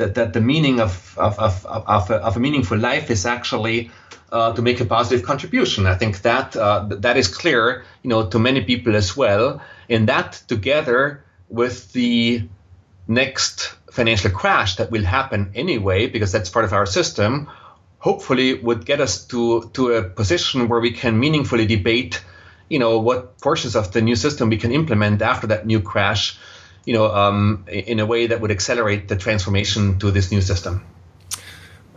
that, 0.00 0.14
that 0.14 0.32
the 0.32 0.40
meaning 0.40 0.80
of 0.80 1.16
of, 1.18 1.38
of, 1.38 1.66
of, 1.66 2.10
a, 2.10 2.16
of 2.16 2.36
a 2.36 2.40
meaningful 2.40 2.78
life 2.78 3.10
is 3.10 3.26
actually 3.26 3.90
uh, 4.32 4.52
to 4.52 4.62
make 4.62 4.80
a 4.80 4.84
positive 4.84 5.24
contribution. 5.24 5.86
I 5.86 5.94
think 5.94 6.22
that 6.22 6.56
uh, 6.56 6.86
that 6.90 7.16
is 7.16 7.28
clear, 7.28 7.84
you 8.02 8.10
know, 8.10 8.28
to 8.28 8.38
many 8.38 8.62
people 8.62 8.96
as 8.96 9.16
well. 9.16 9.60
And 9.88 10.08
that 10.08 10.42
together 10.46 11.24
with 11.48 11.92
the 11.92 12.48
next 13.08 13.74
financial 13.90 14.30
crash 14.30 14.76
that 14.76 14.90
will 14.90 15.04
happen 15.04 15.50
anyway, 15.54 16.06
because 16.06 16.30
that's 16.32 16.48
part 16.48 16.64
of 16.64 16.72
our 16.72 16.86
system, 16.86 17.48
hopefully 17.98 18.54
would 18.54 18.86
get 18.86 19.00
us 19.00 19.26
to, 19.26 19.68
to 19.74 19.92
a 19.92 20.02
position 20.02 20.68
where 20.68 20.80
we 20.80 20.92
can 20.92 21.18
meaningfully 21.18 21.66
debate, 21.66 22.22
you 22.68 22.78
know, 22.78 22.98
what 22.98 23.38
portions 23.40 23.74
of 23.74 23.92
the 23.92 24.00
new 24.00 24.16
system 24.16 24.48
we 24.48 24.56
can 24.56 24.70
implement 24.72 25.22
after 25.22 25.48
that 25.48 25.66
new 25.66 25.80
crash, 25.80 26.38
you 26.84 26.94
know, 26.94 27.06
um, 27.06 27.64
in 27.68 28.00
a 28.00 28.06
way 28.06 28.26
that 28.26 28.40
would 28.40 28.50
accelerate 28.50 29.08
the 29.08 29.16
transformation 29.16 29.98
to 29.98 30.10
this 30.10 30.30
new 30.30 30.40
system. 30.40 30.84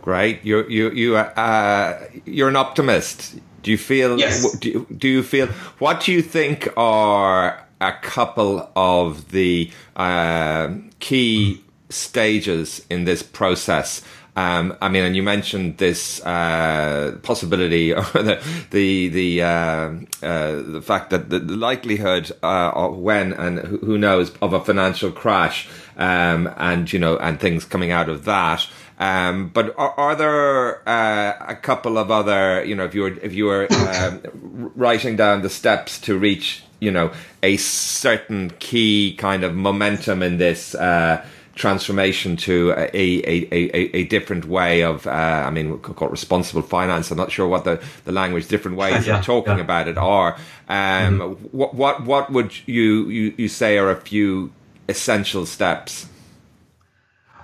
Great, 0.02 0.44
you 0.44 0.68
you 0.68 0.90
you 0.90 1.16
uh, 1.16 1.98
you're 2.24 2.48
an 2.48 2.56
optimist. 2.56 3.36
Do 3.62 3.70
you 3.70 3.78
feel? 3.78 4.18
Yes. 4.18 4.58
Do 4.58 4.68
you, 4.68 4.86
do 4.96 5.08
you 5.08 5.22
feel? 5.22 5.46
What 5.78 6.00
do 6.00 6.12
you 6.12 6.20
think 6.20 6.68
are 6.76 7.66
a 7.80 7.92
couple 8.02 8.70
of 8.76 9.30
the 9.30 9.70
uh, 9.96 10.74
key 11.00 11.64
stages 11.94 12.84
in 12.90 13.04
this 13.04 13.22
process. 13.22 14.02
Um, 14.36 14.76
I 14.80 14.88
mean, 14.88 15.04
and 15.04 15.14
you 15.14 15.22
mentioned 15.22 15.78
this 15.78 16.24
uh, 16.24 17.18
possibility, 17.22 17.92
or 17.94 18.02
the 18.02 18.42
the 18.70 19.08
the 19.08 19.42
uh, 19.42 19.92
uh, 20.22 20.62
the 20.62 20.82
fact 20.84 21.10
that 21.10 21.30
the, 21.30 21.38
likelihood 21.38 22.32
uh, 22.42 22.72
of 22.74 22.96
when 22.96 23.32
and 23.32 23.58
who 23.58 23.96
knows 23.96 24.32
of 24.42 24.52
a 24.52 24.60
financial 24.64 25.12
crash, 25.12 25.68
um, 25.96 26.52
and 26.56 26.92
you 26.92 26.98
know, 26.98 27.16
and 27.18 27.38
things 27.38 27.64
coming 27.64 27.92
out 27.92 28.08
of 28.08 28.24
that. 28.24 28.66
Um, 28.98 29.48
but 29.48 29.74
are, 29.76 29.90
are 29.98 30.14
there 30.14 30.88
uh, 30.88 31.36
a 31.48 31.56
couple 31.56 31.98
of 31.98 32.10
other, 32.10 32.64
you 32.64 32.76
know, 32.76 32.84
if 32.84 32.94
you 32.94 33.02
were 33.02 33.18
if 33.20 33.32
you 33.34 33.46
were 33.46 33.68
um, 33.72 34.72
writing 34.74 35.16
down 35.16 35.42
the 35.42 35.50
steps 35.50 36.00
to 36.00 36.18
reach 36.18 36.64
you 36.80 36.90
know 36.90 37.12
a 37.42 37.56
certain 37.56 38.50
key 38.58 39.14
kind 39.16 39.42
of 39.42 39.54
momentum 39.54 40.22
in 40.22 40.38
this 40.38 40.74
uh, 40.74 41.24
transformation 41.54 42.36
to 42.36 42.72
a, 42.72 42.90
a, 42.94 43.48
a, 43.52 43.96
a, 43.96 44.04
different 44.04 44.44
way 44.44 44.82
of, 44.82 45.06
uh, 45.06 45.10
I 45.10 45.50
mean, 45.50 45.70
we 45.70 45.78
could 45.78 45.96
call 45.96 46.08
it 46.08 46.10
responsible 46.10 46.62
finance. 46.62 47.10
I'm 47.10 47.16
not 47.16 47.30
sure 47.30 47.46
what 47.46 47.64
the, 47.64 47.82
the 48.04 48.12
language, 48.12 48.48
different 48.48 48.76
ways 48.76 49.06
yeah, 49.06 49.18
of 49.18 49.24
talking 49.24 49.58
yeah. 49.58 49.64
about 49.64 49.88
it 49.88 49.96
are. 49.96 50.34
Um, 50.68 51.18
mm-hmm. 51.18 51.56
what, 51.56 51.74
what, 51.74 52.04
what 52.04 52.32
would 52.32 52.66
you, 52.66 53.08
you, 53.08 53.34
you 53.36 53.48
say 53.48 53.78
are 53.78 53.90
a 53.90 54.00
few 54.00 54.52
essential 54.88 55.46
steps? 55.46 56.08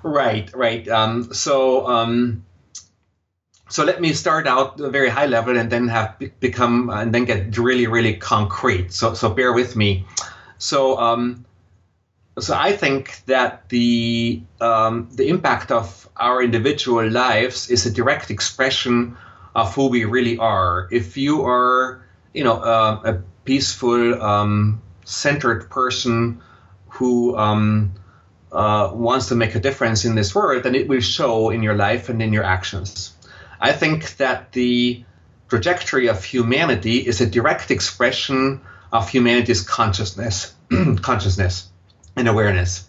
Right, 0.03 0.51
right. 0.55 0.89
Um, 0.89 1.33
so, 1.33 1.87
um, 1.87 2.45
so 3.69 3.85
let 3.85 4.01
me 4.01 4.13
start 4.13 4.49
out 4.49 4.79
very 4.79 5.09
high 5.09 5.27
level 5.27 5.57
and 5.57 5.71
then 5.71 5.87
have 5.89 6.17
become 6.41 6.91
and 6.91 7.15
then 7.15 7.25
get 7.25 7.57
really 7.57 7.87
really 7.87 8.15
concrete 8.15 8.93
so 8.93 9.15
so 9.15 9.31
bear 9.31 9.53
with 9.53 9.77
me 9.77 10.05
so 10.59 10.99
um, 10.99 11.45
so 12.39 12.55
i 12.57 12.73
think 12.73 13.23
that 13.27 13.69
the 13.69 14.41
um, 14.61 15.09
the 15.13 15.29
impact 15.29 15.71
of 15.71 16.09
our 16.17 16.43
individual 16.43 17.09
lives 17.09 17.71
is 17.71 17.87
a 17.87 17.91
direct 17.91 18.31
expression 18.31 19.17
of 19.55 19.75
who 19.75 19.89
we 19.89 20.05
really 20.05 20.39
are. 20.39 20.89
If 20.91 21.17
you 21.17 21.45
are 21.45 22.05
you 22.35 22.45
know 22.45 22.59
uh, 22.59 23.01
a 23.05 23.15
peaceful 23.45 24.23
um, 24.23 24.83
centered 25.05 25.71
person 25.71 26.41
who 26.89 27.37
um, 27.37 27.93
uh, 28.53 28.91
wants 28.93 29.29
to 29.29 29.35
make 29.35 29.55
a 29.55 29.61
difference 29.61 30.05
in 30.05 30.15
this 30.15 30.35
world 30.35 30.65
then 30.65 30.75
it 30.75 30.89
will 30.89 31.01
show 31.01 31.51
in 31.51 31.63
your 31.63 31.75
life 31.75 32.09
and 32.09 32.23
in 32.23 32.33
your 32.33 32.45
actions. 32.45 33.15
I 33.61 33.73
think 33.73 34.17
that 34.17 34.53
the 34.53 35.05
trajectory 35.49 36.09
of 36.09 36.23
humanity 36.25 36.99
is 36.99 37.21
a 37.21 37.27
direct 37.27 37.71
expression 37.71 38.61
of 38.93 39.09
humanity's 39.09 39.63
consciousness, 39.63 40.55
consciousness 41.03 41.70
and 42.21 42.29
awareness. 42.29 42.89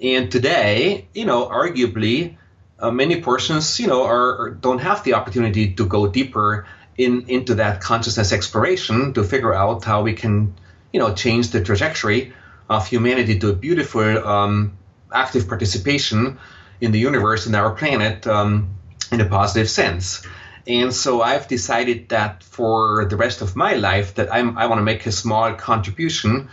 And 0.00 0.30
today, 0.30 1.06
you 1.14 1.24
know, 1.24 1.46
arguably, 1.46 2.36
uh, 2.80 2.90
many 2.90 3.20
portions, 3.22 3.78
you 3.78 3.86
know, 3.86 4.04
are 4.04 4.50
don't 4.50 4.80
have 4.80 5.04
the 5.04 5.14
opportunity 5.14 5.74
to 5.74 5.86
go 5.86 6.08
deeper 6.08 6.66
in 6.96 7.26
into 7.28 7.54
that 7.56 7.80
consciousness 7.80 8.32
exploration 8.32 9.14
to 9.14 9.22
figure 9.22 9.54
out 9.54 9.84
how 9.84 10.02
we 10.02 10.14
can, 10.14 10.54
you 10.92 10.98
know, 10.98 11.14
change 11.14 11.50
the 11.50 11.62
trajectory 11.62 12.32
of 12.68 12.86
humanity 12.88 13.38
to 13.38 13.50
a 13.50 13.52
beautiful, 13.52 14.26
um, 14.26 14.76
active 15.12 15.46
participation 15.46 16.38
in 16.80 16.90
the 16.90 16.98
universe 16.98 17.46
and 17.46 17.54
our 17.54 17.70
planet. 17.70 18.26
Um, 18.26 18.74
in 19.14 19.20
a 19.20 19.28
positive 19.28 19.70
sense. 19.70 20.26
And 20.66 20.92
so 20.92 21.22
I've 21.22 21.46
decided 21.46 22.08
that 22.08 22.42
for 22.42 23.04
the 23.06 23.16
rest 23.16 23.42
of 23.42 23.54
my 23.54 23.74
life 23.74 24.14
that 24.14 24.32
I'm, 24.32 24.56
I 24.56 24.66
want 24.66 24.78
to 24.78 24.82
make 24.82 25.06
a 25.06 25.12
small 25.12 25.54
contribution 25.54 26.48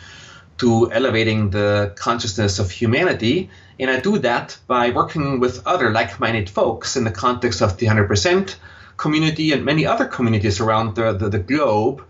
to 0.62 0.92
elevating 0.92 1.50
the 1.50 1.92
consciousness 1.96 2.60
of 2.60 2.70
humanity. 2.70 3.50
And 3.80 3.90
I 3.90 4.00
do 4.00 4.20
that 4.20 4.58
by 4.68 4.92
working 4.92 5.40
with 5.40 5.66
other 5.66 5.90
like-minded 5.90 6.52
folks 6.52 6.96
in 6.96 7.04
the 7.04 7.12
context 7.12 7.62
of 7.62 7.78
the 7.78 7.88
100% 7.88 8.56
community 8.96 9.54
and 9.54 9.66
many 9.66 9.88
other 9.88 10.06
communities 10.06 10.60
around 10.60 10.94
the, 10.96 11.14
the, 11.14 11.30
the 11.30 11.40
globe 11.40 12.04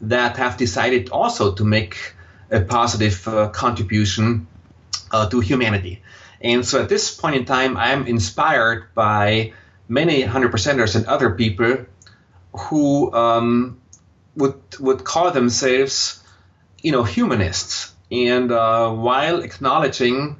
that 0.00 0.36
have 0.36 0.56
decided 0.56 1.10
also 1.10 1.52
to 1.54 1.64
make 1.64 2.14
a 2.52 2.60
positive 2.60 3.26
uh, 3.26 3.48
contribution 3.48 4.46
uh, 5.10 5.28
to 5.28 5.40
humanity. 5.40 6.00
And 6.40 6.64
so 6.64 6.80
at 6.80 6.88
this 6.88 7.12
point 7.12 7.34
in 7.34 7.44
time, 7.44 7.76
I'm 7.76 8.06
inspired 8.06 8.94
by 8.94 9.52
many 9.88 10.22
hundred 10.22 10.52
percenters 10.52 10.94
and 10.94 11.06
other 11.06 11.30
people 11.30 11.86
who 12.52 13.12
um, 13.12 13.80
would 14.36 14.60
would 14.78 15.02
call 15.02 15.32
themselves, 15.32 16.22
you 16.82 16.92
know, 16.92 17.02
humanists, 17.02 17.95
and 18.10 18.52
uh, 18.52 18.90
while 18.90 19.40
acknowledging 19.40 20.36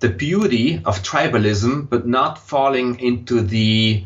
the 0.00 0.08
beauty 0.08 0.82
of 0.84 1.02
tribalism, 1.02 1.88
but 1.88 2.06
not 2.06 2.38
falling 2.38 2.98
into 3.00 3.40
the 3.40 4.04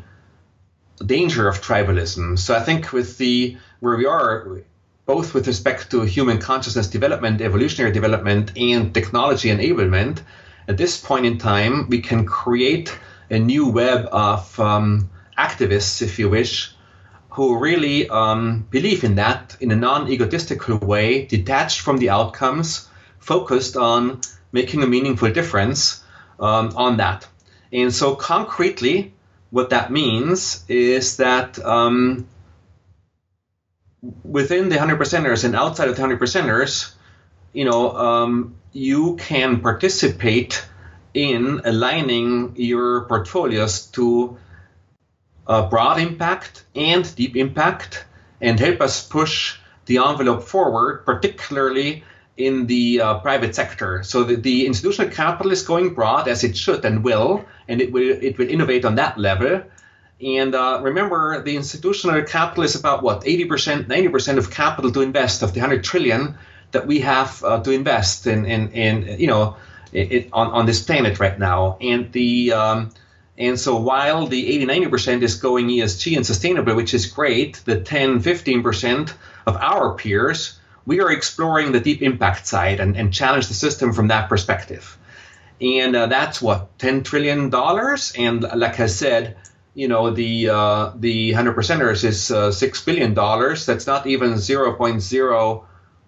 danger 1.04 1.48
of 1.48 1.60
tribalism. 1.60 2.38
So 2.38 2.54
I 2.54 2.60
think 2.60 2.92
with 2.92 3.18
the 3.18 3.56
where 3.80 3.96
we 3.96 4.06
are, 4.06 4.62
both 5.06 5.34
with 5.34 5.46
respect 5.46 5.90
to 5.90 6.02
human 6.02 6.38
consciousness 6.38 6.88
development, 6.88 7.40
evolutionary 7.40 7.92
development, 7.92 8.52
and 8.56 8.92
technology 8.92 9.48
enablement, 9.48 10.20
at 10.68 10.76
this 10.76 11.00
point 11.00 11.26
in 11.26 11.38
time, 11.38 11.88
we 11.88 12.00
can 12.00 12.26
create 12.26 12.96
a 13.30 13.38
new 13.38 13.68
web 13.68 14.08
of 14.12 14.58
um, 14.58 15.08
activists, 15.38 16.02
if 16.02 16.18
you 16.18 16.28
wish, 16.28 16.74
who 17.36 17.58
really 17.58 18.08
um, 18.08 18.66
believe 18.70 19.04
in 19.04 19.16
that 19.16 19.58
in 19.60 19.70
a 19.70 19.76
non 19.76 20.10
egotistical 20.10 20.78
way, 20.78 21.26
detached 21.26 21.80
from 21.80 21.98
the 21.98 22.08
outcomes, 22.08 22.88
focused 23.18 23.76
on 23.76 24.22
making 24.52 24.82
a 24.82 24.86
meaningful 24.86 25.30
difference 25.30 26.02
um, 26.40 26.72
on 26.76 26.96
that. 26.96 27.28
And 27.70 27.94
so, 27.94 28.14
concretely, 28.14 29.12
what 29.50 29.68
that 29.68 29.92
means 29.92 30.64
is 30.66 31.18
that 31.18 31.58
um, 31.58 32.26
within 34.24 34.70
the 34.70 34.76
100 34.76 34.98
percenters 34.98 35.44
and 35.44 35.54
outside 35.54 35.88
of 35.88 35.96
the 35.96 36.00
100 36.00 36.18
percenters, 36.18 36.94
you 37.52 37.66
know, 37.66 37.94
um, 37.94 38.54
you 38.72 39.16
can 39.16 39.60
participate 39.60 40.66
in 41.12 41.60
aligning 41.66 42.54
your 42.56 43.04
portfolios 43.04 43.88
to 43.88 44.38
broad 45.46 45.98
impact 46.00 46.64
and 46.74 47.14
deep 47.16 47.36
impact 47.36 48.04
and 48.40 48.58
help 48.58 48.80
us 48.80 49.06
push 49.06 49.58
the 49.86 49.98
envelope 49.98 50.42
forward, 50.42 51.04
particularly 51.06 52.04
in 52.36 52.66
the 52.66 53.00
uh, 53.00 53.18
private 53.20 53.54
sector. 53.54 54.02
So 54.02 54.24
the, 54.24 54.36
the, 54.36 54.66
institutional 54.66 55.10
capital 55.10 55.52
is 55.52 55.62
going 55.62 55.94
broad 55.94 56.28
as 56.28 56.44
it 56.44 56.56
should 56.56 56.84
and 56.84 57.02
will, 57.02 57.44
and 57.68 57.80
it 57.80 57.92
will 57.92 58.10
it 58.20 58.36
will 58.36 58.48
innovate 58.48 58.84
on 58.84 58.96
that 58.96 59.18
level. 59.18 59.62
And 60.20 60.54
uh, 60.54 60.80
remember, 60.82 61.42
the 61.42 61.56
institutional 61.56 62.22
capital 62.22 62.64
is 62.64 62.74
about 62.74 63.02
what 63.02 63.22
80%, 63.22 63.84
90% 63.84 64.38
of 64.38 64.50
capital 64.50 64.90
to 64.92 65.02
invest 65.02 65.42
of 65.42 65.52
the 65.52 65.60
100 65.60 65.84
trillion 65.84 66.38
that 66.72 66.86
we 66.86 67.00
have 67.00 67.42
uh, 67.44 67.60
to 67.62 67.70
invest 67.70 68.26
in, 68.26 68.46
in, 68.46 68.70
in 68.72 69.20
you 69.20 69.26
know, 69.26 69.56
it, 69.92 70.28
on, 70.32 70.48
on 70.48 70.66
this 70.66 70.82
planet 70.82 71.20
right 71.20 71.38
now. 71.38 71.76
And 71.82 72.12
the 72.12 72.52
um, 72.52 72.90
and 73.38 73.60
so 73.60 73.76
while 73.76 74.26
the 74.26 74.54
80 74.54 74.66
90% 74.66 75.22
is 75.22 75.34
going 75.34 75.68
ESG 75.68 76.16
and 76.16 76.24
sustainable, 76.24 76.74
which 76.74 76.94
is 76.94 77.06
great, 77.06 77.60
the 77.64 77.80
10 77.80 78.22
15% 78.22 79.12
of 79.46 79.56
our 79.56 79.94
peers, 79.94 80.58
we 80.86 81.00
are 81.00 81.10
exploring 81.10 81.72
the 81.72 81.80
deep 81.80 82.00
impact 82.02 82.46
side 82.46 82.80
and, 82.80 82.96
and 82.96 83.12
challenge 83.12 83.48
the 83.48 83.54
system 83.54 83.92
from 83.92 84.08
that 84.08 84.28
perspective. 84.28 84.96
And 85.60 85.96
uh, 85.96 86.06
that's 86.06 86.40
what, 86.40 86.78
$10 86.78 87.04
trillion? 87.04 87.52
And 88.16 88.58
like 88.58 88.80
I 88.80 88.86
said, 88.86 89.36
you 89.74 89.88
know, 89.88 90.10
the 90.10 90.48
uh, 90.48 90.92
the 90.96 91.34
100 91.34 91.54
percenters 91.54 92.04
is 92.04 92.30
uh, 92.30 92.48
$6 92.48 92.84
billion. 92.86 93.12
That's 93.12 93.86
not 93.86 94.06
even 94.06 94.34
0.0, 94.34 95.64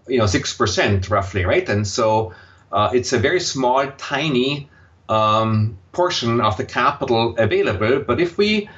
you 0.09 0.19
know, 0.19 0.25
6% 0.25 1.11
roughly, 1.11 1.45
right? 1.45 1.69
And 1.69 1.87
so 1.87 2.33
uh, 2.73 2.91
it's 2.95 3.13
a 3.13 3.19
very 3.19 3.41
small, 3.41 3.91
tiny 3.99 4.71
um, 5.09 5.79
portion 5.93 6.41
of 6.41 6.57
the 6.57 6.65
capital 6.65 7.35
available. 7.39 8.01
But 8.01 8.21
if 8.21 8.37
we, 8.39 8.69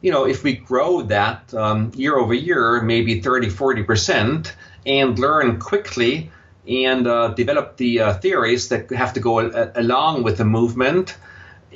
you 0.00 0.10
know, 0.10 0.24
if 0.26 0.42
we 0.42 0.54
grow 0.54 1.02
that 1.02 1.52
um, 1.54 1.92
year 1.94 2.16
over 2.16 2.34
year, 2.34 2.82
maybe 2.82 3.20
30, 3.20 3.50
40 3.50 3.82
percent, 3.84 4.56
and 4.86 5.18
learn 5.18 5.58
quickly 5.58 6.30
and 6.68 7.06
uh, 7.06 7.28
develop 7.28 7.76
the 7.76 8.00
uh, 8.00 8.14
theories 8.14 8.68
that 8.68 8.90
have 8.90 9.12
to 9.14 9.20
go 9.20 9.40
a- 9.40 9.72
along 9.74 10.22
with 10.22 10.38
the 10.38 10.44
movement. 10.44 11.16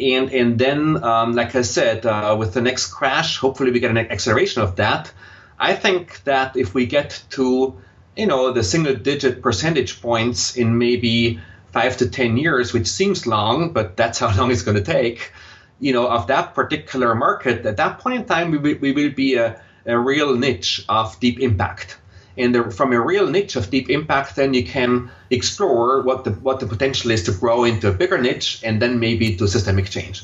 And, 0.01 0.31
and 0.33 0.59
then, 0.59 1.03
um, 1.03 1.35
like 1.35 1.55
I 1.55 1.63
said, 1.63 2.07
uh, 2.07 2.37
with 2.39 2.55
the 2.55 2.63
next 2.63 2.93
crash, 2.93 3.39
hopefully 3.39 3.73
we 3.73 3.81
get 3.81 3.91
an 3.91 3.99
acceleration 3.99 4.63
of 4.63 4.77
that. 4.77 5.13
I 5.59 5.75
think 5.75 6.23
that 6.25 6.57
if 6.57 6.73
we 6.73 6.87
get 6.87 7.23
to, 7.31 7.77
you 8.17 8.27
know, 8.27 8.53
the 8.53 8.63
single 8.63 8.95
digit 8.95 9.43
percentage 9.43 10.01
points 10.01 10.57
in 10.57 10.79
maybe 10.79 11.41
five 11.73 11.97
to 11.99 12.09
10 12.09 12.37
years, 12.37 12.73
which 12.73 12.87
seems 12.87 13.27
long, 13.27 13.73
but 13.73 13.97
that's 13.97 14.19
how 14.19 14.35
long 14.39 14.51
it's 14.51 14.63
going 14.63 14.77
to 14.77 14.85
take, 14.85 15.33
you 15.81 15.93
know, 15.93 16.09
of 16.09 16.27
that 16.29 16.55
particular 16.55 17.15
market, 17.15 17.65
at 17.67 17.77
that 17.77 17.99
point 17.99 18.17
in 18.17 18.25
time, 18.25 18.51
we 18.51 18.59
will, 18.59 18.79
we 18.81 18.93
will 18.93 19.11
be 19.11 19.37
a, 19.37 19.61
a 19.87 19.99
real 19.99 20.37
niche 20.37 20.85
of 20.89 21.19
deep 21.21 21.41
impact. 21.41 21.99
And 22.37 22.55
the, 22.55 22.71
from 22.71 22.93
a 22.93 23.01
real 23.01 23.27
niche 23.27 23.57
of 23.57 23.69
deep 23.69 23.91
impact, 23.91 24.37
then 24.37 24.55
you 24.55 24.65
can 24.65 25.11
explore 25.31 26.03
what 26.03 26.25
the, 26.25 26.31
what 26.31 26.61
the 26.61 26.67
potential 26.67 27.11
is 27.11 27.25
to 27.25 27.33
grow 27.33 27.65
into 27.65 27.89
a 27.89 27.93
bigger 27.93 28.19
niche 28.19 28.61
and 28.63 28.81
then 28.81 29.01
maybe 29.01 29.35
to 29.37 29.49
systemic 29.49 29.91
change. 29.91 30.23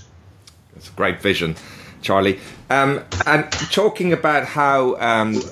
That's 0.75 0.89
a 0.89 0.93
great 0.93 1.21
vision. 1.21 1.57
Charly. 2.03 2.39
Um, 2.71 3.03
and 3.27 3.51
talking 3.51 4.13
about 4.13 4.45
how 4.45 4.97
um, 4.97 5.43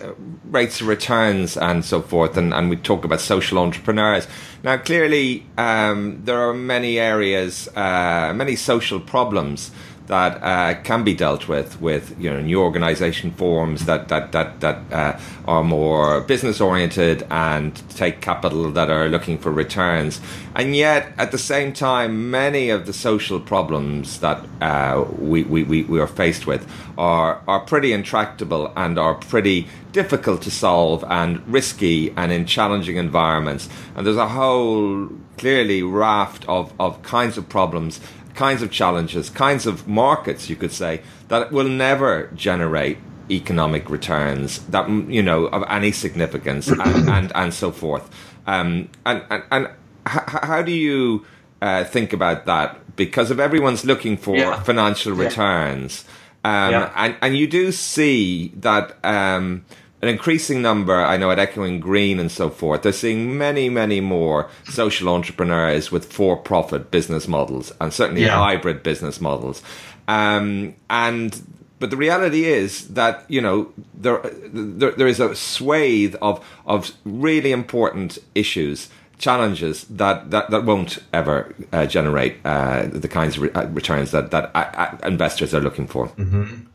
rates 0.44 0.80
of 0.80 0.86
returns 0.86 1.56
and 1.56 1.84
so 1.84 2.02
forth, 2.02 2.36
and, 2.36 2.52
and 2.52 2.68
we 2.68 2.76
talk 2.76 3.04
about 3.04 3.20
social 3.20 3.58
entrepreneurs. 3.58 4.28
Now, 4.64 4.76
clearly, 4.76 5.44
um, 5.58 6.20
there 6.24 6.38
are 6.48 6.54
many 6.54 6.98
areas, 6.98 7.68
uh, 7.74 8.32
many 8.34 8.54
social 8.54 9.00
problems 9.00 9.72
that 10.06 10.42
uh, 10.42 10.80
can 10.82 11.04
be 11.04 11.14
dealt 11.14 11.48
with 11.48 11.80
with 11.80 12.14
you 12.18 12.28
know 12.30 12.40
new 12.40 12.60
organization 12.60 13.30
forms 13.30 13.86
that 13.86 14.08
that 14.08 14.32
that 14.32 14.60
that 14.60 14.92
uh, 14.92 15.18
are 15.46 15.62
more 15.62 16.20
business 16.22 16.60
oriented 16.60 17.26
and 17.30 17.82
take 17.90 18.20
capital 18.20 18.70
that 18.72 18.90
are 18.90 19.08
looking 19.08 19.38
for 19.38 19.50
returns. 19.50 20.20
And 20.54 20.76
yet 20.76 21.12
at 21.18 21.30
the 21.30 21.38
same 21.38 21.72
time 21.72 22.30
many 22.30 22.70
of 22.70 22.86
the 22.86 22.92
social 22.92 23.40
problems 23.40 24.20
that 24.20 24.44
uh, 24.60 25.04
we, 25.18 25.44
we, 25.44 25.82
we 25.84 26.00
are 26.00 26.06
faced 26.06 26.46
with 26.46 26.68
are 26.98 27.40
are 27.46 27.60
pretty 27.60 27.92
intractable 27.92 28.72
and 28.76 28.98
are 28.98 29.14
pretty 29.14 29.68
difficult 29.92 30.42
to 30.42 30.50
solve 30.50 31.04
and 31.08 31.46
risky 31.46 32.10
and 32.16 32.32
in 32.32 32.46
challenging 32.46 32.96
environments 32.96 33.68
and 33.94 34.06
there's 34.06 34.16
a 34.16 34.28
whole 34.28 35.08
clearly 35.38 35.82
raft 35.82 36.44
of, 36.48 36.72
of 36.80 37.02
kinds 37.02 37.36
of 37.36 37.48
problems 37.48 38.00
kinds 38.34 38.62
of 38.62 38.70
challenges, 38.70 39.30
kinds 39.30 39.66
of 39.66 39.86
markets, 39.86 40.48
you 40.48 40.56
could 40.56 40.72
say, 40.72 41.02
that 41.28 41.52
will 41.52 41.68
never 41.68 42.30
generate 42.34 42.98
economic 43.30 43.88
returns 43.88 44.58
that 44.66 44.88
you 45.08 45.22
know 45.22 45.46
of 45.46 45.64
any 45.68 45.92
significance 45.92 46.68
and, 46.68 46.80
and, 47.08 47.32
and 47.34 47.54
so 47.54 47.70
forth. 47.70 48.10
Um, 48.46 48.88
and 49.06 49.22
and, 49.30 49.42
and 49.50 49.66
h- 50.06 50.22
how 50.26 50.62
do 50.62 50.72
you 50.72 51.24
uh, 51.60 51.84
think 51.84 52.12
about 52.12 52.46
that? 52.46 52.78
Because 52.96 53.30
if 53.30 53.38
everyone's 53.38 53.84
looking 53.84 54.16
for 54.16 54.36
yeah. 54.36 54.62
financial 54.62 55.12
returns, 55.12 56.04
yeah. 56.04 56.10
Um, 56.44 56.72
yeah. 56.72 56.92
and 56.96 57.16
and 57.22 57.36
you 57.36 57.46
do 57.46 57.72
see 57.72 58.52
that. 58.56 58.96
Um, 59.04 59.64
an 60.02 60.08
increasing 60.08 60.60
number, 60.60 61.00
I 61.00 61.16
know 61.16 61.30
at 61.30 61.38
Echoing 61.38 61.78
Green 61.78 62.18
and 62.18 62.30
so 62.30 62.50
forth, 62.50 62.82
they're 62.82 62.92
seeing 62.92 63.38
many, 63.38 63.68
many 63.68 64.00
more 64.00 64.50
social 64.64 65.08
entrepreneurs 65.08 65.92
with 65.92 66.12
for 66.12 66.36
profit 66.36 66.90
business 66.90 67.28
models 67.28 67.72
and 67.80 67.92
certainly 67.92 68.22
yeah. 68.22 68.36
hybrid 68.36 68.82
business 68.82 69.20
models. 69.20 69.62
Um, 70.08 70.74
and 70.90 71.40
but 71.78 71.90
the 71.90 71.96
reality 71.96 72.44
is 72.44 72.88
that 72.88 73.24
you 73.28 73.40
know 73.40 73.72
there, 73.94 74.20
there, 74.52 74.90
there 74.90 75.06
is 75.06 75.20
a 75.20 75.34
swathe 75.36 76.16
of 76.20 76.44
of 76.66 76.90
really 77.04 77.52
important 77.52 78.18
issues 78.34 78.88
challenges 79.22 79.84
that, 79.84 80.32
that, 80.32 80.50
that 80.50 80.64
won't 80.64 80.98
ever 81.12 81.54
uh, 81.72 81.86
generate 81.86 82.38
uh, 82.44 82.82
the 82.88 83.06
kinds 83.06 83.36
of 83.36 83.44
re- 83.44 83.52
uh, 83.52 83.68
returns 83.68 84.10
that, 84.10 84.32
that 84.32 84.50
uh, 84.52 84.70
uh, 84.74 84.98
investors 85.06 85.54
are 85.54 85.60
looking 85.60 85.86
for. 85.86 86.08
Mm-hmm. 86.08 86.66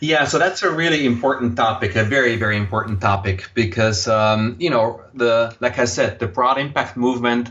Yeah, 0.00 0.24
so 0.24 0.38
that's 0.38 0.62
a 0.62 0.70
really 0.70 1.04
important 1.04 1.56
topic, 1.56 1.94
a 1.94 2.04
very, 2.04 2.36
very 2.36 2.56
important 2.56 3.02
topic, 3.02 3.50
because 3.52 4.08
um, 4.08 4.56
you 4.58 4.70
know 4.70 5.02
the 5.12 5.54
like 5.60 5.78
I 5.78 5.84
said, 5.84 6.18
the 6.18 6.26
broad 6.26 6.56
impact 6.58 6.96
movement 6.96 7.50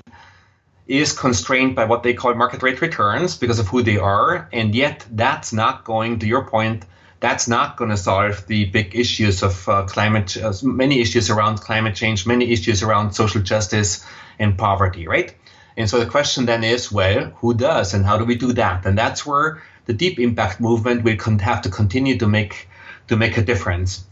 is 0.88 1.14
constrained 1.14 1.76
by 1.76 1.86
what 1.86 2.02
they 2.02 2.16
call 2.16 2.34
market 2.34 2.64
rate 2.64 2.82
returns 2.82 3.38
because 3.38 3.60
of 3.60 3.68
who 3.68 3.84
they 3.84 3.98
are, 3.98 4.50
and 4.52 4.74
yet 4.74 5.06
that's 5.12 5.54
not 5.54 5.86
going. 5.86 6.18
To 6.20 6.26
your 6.26 6.44
point, 6.46 6.86
that's 7.20 7.48
not 7.48 7.78
going 7.78 7.92
to 7.92 7.98
solve 7.98 8.48
the 8.48 8.66
big 8.66 8.96
issues 8.96 9.44
of 9.44 9.70
uh, 9.70 9.84
climate, 9.84 10.36
uh, 10.36 10.52
many 10.64 11.02
issues 11.02 11.30
around 11.30 11.62
climate 11.62 11.94
change, 11.94 12.26
many 12.26 12.52
issues 12.52 12.82
around 12.82 13.12
social 13.14 13.42
justice 13.42 14.04
and 14.40 14.58
poverty, 14.58 15.08
right? 15.08 15.36
And 15.78 15.88
so 15.88 16.00
the 16.00 16.08
question 16.08 16.46
then 16.46 16.64
is, 16.64 16.92
well, 16.92 17.26
who 17.42 17.54
does, 17.54 17.94
and 17.94 18.06
how 18.06 18.18
do 18.18 18.26
we 18.26 18.36
do 18.36 18.54
that? 18.54 18.88
And 18.88 18.98
that's 18.98 19.24
where 19.24 19.62
the 19.90 19.96
deep 19.96 20.20
impact 20.20 20.62
movement 20.62 21.04
will 21.04 21.18
have 21.40 21.64
to 21.64 21.70
continue 21.72 22.16
to 22.16 22.28
make 22.28 22.70
to 23.08 23.18
make 23.18 23.38
a 23.38 23.42
difference. 23.42 24.06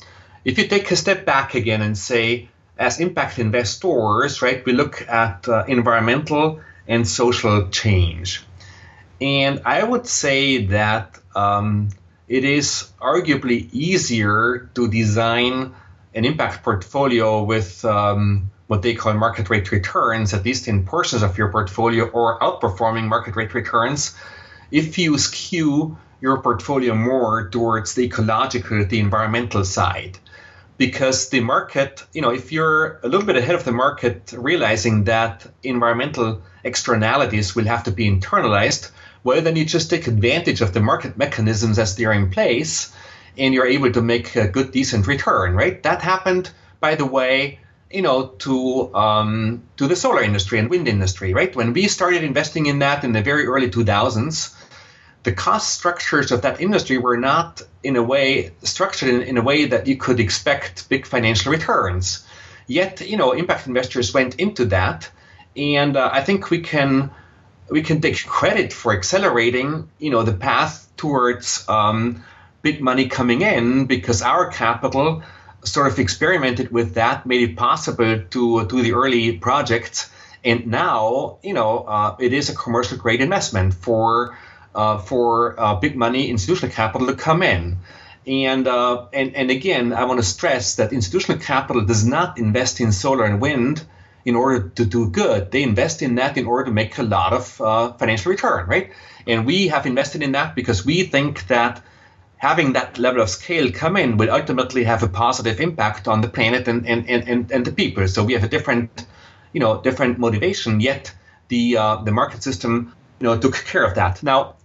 If 0.43 0.57
you 0.57 0.67
take 0.67 0.89
a 0.89 0.95
step 0.95 1.23
back 1.23 1.53
again 1.53 1.83
and 1.83 1.95
say, 1.95 2.49
as 2.79 2.99
impact 2.99 3.37
investors, 3.37 4.41
right, 4.41 4.65
we 4.65 4.73
look 4.73 5.07
at 5.07 5.47
uh, 5.47 5.65
environmental 5.67 6.61
and 6.87 7.07
social 7.07 7.69
change, 7.69 8.43
and 9.21 9.61
I 9.65 9.83
would 9.83 10.07
say 10.07 10.65
that 10.77 11.19
um, 11.35 11.89
it 12.27 12.43
is 12.43 12.89
arguably 12.99 13.69
easier 13.71 14.71
to 14.73 14.87
design 14.87 15.75
an 16.15 16.25
impact 16.25 16.63
portfolio 16.63 17.43
with 17.43 17.85
um, 17.85 18.49
what 18.65 18.81
they 18.81 18.95
call 18.95 19.13
market 19.13 19.51
rate 19.51 19.71
returns, 19.71 20.33
at 20.33 20.43
least 20.43 20.67
in 20.67 20.87
portions 20.87 21.21
of 21.21 21.37
your 21.37 21.51
portfolio, 21.51 22.05
or 22.07 22.39
outperforming 22.39 23.07
market 23.07 23.35
rate 23.35 23.53
returns 23.53 24.15
if 24.71 24.97
you 24.97 25.17
skew 25.17 25.97
your 26.19 26.41
portfolio 26.41 26.95
more 26.95 27.49
towards 27.49 27.93
the 27.93 28.03
ecological, 28.03 28.85
the 28.85 28.99
environmental 28.99 29.63
side. 29.63 30.17
Because 30.77 31.29
the 31.29 31.39
market, 31.39 32.03
you 32.13 32.21
know, 32.21 32.31
if 32.31 32.51
you're 32.51 32.99
a 33.03 33.07
little 33.07 33.25
bit 33.25 33.35
ahead 33.35 33.55
of 33.55 33.63
the 33.63 33.71
market, 33.71 34.33
realizing 34.37 35.05
that 35.05 35.45
environmental 35.63 36.41
externalities 36.63 37.55
will 37.55 37.65
have 37.65 37.83
to 37.83 37.91
be 37.91 38.09
internalized, 38.09 38.91
well, 39.23 39.41
then 39.41 39.55
you 39.55 39.65
just 39.65 39.89
take 39.89 40.07
advantage 40.07 40.61
of 40.61 40.73
the 40.73 40.79
market 40.79 41.17
mechanisms 41.17 41.79
as 41.79 41.95
they're 41.95 42.13
in 42.13 42.29
place 42.29 42.93
and 43.37 43.53
you're 43.53 43.67
able 43.67 43.91
to 43.91 44.01
make 44.01 44.35
a 44.35 44.47
good, 44.47 44.71
decent 44.71 45.07
return, 45.07 45.55
right? 45.55 45.81
That 45.83 46.01
happened, 46.01 46.49
by 46.79 46.95
the 46.95 47.05
way, 47.05 47.59
you 47.91 48.01
know, 48.01 48.27
to 48.39 48.93
um, 48.95 49.63
to 49.77 49.87
the 49.87 49.95
solar 49.95 50.21
industry 50.21 50.59
and 50.59 50.69
wind 50.69 50.87
industry, 50.87 51.33
right? 51.33 51.55
When 51.55 51.73
we 51.73 51.87
started 51.87 52.23
investing 52.23 52.65
in 52.65 52.79
that 52.79 53.03
in 53.03 53.13
the 53.13 53.21
very 53.21 53.45
early 53.45 53.69
2000s, 53.69 54.53
the 55.27 55.33
cost 55.33 55.73
structures 55.77 56.31
of 56.31 56.43
that 56.43 56.61
industry 56.61 56.97
were 56.97 57.17
not 57.17 57.61
in 57.83 57.97
a 57.97 58.01
way 58.01 58.51
structured 58.63 59.09
in, 59.09 59.21
in 59.23 59.35
a 59.37 59.41
way 59.41 59.65
that 59.65 59.85
you 59.85 59.97
could 59.97 60.21
expect 60.21 60.87
big 60.87 61.05
financial 61.05 61.51
returns. 61.51 62.25
Yet, 62.65 63.01
you 63.01 63.17
know, 63.17 63.33
impact 63.33 63.67
investors 63.67 64.13
went 64.13 64.35
into 64.35 64.63
that, 64.67 65.11
and 65.57 65.97
uh, 65.97 66.09
I 66.13 66.23
think 66.23 66.49
we 66.49 66.61
can 66.61 67.11
we 67.69 67.81
can 67.81 67.99
take 67.99 68.25
credit 68.25 68.71
for 68.71 68.93
accelerating, 68.93 69.89
you 69.99 70.11
know, 70.11 70.23
the 70.23 70.31
path 70.31 70.87
towards 70.95 71.67
um, 71.67 72.23
big 72.61 72.79
money 72.79 73.09
coming 73.09 73.41
in 73.41 73.85
because 73.85 74.21
our 74.21 74.49
capital 74.49 75.23
sort 75.65 75.87
of 75.91 75.99
experimented 75.99 76.71
with 76.71 76.93
that, 76.93 77.25
made 77.25 77.49
it 77.49 77.57
possible 77.57 78.23
to 78.29 78.65
do 78.65 78.81
the 78.81 78.93
early 78.93 79.33
projects, 79.33 80.09
and 80.45 80.67
now 80.67 81.39
you 81.43 81.53
know 81.53 81.79
uh, 81.79 82.15
it 82.17 82.31
is 82.31 82.49
a 82.49 82.55
commercial 82.55 82.97
grade 82.97 83.19
investment 83.19 83.73
for 83.73 84.37
for 84.97 85.59
uh, 85.59 85.75
big 85.75 85.95
money 85.95 86.29
institutional 86.29 86.73
capital 86.73 87.07
to 87.07 87.15
come 87.15 87.41
in. 87.43 87.77
And, 88.27 88.67
uh, 88.67 89.05
and, 89.13 89.35
and 89.35 89.49
again, 89.49 89.93
I 89.93 90.03
want 90.03 90.19
to 90.19 90.25
stress 90.25 90.75
that 90.75 90.91
institutional 90.91 91.39
capital 91.41 91.85
does 91.85 92.05
not 92.05 92.37
invest 92.37 92.81
in 92.81 92.91
solar 92.91 93.23
and 93.23 93.39
wind 93.41 93.85
in 94.25 94.35
order 94.35 94.67
to 94.67 94.85
do 94.85 95.09
good. 95.09 95.51
They 95.51 95.63
invest 95.63 96.01
in 96.01 96.15
that 96.15 96.37
in 96.37 96.45
order 96.45 96.65
to 96.65 96.71
make 96.71 96.97
a 96.97 97.03
lot 97.03 97.31
of 97.31 97.61
uh, 97.61 97.93
financial 97.93 98.29
return, 98.29 98.67
right? 98.67 98.91
And 99.25 99.45
we 99.45 99.69
have 99.69 99.85
invested 99.85 100.21
in 100.21 100.33
that 100.33 100.55
because 100.55 100.85
we 100.85 101.03
think 101.03 101.47
that 101.47 101.81
having 102.35 102.73
that 102.73 102.97
level 102.97 103.21
of 103.21 103.29
scale 103.29 103.71
come 103.71 103.95
in 103.95 104.17
will 104.17 104.29
ultimately 104.29 104.83
have 104.83 105.03
a 105.03 105.07
positive 105.07 105.61
impact 105.61 106.09
on 106.09 106.19
the 106.19 106.27
planet 106.27 106.67
and, 106.67 106.85
and, 106.85 107.07
and, 107.07 107.49
and 107.49 107.65
the 107.65 107.71
people. 107.71 108.07
So 108.09 108.25
we 108.25 108.33
have 108.33 108.43
a 108.43 108.49
different, 108.49 109.05
you 109.53 109.61
know, 109.61 109.81
different 109.81 110.19
motivation, 110.19 110.81
yet 110.81 111.13
the, 111.47 111.77
uh, 111.77 111.95
the 112.03 112.11
market 112.11 112.43
system, 112.43 112.93
you 113.21 113.27
know, 113.27 113.37
took 113.37 113.55
care 113.55 113.85
of 113.85 113.95
that. 113.95 114.21
Now, 114.21 114.56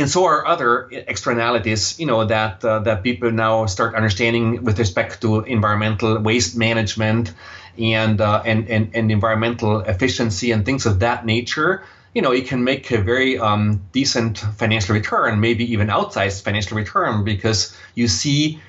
and 0.00 0.10
so 0.10 0.24
are 0.24 0.46
other 0.46 0.88
externalities, 0.90 1.98
you 1.98 2.06
know, 2.06 2.24
that 2.24 2.64
uh, 2.64 2.80
that 2.80 3.02
people 3.02 3.30
now 3.30 3.66
start 3.66 3.94
understanding 3.94 4.64
with 4.64 4.78
respect 4.78 5.20
to 5.22 5.40
environmental 5.42 6.18
waste 6.18 6.56
management 6.56 7.32
and, 7.78 8.20
uh, 8.20 8.42
and 8.44 8.68
and 8.68 8.90
and 8.94 9.10
environmental 9.10 9.80
efficiency 9.80 10.52
and 10.52 10.64
things 10.64 10.86
of 10.86 11.00
that 11.00 11.24
nature. 11.24 11.82
You 12.14 12.22
know, 12.22 12.32
you 12.32 12.42
can 12.42 12.64
make 12.64 12.90
a 12.90 13.00
very 13.00 13.38
um, 13.38 13.82
decent 13.92 14.38
financial 14.38 14.94
return, 14.94 15.38
maybe 15.38 15.72
even 15.72 15.88
outsized 15.88 16.42
financial 16.42 16.76
return, 16.76 17.24
because 17.24 17.76
you 17.94 18.08
see 18.08 18.60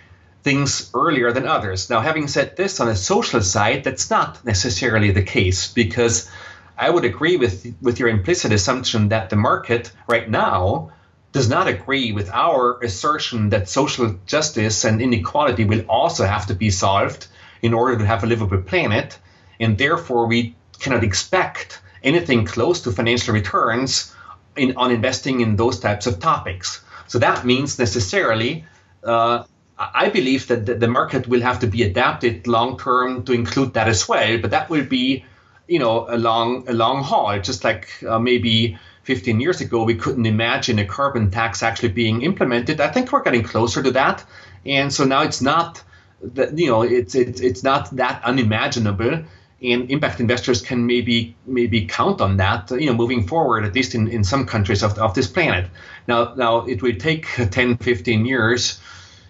things 0.44 0.92
earlier 0.94 1.32
than 1.32 1.48
others. 1.48 1.90
Now, 1.90 2.02
having 2.02 2.28
said 2.28 2.56
this, 2.56 2.80
on 2.80 2.88
the 2.88 2.96
social 2.96 3.42
side, 3.42 3.84
that's 3.84 4.10
not 4.10 4.44
necessarily 4.46 5.12
the 5.12 5.24
case 5.24 5.68
because 5.74 6.30
I 6.78 6.90
would 6.90 7.06
agree 7.06 7.38
with 7.38 7.74
with 7.82 8.00
your 8.00 8.10
implicit 8.10 8.52
assumption 8.52 9.10
that 9.10 9.30
the 9.30 9.36
market 9.36 9.92
right 10.08 10.30
now 10.30 10.92
does 11.32 11.50
not 11.50 11.68
agree 11.68 12.12
with 12.12 12.30
our 12.30 12.80
assertion 12.82 13.50
that 13.50 13.70
social 13.70 14.16
justice 14.26 14.84
and 14.84 15.02
inequality 15.02 15.66
will 15.66 15.86
also 15.88 16.26
have 16.26 16.48
to 16.48 16.56
be 16.56 16.70
solved 16.70 17.28
in 17.62 17.74
order 17.74 17.98
to 17.98 18.06
have 18.06 18.24
a 18.24 18.28
livable 18.28 18.62
planet, 18.62 19.18
and 19.60 19.78
therefore 19.78 20.28
we 20.28 20.56
cannot 20.80 21.04
expect 21.04 21.82
anything 22.04 22.46
close 22.46 22.82
to 22.82 22.92
financial 22.92 23.34
returns 23.34 24.14
in, 24.56 24.76
on 24.76 24.92
investing 24.92 25.40
in 25.40 25.56
those 25.56 25.80
types 25.80 26.08
of 26.08 26.20
topics. 26.20 26.84
So 27.08 27.20
that 27.20 27.46
means 27.46 27.78
necessarily, 27.78 28.66
uh, 29.04 29.44
I 29.78 30.10
believe 30.10 30.48
that 30.48 30.66
the, 30.80 30.88
market 30.88 31.28
will 31.28 31.42
have 31.42 31.60
to 31.60 31.68
be 31.68 31.84
adapted 31.84 32.48
long 32.48 32.78
term 32.78 33.24
to 33.24 33.34
include 33.34 33.74
that 33.74 33.88
as 33.88 34.08
well, 34.08 34.38
but 34.38 34.52
that 34.52 34.70
will 34.70 34.86
be, 34.86 35.26
you 35.68 35.80
know, 35.80 36.08
a 36.08 36.18
long 36.18 36.68
a 36.68 36.74
long 36.74 37.04
haul. 37.04 37.40
Just 37.40 37.64
like 37.64 37.88
uh, 38.08 38.20
maybe 38.20 38.78
15 39.04 39.40
years 39.40 39.62
ago, 39.62 39.84
we 39.84 39.96
couldn't 39.96 40.26
imagine 40.26 40.80
a 40.80 40.86
carbon 40.86 41.32
tax 41.32 41.64
actually 41.64 41.90
being 41.90 42.22
implemented. 42.22 42.80
I 42.80 42.90
think 42.90 43.12
we're 43.12 43.24
getting 43.24 43.44
closer 43.44 43.82
to 43.82 43.92
that, 43.92 44.24
and 44.66 44.94
so 44.94 45.06
now 45.06 45.24
it's 45.24 45.42
not 45.42 45.82
that 46.22 46.58
you 46.58 46.68
know 46.68 46.84
it's 46.84 47.16
it's 47.16 47.42
it's 47.42 47.64
not 47.64 47.96
that 47.96 48.24
unimaginable. 48.24 49.24
And 49.64 49.92
impact 49.92 50.20
investors 50.20 50.60
can 50.60 50.88
maybe 50.88 51.36
maybe 51.46 51.86
count 51.86 52.20
on 52.20 52.38
that, 52.38 52.72
you 52.72 52.88
know, 52.88 52.96
moving 52.96 53.28
forward, 53.28 53.64
at 53.64 53.76
least 53.76 53.94
in, 53.94 54.08
in 54.08 54.24
some 54.24 54.48
countries 54.48 54.82
of, 54.82 54.98
of 54.98 55.14
this 55.14 55.28
planet. 55.28 55.70
Now, 56.08 56.34
now 56.34 56.66
it 56.66 56.82
will 56.82 56.96
take 56.96 57.28
10, 57.52 57.78
15 57.78 58.26
years, 58.26 58.80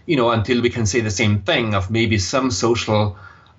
you 0.06 0.16
know, 0.16 0.30
until 0.30 0.62
we 0.62 0.70
can 0.70 0.86
say 0.86 1.02
the 1.02 1.12
same 1.12 1.42
thing 1.42 1.74
of 1.76 1.92
maybe 1.92 2.18
some 2.18 2.50
social 2.50 3.18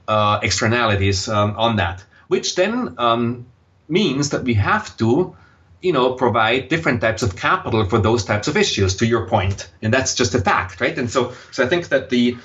uh, 0.09 0.41
externalities 0.43 1.29
um, 1.29 1.55
on 1.59 1.77
that, 1.77 2.03
which 2.29 2.55
then 2.55 2.95
um, 2.97 3.45
means 3.87 4.31
that 4.31 4.45
we 4.45 4.55
have 4.55 4.97
to 4.97 5.37
you 5.83 5.93
know, 5.93 6.15
provide 6.15 6.69
different 6.69 7.01
types 7.01 7.23
of 7.23 7.37
capital 7.37 7.85
for 7.85 7.99
those 7.99 8.25
types 8.25 8.49
of 8.49 8.57
issues. 8.57 8.97
To 8.97 9.07
your 9.07 9.29
point, 9.29 9.69
and 9.83 9.93
that's 9.93 10.15
just 10.15 10.35
a 10.35 10.41
fact, 10.41 10.81
right? 10.81 10.97
And 10.97 11.11
so, 11.11 11.35
so 11.51 11.65
I 11.65 11.69
think 11.69 11.89
that 11.89 12.09
the 12.09 12.37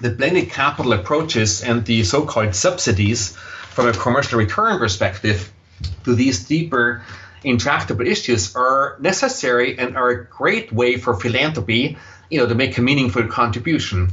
the 0.00 0.10
blended 0.10 0.50
capital 0.50 0.92
approaches 0.92 1.62
and 1.62 1.84
the 1.84 2.04
so-called 2.04 2.54
subsidies, 2.54 3.34
from 3.70 3.88
a 3.88 3.92
commercial 3.92 4.38
return 4.38 4.78
perspective, 4.78 5.52
to 6.04 6.14
these 6.14 6.44
deeper 6.44 7.02
intractable 7.44 8.06
issues 8.06 8.54
are 8.56 8.96
necessary 9.00 9.78
and 9.78 9.96
are 9.96 10.10
a 10.10 10.24
great 10.24 10.72
way 10.72 10.96
for 10.96 11.14
philanthropy, 11.14 11.96
you 12.30 12.38
know, 12.38 12.46
to 12.46 12.54
make 12.54 12.76
a 12.78 12.82
meaningful 12.82 13.26
contribution. 13.26 14.10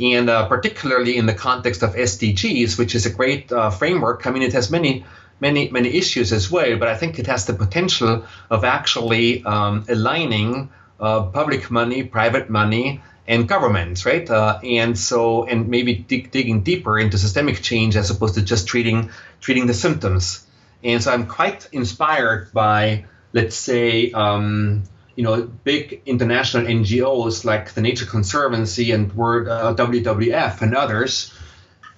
And 0.00 0.30
uh, 0.30 0.46
particularly 0.48 1.16
in 1.16 1.26
the 1.26 1.34
context 1.34 1.82
of 1.82 1.94
SDGs, 1.94 2.78
which 2.78 2.94
is 2.94 3.04
a 3.04 3.10
great 3.10 3.50
uh, 3.50 3.70
framework. 3.70 4.26
I 4.26 4.30
mean, 4.30 4.42
it 4.42 4.52
has 4.52 4.70
many 4.70 5.04
many 5.40 5.68
many 5.70 5.88
issues 5.96 6.32
as 6.32 6.50
well, 6.50 6.76
but 6.78 6.88
I 6.88 6.96
think 6.96 7.18
it 7.18 7.26
has 7.26 7.46
the 7.46 7.54
potential 7.54 8.24
of 8.50 8.64
actually 8.64 9.44
um, 9.44 9.84
aligning 9.88 10.70
uh, 11.00 11.22
public 11.22 11.70
money, 11.70 12.02
private 12.02 12.50
money, 12.50 13.00
and 13.26 13.46
governments, 13.46 14.06
right? 14.06 14.28
Uh, 14.28 14.58
and 14.64 14.98
so, 14.98 15.44
and 15.44 15.68
maybe 15.68 15.94
dig, 15.94 16.30
digging 16.30 16.62
deeper 16.62 16.98
into 16.98 17.18
systemic 17.18 17.60
change 17.60 17.94
as 17.94 18.10
opposed 18.10 18.34
to 18.34 18.42
just 18.42 18.66
treating 18.66 19.10
treating 19.40 19.66
the 19.66 19.74
symptoms. 19.74 20.46
And 20.82 21.02
so, 21.02 21.12
I'm 21.12 21.26
quite 21.26 21.68
inspired 21.72 22.52
by, 22.52 23.04
let's 23.32 23.56
say, 23.56 24.10
um, 24.12 24.84
you 25.14 25.24
know, 25.24 25.42
big 25.42 26.00
international 26.06 26.64
NGOs 26.66 27.44
like 27.44 27.74
the 27.74 27.82
Nature 27.82 28.06
Conservancy 28.06 28.92
and 28.92 29.12
World 29.12 29.48
uh, 29.48 29.74
WWF 29.74 30.62
and 30.62 30.74
others, 30.74 31.32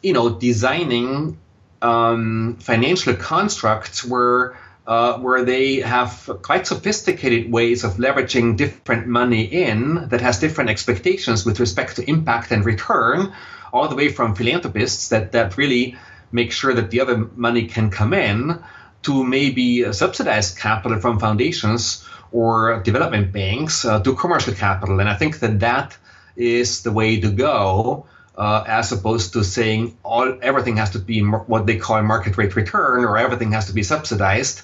you 0.02 0.12
know, 0.12 0.30
designing 0.30 1.38
um, 1.82 2.56
financial 2.60 3.14
constructs 3.14 4.04
where 4.04 4.56
uh, 4.86 5.18
where 5.18 5.44
they 5.44 5.76
have 5.76 6.28
quite 6.42 6.66
sophisticated 6.66 7.52
ways 7.52 7.84
of 7.84 7.92
leveraging 7.94 8.56
different 8.56 9.06
money 9.06 9.42
in 9.42 10.08
that 10.08 10.20
has 10.20 10.40
different 10.40 10.68
expectations 10.68 11.46
with 11.46 11.60
respect 11.60 11.94
to 11.96 12.10
impact 12.10 12.50
and 12.50 12.64
return, 12.64 13.32
all 13.72 13.86
the 13.86 13.94
way 13.94 14.08
from 14.08 14.34
philanthropists 14.34 15.10
that, 15.10 15.30
that 15.30 15.56
really 15.56 15.96
make 16.32 16.50
sure 16.50 16.74
that 16.74 16.90
the 16.90 17.00
other 17.00 17.18
money 17.36 17.68
can 17.68 17.90
come 17.90 18.12
in 18.12 18.60
to 19.02 19.22
maybe 19.22 19.92
subsidized 19.92 20.58
capital 20.58 20.98
from 20.98 21.20
foundations 21.20 22.04
or 22.32 22.82
development 22.82 23.32
banks 23.32 23.84
uh, 23.84 24.00
to 24.02 24.14
commercial 24.14 24.54
capital. 24.54 24.98
And 24.98 25.08
I 25.08 25.14
think 25.14 25.38
that 25.40 25.60
that 25.60 25.96
is 26.36 26.82
the 26.82 26.92
way 26.92 27.20
to 27.20 27.30
go 27.30 28.06
uh, 28.40 28.64
as 28.66 28.90
opposed 28.90 29.34
to 29.34 29.44
saying 29.44 29.94
all 30.02 30.38
everything 30.40 30.78
has 30.78 30.88
to 30.88 30.98
be 30.98 31.20
what 31.20 31.66
they 31.66 31.76
call 31.76 32.02
market 32.02 32.38
rate 32.38 32.56
return 32.56 33.04
or 33.04 33.18
everything 33.18 33.52
has 33.52 33.66
to 33.66 33.74
be 33.74 33.82
subsidized. 33.82 34.62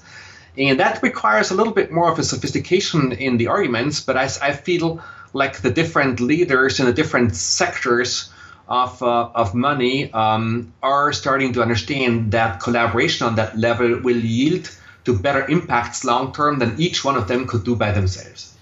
And 0.57 0.81
that 0.81 1.03
requires 1.03 1.51
a 1.51 1.55
little 1.55 1.75
bit 1.75 1.93
more 1.93 2.11
of 2.11 2.19
a 2.19 2.25
sophistication 2.25 3.13
in 3.13 3.37
the 3.37 3.49
arguments, 3.49 4.01
but 4.01 4.17
I, 4.17 4.31
I 4.41 4.53
feel 4.53 5.05
like 5.35 5.61
the 5.61 5.71
different 5.71 6.21
leaders 6.21 6.81
in 6.81 6.87
the 6.87 6.95
different 6.95 7.37
sectors 7.37 8.33
of, 8.67 9.03
uh, 9.03 9.29
of 9.35 9.55
money 9.55 10.11
um, 10.11 10.73
are 10.83 11.13
starting 11.13 11.53
to 11.53 11.61
understand 11.61 12.33
that 12.33 12.61
collaboration 12.61 13.27
on 13.27 13.35
that 13.35 13.59
level 13.59 14.01
will 14.01 14.17
yield 14.17 14.71
to 15.05 15.19
better 15.19 15.47
impacts 15.49 16.03
long 16.03 16.33
term 16.33 16.59
than 16.59 16.81
each 16.81 17.05
one 17.05 17.17
of 17.17 17.29
them 17.29 17.47
could 17.47 17.65
do 17.65 17.77
by 17.77 17.93
themselves. 17.93 18.56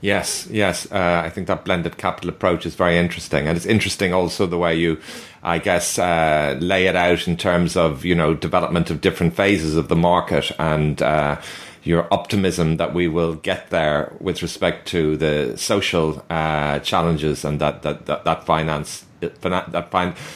Yes, 0.00 0.46
yes. 0.48 0.90
Uh, 0.92 1.22
I 1.24 1.30
think 1.30 1.48
that 1.48 1.64
blended 1.64 1.96
capital 1.96 2.30
approach 2.30 2.64
is 2.64 2.76
very 2.76 2.98
interesting, 2.98 3.48
and 3.48 3.56
it's 3.56 3.66
interesting 3.66 4.14
also 4.14 4.46
the 4.46 4.58
way 4.58 4.76
you, 4.76 5.00
I 5.42 5.58
guess, 5.58 5.98
uh, 5.98 6.56
lay 6.60 6.86
it 6.86 6.94
out 6.94 7.26
in 7.26 7.36
terms 7.36 7.76
of 7.76 8.04
you 8.04 8.14
know 8.14 8.34
development 8.34 8.90
of 8.90 9.00
different 9.00 9.34
phases 9.34 9.76
of 9.76 9.88
the 9.88 9.96
market 9.96 10.52
and. 10.58 11.02
Uh, 11.02 11.40
your 11.84 12.12
optimism 12.12 12.76
that 12.76 12.92
we 12.92 13.08
will 13.08 13.34
get 13.36 13.70
there 13.70 14.12
with 14.20 14.42
respect 14.42 14.86
to 14.86 15.16
the 15.16 15.56
social 15.56 16.22
uh, 16.28 16.78
challenges 16.80 17.46
and 17.46 17.60
that, 17.60 17.80
that, 17.80 18.04
that, 18.04 18.24
that 18.24 18.44
finance 18.44 19.06
that 19.20 19.90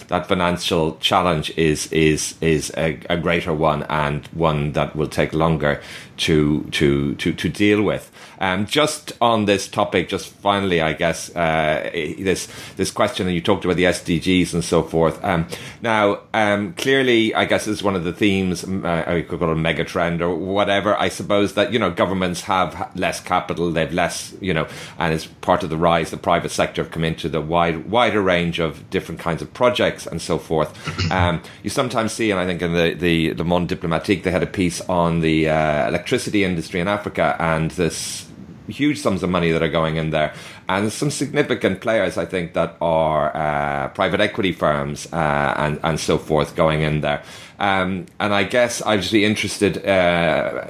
that 0.08 0.26
financial 0.26 0.96
challenge 0.96 1.56
is 1.56 1.90
is 1.92 2.34
is 2.40 2.72
a, 2.76 2.98
a, 3.08 3.16
greater 3.16 3.52
one 3.52 3.84
and 3.84 4.26
one 4.28 4.72
that 4.72 4.96
will 4.96 5.06
take 5.06 5.32
longer 5.32 5.80
to 6.16 6.62
to 6.70 7.14
to 7.16 7.32
to 7.32 7.48
deal 7.48 7.82
with. 7.82 8.10
Um, 8.38 8.66
just 8.66 9.12
on 9.20 9.44
this 9.44 9.68
topic, 9.68 10.08
just 10.08 10.28
finally, 10.28 10.80
I 10.80 10.94
guess 10.94 11.34
uh, 11.36 11.90
this 11.92 12.48
this 12.76 12.90
question, 12.90 13.26
and 13.26 13.34
you 13.34 13.40
talked 13.40 13.64
about 13.64 13.76
the 13.76 13.84
SDGs 13.84 14.52
and 14.52 14.64
so 14.64 14.82
forth. 14.82 15.22
Um, 15.24 15.46
now, 15.80 16.20
um, 16.34 16.72
clearly, 16.74 17.34
I 17.34 17.44
guess 17.44 17.66
is 17.66 17.82
one 17.82 17.94
of 17.94 18.04
the 18.04 18.12
themes. 18.12 18.64
Uh, 18.64 19.04
I 19.06 19.22
could 19.22 19.38
call 19.38 19.50
it 19.50 19.52
a 19.52 19.56
mega 19.56 19.84
trend 19.84 20.22
or 20.22 20.34
whatever. 20.34 20.98
I 20.98 21.08
suppose 21.08 21.54
that 21.54 21.72
you 21.72 21.78
know 21.78 21.90
governments 21.90 22.42
have 22.42 22.90
less 22.96 23.20
capital, 23.20 23.70
they've 23.70 23.92
less, 23.92 24.34
you 24.40 24.54
know, 24.54 24.66
and 24.98 25.14
as 25.14 25.26
part 25.26 25.62
of 25.62 25.70
the 25.70 25.76
rise, 25.76 26.10
the 26.10 26.16
private 26.16 26.50
sector 26.50 26.82
have 26.82 26.90
come 26.90 27.04
into 27.04 27.28
the 27.28 27.40
wide 27.40 27.90
wider 27.90 28.22
range 28.22 28.58
of 28.58 28.71
different 28.90 29.20
kinds 29.20 29.42
of 29.42 29.52
projects 29.52 30.06
and 30.06 30.20
so 30.20 30.38
forth. 30.38 30.72
Um, 31.12 31.42
you 31.62 31.68
sometimes 31.68 32.12
see, 32.12 32.30
and 32.30 32.40
I 32.40 32.46
think 32.46 32.62
in 32.62 32.72
the 32.72 32.94
the 32.94 33.34
Le 33.34 33.44
Monde 33.44 33.68
Diplomatique, 33.68 34.22
they 34.22 34.30
had 34.30 34.42
a 34.42 34.46
piece 34.46 34.80
on 34.88 35.20
the 35.20 35.48
uh, 35.48 35.88
electricity 35.88 36.42
industry 36.42 36.80
in 36.80 36.88
Africa 36.88 37.36
and 37.38 37.70
this 37.72 38.26
huge 38.68 38.98
sums 38.98 39.22
of 39.22 39.30
money 39.30 39.50
that 39.50 39.62
are 39.62 39.68
going 39.68 39.96
in 39.96 40.10
there, 40.10 40.32
and 40.68 40.92
some 40.92 41.10
significant 41.10 41.80
players, 41.80 42.16
I 42.16 42.24
think, 42.24 42.54
that 42.54 42.76
are 42.80 43.36
uh, 43.36 43.88
private 43.88 44.20
equity 44.20 44.52
firms 44.52 45.12
uh, 45.12 45.54
and 45.56 45.78
and 45.82 46.00
so 46.00 46.18
forth 46.18 46.56
going 46.56 46.82
in 46.82 47.00
there. 47.00 47.22
Um, 47.58 48.06
and 48.18 48.34
I 48.34 48.44
guess 48.44 48.82
I'd 48.84 49.00
just 49.00 49.12
be 49.12 49.24
interested. 49.24 49.86
Uh, 49.86 50.66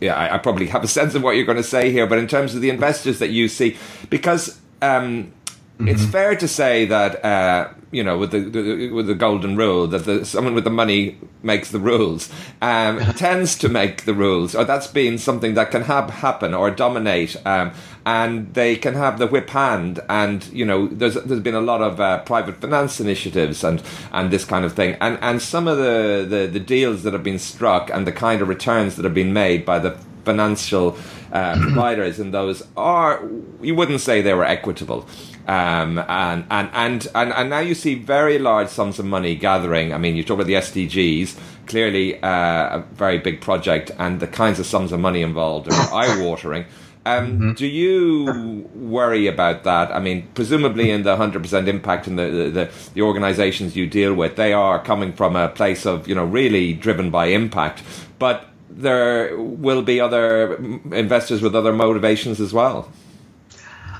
yeah, 0.00 0.14
I, 0.14 0.34
I, 0.34 0.38
probably 0.38 0.68
have 0.68 0.84
a 0.84 0.88
sense 0.88 1.16
of 1.16 1.22
what 1.24 1.32
you're 1.32 1.44
going 1.44 1.56
to 1.56 1.64
say 1.64 1.90
here, 1.90 2.06
but 2.06 2.18
in 2.18 2.28
terms 2.28 2.54
of 2.54 2.60
the 2.60 2.70
investors 2.70 3.18
that 3.18 3.30
you 3.30 3.48
see, 3.48 3.76
because 4.10 4.60
um, 4.80 5.32
mm-hmm. 5.78 5.88
it's 5.88 6.04
fair 6.04 6.36
to 6.36 6.48
say 6.48 6.86
that 6.86 7.24
uh, 7.24 7.68
you 7.96 8.02
know, 8.02 8.18
with 8.18 8.32
the, 8.32 8.40
the, 8.40 8.90
with 8.90 9.06
the 9.06 9.14
golden 9.14 9.56
rule 9.56 9.86
that 9.86 10.04
the, 10.04 10.24
someone 10.24 10.54
with 10.54 10.64
the 10.64 10.70
money 10.70 11.18
makes 11.42 11.70
the 11.70 11.78
rules, 11.78 12.30
um, 12.60 12.98
tends 13.16 13.56
to 13.56 13.68
make 13.68 14.04
the 14.04 14.12
rules, 14.12 14.54
or 14.54 14.64
that's 14.64 14.88
been 14.88 15.16
something 15.16 15.54
that 15.54 15.70
can 15.70 15.82
have 15.82 16.10
happen 16.10 16.52
or 16.52 16.70
dominate, 16.70 17.36
um, 17.46 17.72
and 18.04 18.52
they 18.54 18.76
can 18.76 18.94
have 18.94 19.18
the 19.18 19.26
whip 19.26 19.48
hand. 19.50 20.00
And 20.08 20.44
you 20.48 20.64
know, 20.64 20.88
there's 20.88 21.14
there's 21.14 21.40
been 21.40 21.54
a 21.54 21.60
lot 21.60 21.80
of 21.80 22.00
uh, 22.00 22.22
private 22.24 22.60
finance 22.60 23.00
initiatives 23.00 23.62
and 23.62 23.82
and 24.12 24.30
this 24.30 24.44
kind 24.44 24.64
of 24.64 24.74
thing, 24.74 24.96
and 25.00 25.18
and 25.22 25.40
some 25.40 25.68
of 25.68 25.78
the, 25.78 26.26
the 26.28 26.46
the 26.48 26.60
deals 26.60 27.02
that 27.04 27.12
have 27.12 27.24
been 27.24 27.38
struck 27.38 27.88
and 27.90 28.06
the 28.06 28.12
kind 28.12 28.42
of 28.42 28.48
returns 28.48 28.96
that 28.96 29.04
have 29.04 29.14
been 29.14 29.32
made 29.32 29.64
by 29.64 29.78
the 29.78 29.96
financial 30.24 30.98
uh, 31.32 31.56
providers 31.60 32.18
and 32.18 32.34
those 32.34 32.60
are 32.76 33.22
you 33.62 33.76
wouldn't 33.76 34.00
say 34.00 34.20
they 34.20 34.34
were 34.34 34.44
equitable. 34.44 35.08
Um, 35.46 35.98
and, 35.98 36.44
and, 36.50 36.70
and, 36.72 37.08
and, 37.14 37.32
and 37.32 37.50
now 37.50 37.60
you 37.60 37.74
see 37.74 37.94
very 37.94 38.38
large 38.38 38.68
sums 38.68 38.98
of 38.98 39.06
money 39.06 39.36
gathering. 39.36 39.92
I 39.92 39.98
mean, 39.98 40.16
you 40.16 40.24
talk 40.24 40.34
about 40.34 40.46
the 40.46 40.54
SDGs, 40.54 41.38
clearly 41.66 42.20
uh, 42.22 42.78
a 42.78 42.84
very 42.94 43.18
big 43.18 43.40
project, 43.40 43.92
and 43.98 44.18
the 44.18 44.26
kinds 44.26 44.58
of 44.58 44.66
sums 44.66 44.90
of 44.90 44.98
money 44.98 45.22
involved 45.22 45.72
are 45.72 45.72
eye 45.94 46.20
watering. 46.22 46.64
Um, 47.06 47.26
mm-hmm. 47.26 47.52
Do 47.52 47.66
you 47.68 48.68
worry 48.74 49.28
about 49.28 49.62
that? 49.62 49.92
I 49.92 50.00
mean, 50.00 50.26
presumably 50.34 50.90
in 50.90 51.04
the 51.04 51.16
hundred 51.16 51.42
percent 51.42 51.68
impact 51.68 52.08
in 52.08 52.16
the, 52.16 52.26
the, 52.26 52.50
the 52.50 52.70
the 52.94 53.02
organisations 53.02 53.76
you 53.76 53.86
deal 53.86 54.12
with, 54.12 54.34
they 54.34 54.52
are 54.52 54.82
coming 54.82 55.12
from 55.12 55.36
a 55.36 55.48
place 55.48 55.86
of 55.86 56.08
you 56.08 56.16
know 56.16 56.24
really 56.24 56.72
driven 56.72 57.10
by 57.12 57.26
impact. 57.26 57.84
But 58.18 58.48
there 58.68 59.38
will 59.38 59.82
be 59.82 60.00
other 60.00 60.56
investors 60.56 61.42
with 61.42 61.54
other 61.54 61.72
motivations 61.72 62.40
as 62.40 62.52
well. 62.52 62.90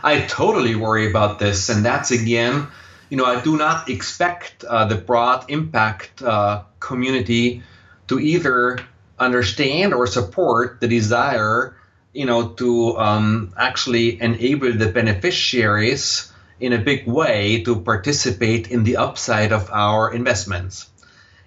I 0.07 0.21
totally 0.21 0.77
worry 0.77 1.11
about 1.11 1.41
this, 1.41 1.69
and 1.69 1.85
that's 1.85 2.13
again, 2.13 2.69
you 3.11 3.17
know, 3.17 3.25
I 3.25 3.41
do 3.43 3.57
not 3.57 3.91
expect 3.91 4.63
uh, 4.63 4.85
the 4.85 4.95
broad 4.95 5.51
impact 5.51 6.23
uh, 6.23 6.63
community 6.79 7.65
to 8.07 8.21
either 8.21 8.79
understand 9.19 9.93
or 9.95 10.07
support 10.07 10.79
the 10.81 10.87
desire, 10.87 11.77
you 12.13 12.25
know, 12.25 12.51
to 12.51 12.97
um, 12.99 13.53
actually 13.59 14.23
enable 14.23 14.73
the 14.75 14.87
beneficiaries 14.87 16.33
in 16.61 16.73
a 16.73 16.79
big 16.79 17.09
way 17.09 17.63
to 17.65 17.81
participate 17.81 18.71
in 18.71 18.85
the 18.85 18.99
upside 18.99 19.51
of 19.51 19.71
our 19.73 20.15
investments. 20.15 20.89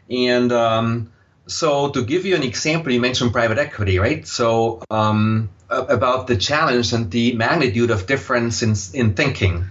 And 0.10 0.52
um, 0.52 1.14
so, 1.48 1.92
to 1.92 2.04
give 2.04 2.26
you 2.26 2.36
an 2.36 2.44
example, 2.44 2.92
you 2.92 3.00
mentioned 3.00 3.32
private 3.32 3.58
equity, 3.58 4.00
right? 4.00 4.28
So, 4.28 4.84
um, 4.92 5.50
about 5.70 6.28
the 6.28 6.36
challenge 6.36 6.94
and 6.94 7.12
the 7.12 7.34
magnitude 7.34 7.92
of 7.92 8.08
difference 8.08 8.64
in, 8.64 8.74
in 8.94 9.14
thinking. 9.14 9.66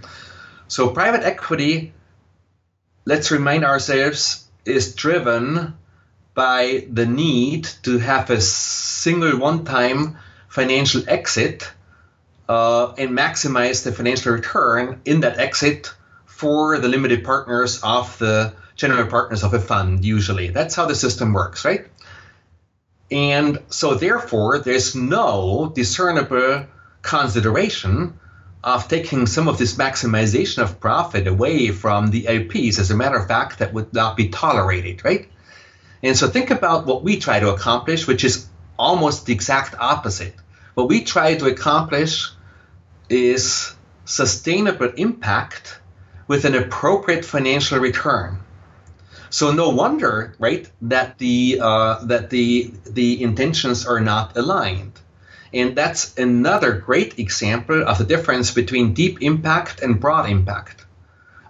So, 0.67 0.89
private 0.89 1.23
equity, 1.23 1.93
let's 3.05 3.31
remind 3.31 3.65
ourselves, 3.65 4.47
is 4.65 4.95
driven 4.95 5.73
by 6.33 6.85
the 6.91 7.05
need 7.05 7.65
to 7.83 7.97
have 7.97 8.29
a 8.29 8.39
single 8.39 9.37
one 9.37 9.65
time 9.65 10.17
financial 10.47 11.03
exit 11.07 11.69
uh, 12.47 12.93
and 12.97 13.11
maximize 13.11 13.83
the 13.83 13.91
financial 13.91 14.33
return 14.33 15.01
in 15.05 15.21
that 15.21 15.37
exit 15.37 15.93
for 16.25 16.79
the 16.79 16.87
limited 16.87 17.23
partners 17.23 17.79
of 17.83 18.17
the 18.19 18.53
general 18.75 19.07
partners 19.07 19.43
of 19.43 19.53
a 19.53 19.59
fund, 19.59 20.05
usually. 20.05 20.49
That's 20.49 20.73
how 20.73 20.85
the 20.85 20.95
system 20.95 21.33
works, 21.33 21.65
right? 21.65 21.87
And 23.11 23.59
so, 23.69 23.95
therefore, 23.95 24.59
there's 24.59 24.95
no 24.95 25.71
discernible 25.73 26.65
consideration 27.01 28.19
of 28.63 28.87
taking 28.87 29.25
some 29.25 29.47
of 29.47 29.57
this 29.57 29.75
maximization 29.75 30.61
of 30.61 30.79
profit 30.79 31.25
away 31.25 31.69
from 31.71 32.11
the 32.11 32.23
LPs. 32.23 32.77
As 32.77 32.91
a 32.91 32.95
matter 32.95 33.17
of 33.17 33.27
fact, 33.27 33.59
that 33.59 33.73
would 33.73 33.93
not 33.93 34.15
be 34.15 34.29
tolerated, 34.29 35.03
right? 35.03 35.27
And 36.03 36.15
so, 36.15 36.27
think 36.27 36.51
about 36.51 36.85
what 36.85 37.03
we 37.03 37.17
try 37.19 37.39
to 37.39 37.49
accomplish, 37.49 38.05
which 38.05 38.23
is 38.23 38.47
almost 38.77 39.25
the 39.25 39.33
exact 39.33 39.75
opposite. 39.79 40.35
What 40.75 40.87
we 40.87 41.03
try 41.03 41.35
to 41.35 41.47
accomplish 41.47 42.29
is 43.09 43.73
sustainable 44.05 44.91
impact 44.95 45.79
with 46.27 46.45
an 46.45 46.55
appropriate 46.55 47.25
financial 47.25 47.79
return. 47.79 48.39
So 49.29 49.51
no 49.51 49.69
wonder, 49.69 50.33
right, 50.39 50.67
that 50.81 51.17
the 51.19 51.59
uh, 51.61 52.05
that 52.05 52.29
the 52.29 52.71
the 52.85 53.21
intentions 53.21 53.85
are 53.85 53.99
not 53.99 54.35
aligned, 54.35 54.99
and 55.53 55.75
that's 55.75 56.17
another 56.17 56.73
great 56.73 57.19
example 57.19 57.87
of 57.87 57.97
the 57.97 58.05
difference 58.05 58.51
between 58.51 58.93
deep 58.93 59.21
impact 59.21 59.81
and 59.81 59.99
broad 59.99 60.29
impact. 60.29 60.85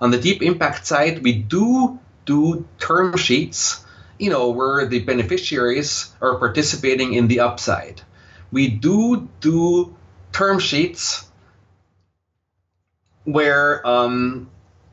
On 0.02 0.12
the 0.12 0.20
deep 0.20 0.42
impact 0.42 0.86
side, 0.86 1.24
we 1.24 1.34
do 1.34 2.00
do 2.26 2.68
term 2.80 3.18
sheets, 3.18 3.84
you 4.18 4.30
know, 4.30 4.50
where 4.50 4.86
the 4.86 5.00
beneficiaries 5.00 6.12
are 6.22 6.38
participating 6.38 7.14
in 7.14 7.28
the 7.28 7.40
upside. 7.40 8.02
We 8.52 8.68
do 8.68 9.30
do 9.40 9.96
term 10.32 10.60
sheets 10.60 11.28
where 13.24 13.86
um, 13.86 14.50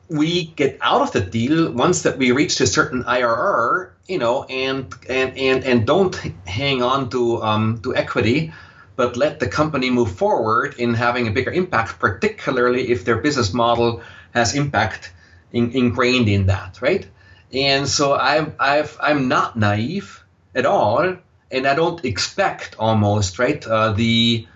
we 0.08 0.44
get 0.44 0.78
out 0.80 1.02
of 1.02 1.12
the 1.12 1.20
deal 1.20 1.72
once 1.72 2.02
that 2.02 2.18
we 2.18 2.32
reach 2.32 2.60
a 2.60 2.66
certain 2.66 3.04
IRR, 3.04 3.90
you 4.06 4.18
know, 4.18 4.44
and 4.44 4.94
and 5.08 5.36
and 5.36 5.64
and 5.64 5.86
don't 5.86 6.14
hang 6.46 6.82
on 6.82 7.10
to 7.10 7.42
um, 7.42 7.80
to 7.82 7.94
equity, 7.94 8.52
but 8.94 9.16
let 9.16 9.40
the 9.40 9.48
company 9.48 9.90
move 9.90 10.12
forward 10.12 10.74
in 10.78 10.94
having 10.94 11.26
a 11.28 11.30
bigger 11.30 11.50
impact, 11.50 11.98
particularly 11.98 12.90
if 12.90 13.04
their 13.04 13.18
business 13.18 13.52
model 13.52 14.02
has 14.32 14.54
impact 14.54 15.12
in, 15.52 15.72
ingrained 15.72 16.28
in 16.28 16.46
that, 16.46 16.80
right? 16.80 17.06
And 17.52 17.88
so 17.88 18.14
I'm 18.14 18.54
I've 18.60 18.96
I'm 19.00 19.28
not 19.28 19.56
naive 19.56 20.22
at 20.54 20.66
all, 20.66 21.16
and 21.50 21.66
I 21.66 21.74
don't 21.74 22.04
expect 22.04 22.76
almost 22.78 23.38
right 23.38 23.64
uh, 23.66 23.92
the 23.92 24.46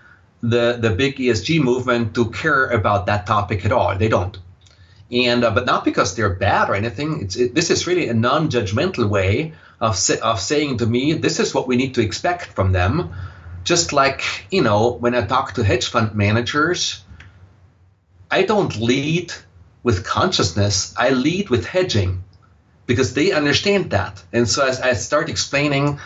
the 0.41 0.77
the 0.79 0.91
big 0.91 1.17
ESG 1.17 1.61
movement 1.61 2.15
to 2.15 2.31
care 2.31 2.67
about 2.67 3.05
that 3.07 3.27
topic 3.27 3.65
at 3.65 3.71
all. 3.71 3.97
They 3.97 4.07
don't 4.07 4.37
and 5.11 5.43
uh, 5.43 5.51
but 5.51 5.65
not 5.65 5.83
because 5.83 6.15
they're 6.15 6.35
bad 6.35 6.69
or 6.69 6.75
anything. 6.75 7.21
It's 7.21 7.35
it, 7.35 7.53
this 7.53 7.69
is 7.69 7.85
really 7.85 8.07
a 8.07 8.13
non-judgmental 8.13 9.09
way 9.09 9.53
of 9.79 9.99
of 10.21 10.39
saying 10.39 10.77
to 10.77 10.85
me, 10.85 11.13
this 11.13 11.39
is 11.39 11.53
what 11.53 11.67
we 11.67 11.75
need 11.75 11.95
to 11.95 12.01
expect 12.01 12.53
from 12.53 12.71
them. 12.71 13.13
Just 13.63 13.93
like 13.93 14.23
you 14.49 14.61
know, 14.61 14.91
when 14.91 15.13
I 15.13 15.25
talk 15.25 15.53
to 15.53 15.63
hedge 15.63 15.87
fund 15.87 16.15
managers, 16.15 17.03
I 18.29 18.43
don't 18.43 18.75
lead 18.77 19.33
with 19.83 20.05
consciousness. 20.05 20.93
I 20.97 21.09
lead 21.09 21.49
with 21.49 21.65
hedging 21.65 22.23
because 22.85 23.13
they 23.13 23.31
understand 23.33 23.91
that. 23.91 24.23
And 24.31 24.47
so 24.47 24.65
as 24.65 24.79
I 24.79 24.93
start 24.93 25.29
explaining, 25.29 25.99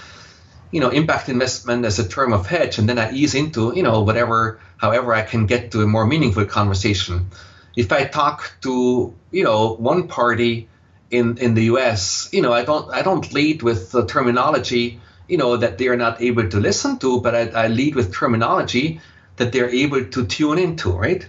you 0.72 0.80
know, 0.80 0.89
impact 0.89 1.30
investment 1.30 1.86
as 1.86 1.99
a 1.99 2.08
term 2.08 2.34
of 2.34 2.47
hedge, 2.47 2.80
and 2.80 2.89
then 2.89 2.97
I 2.97 3.12
ease 3.12 3.36
into 3.36 3.72
you 3.76 3.84
know 3.84 4.01
whatever, 4.01 4.60
however 4.78 5.14
I 5.14 5.22
can 5.22 5.45
get 5.45 5.72
to 5.72 5.84
a 5.84 5.88
more 5.88 6.08
meaningful 6.08 6.45
conversation 6.45 7.30
if 7.76 7.91
I 7.91 8.05
talk 8.05 8.53
to 8.61 9.13
you 9.32 9.43
know 9.43 9.76
one 9.76 10.07
party 10.07 10.67
in 11.11 11.38
in 11.38 11.53
the 11.53 11.65
U.S., 11.65 12.30
you 12.32 12.41
know 12.41 12.53
I 12.53 12.63
don't 12.63 12.93
I 12.93 13.01
don't 13.01 13.32
lead 13.34 13.61
with 13.61 13.91
the 13.91 14.05
terminology 14.05 14.99
you 15.28 15.38
know 15.38 15.57
that 15.57 15.78
they 15.78 15.88
are 15.88 15.97
not 15.97 16.21
able 16.21 16.49
to 16.49 16.59
listen 16.59 16.99
to, 16.99 17.21
but 17.21 17.36
I, 17.36 17.65
I 17.65 17.67
lead 17.67 17.95
with 17.95 18.13
terminology 18.13 19.01
that 19.38 19.51
they're 19.51 19.69
able 19.69 20.05
to 20.05 20.26
tune 20.26 20.59
into, 20.59 20.91
right? 20.91 21.28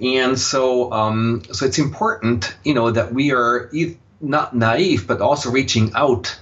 And 0.00 0.38
so 0.38 0.92
um, 0.92 1.42
so 1.52 1.66
it's 1.66 1.78
important 1.78 2.56
you 2.64 2.74
know 2.74 2.90
that 2.90 3.12
we 3.12 3.32
are 3.32 3.70
not 4.20 4.54
naive, 4.54 5.06
but 5.06 5.20
also 5.20 5.50
reaching 5.50 5.92
out 5.94 6.38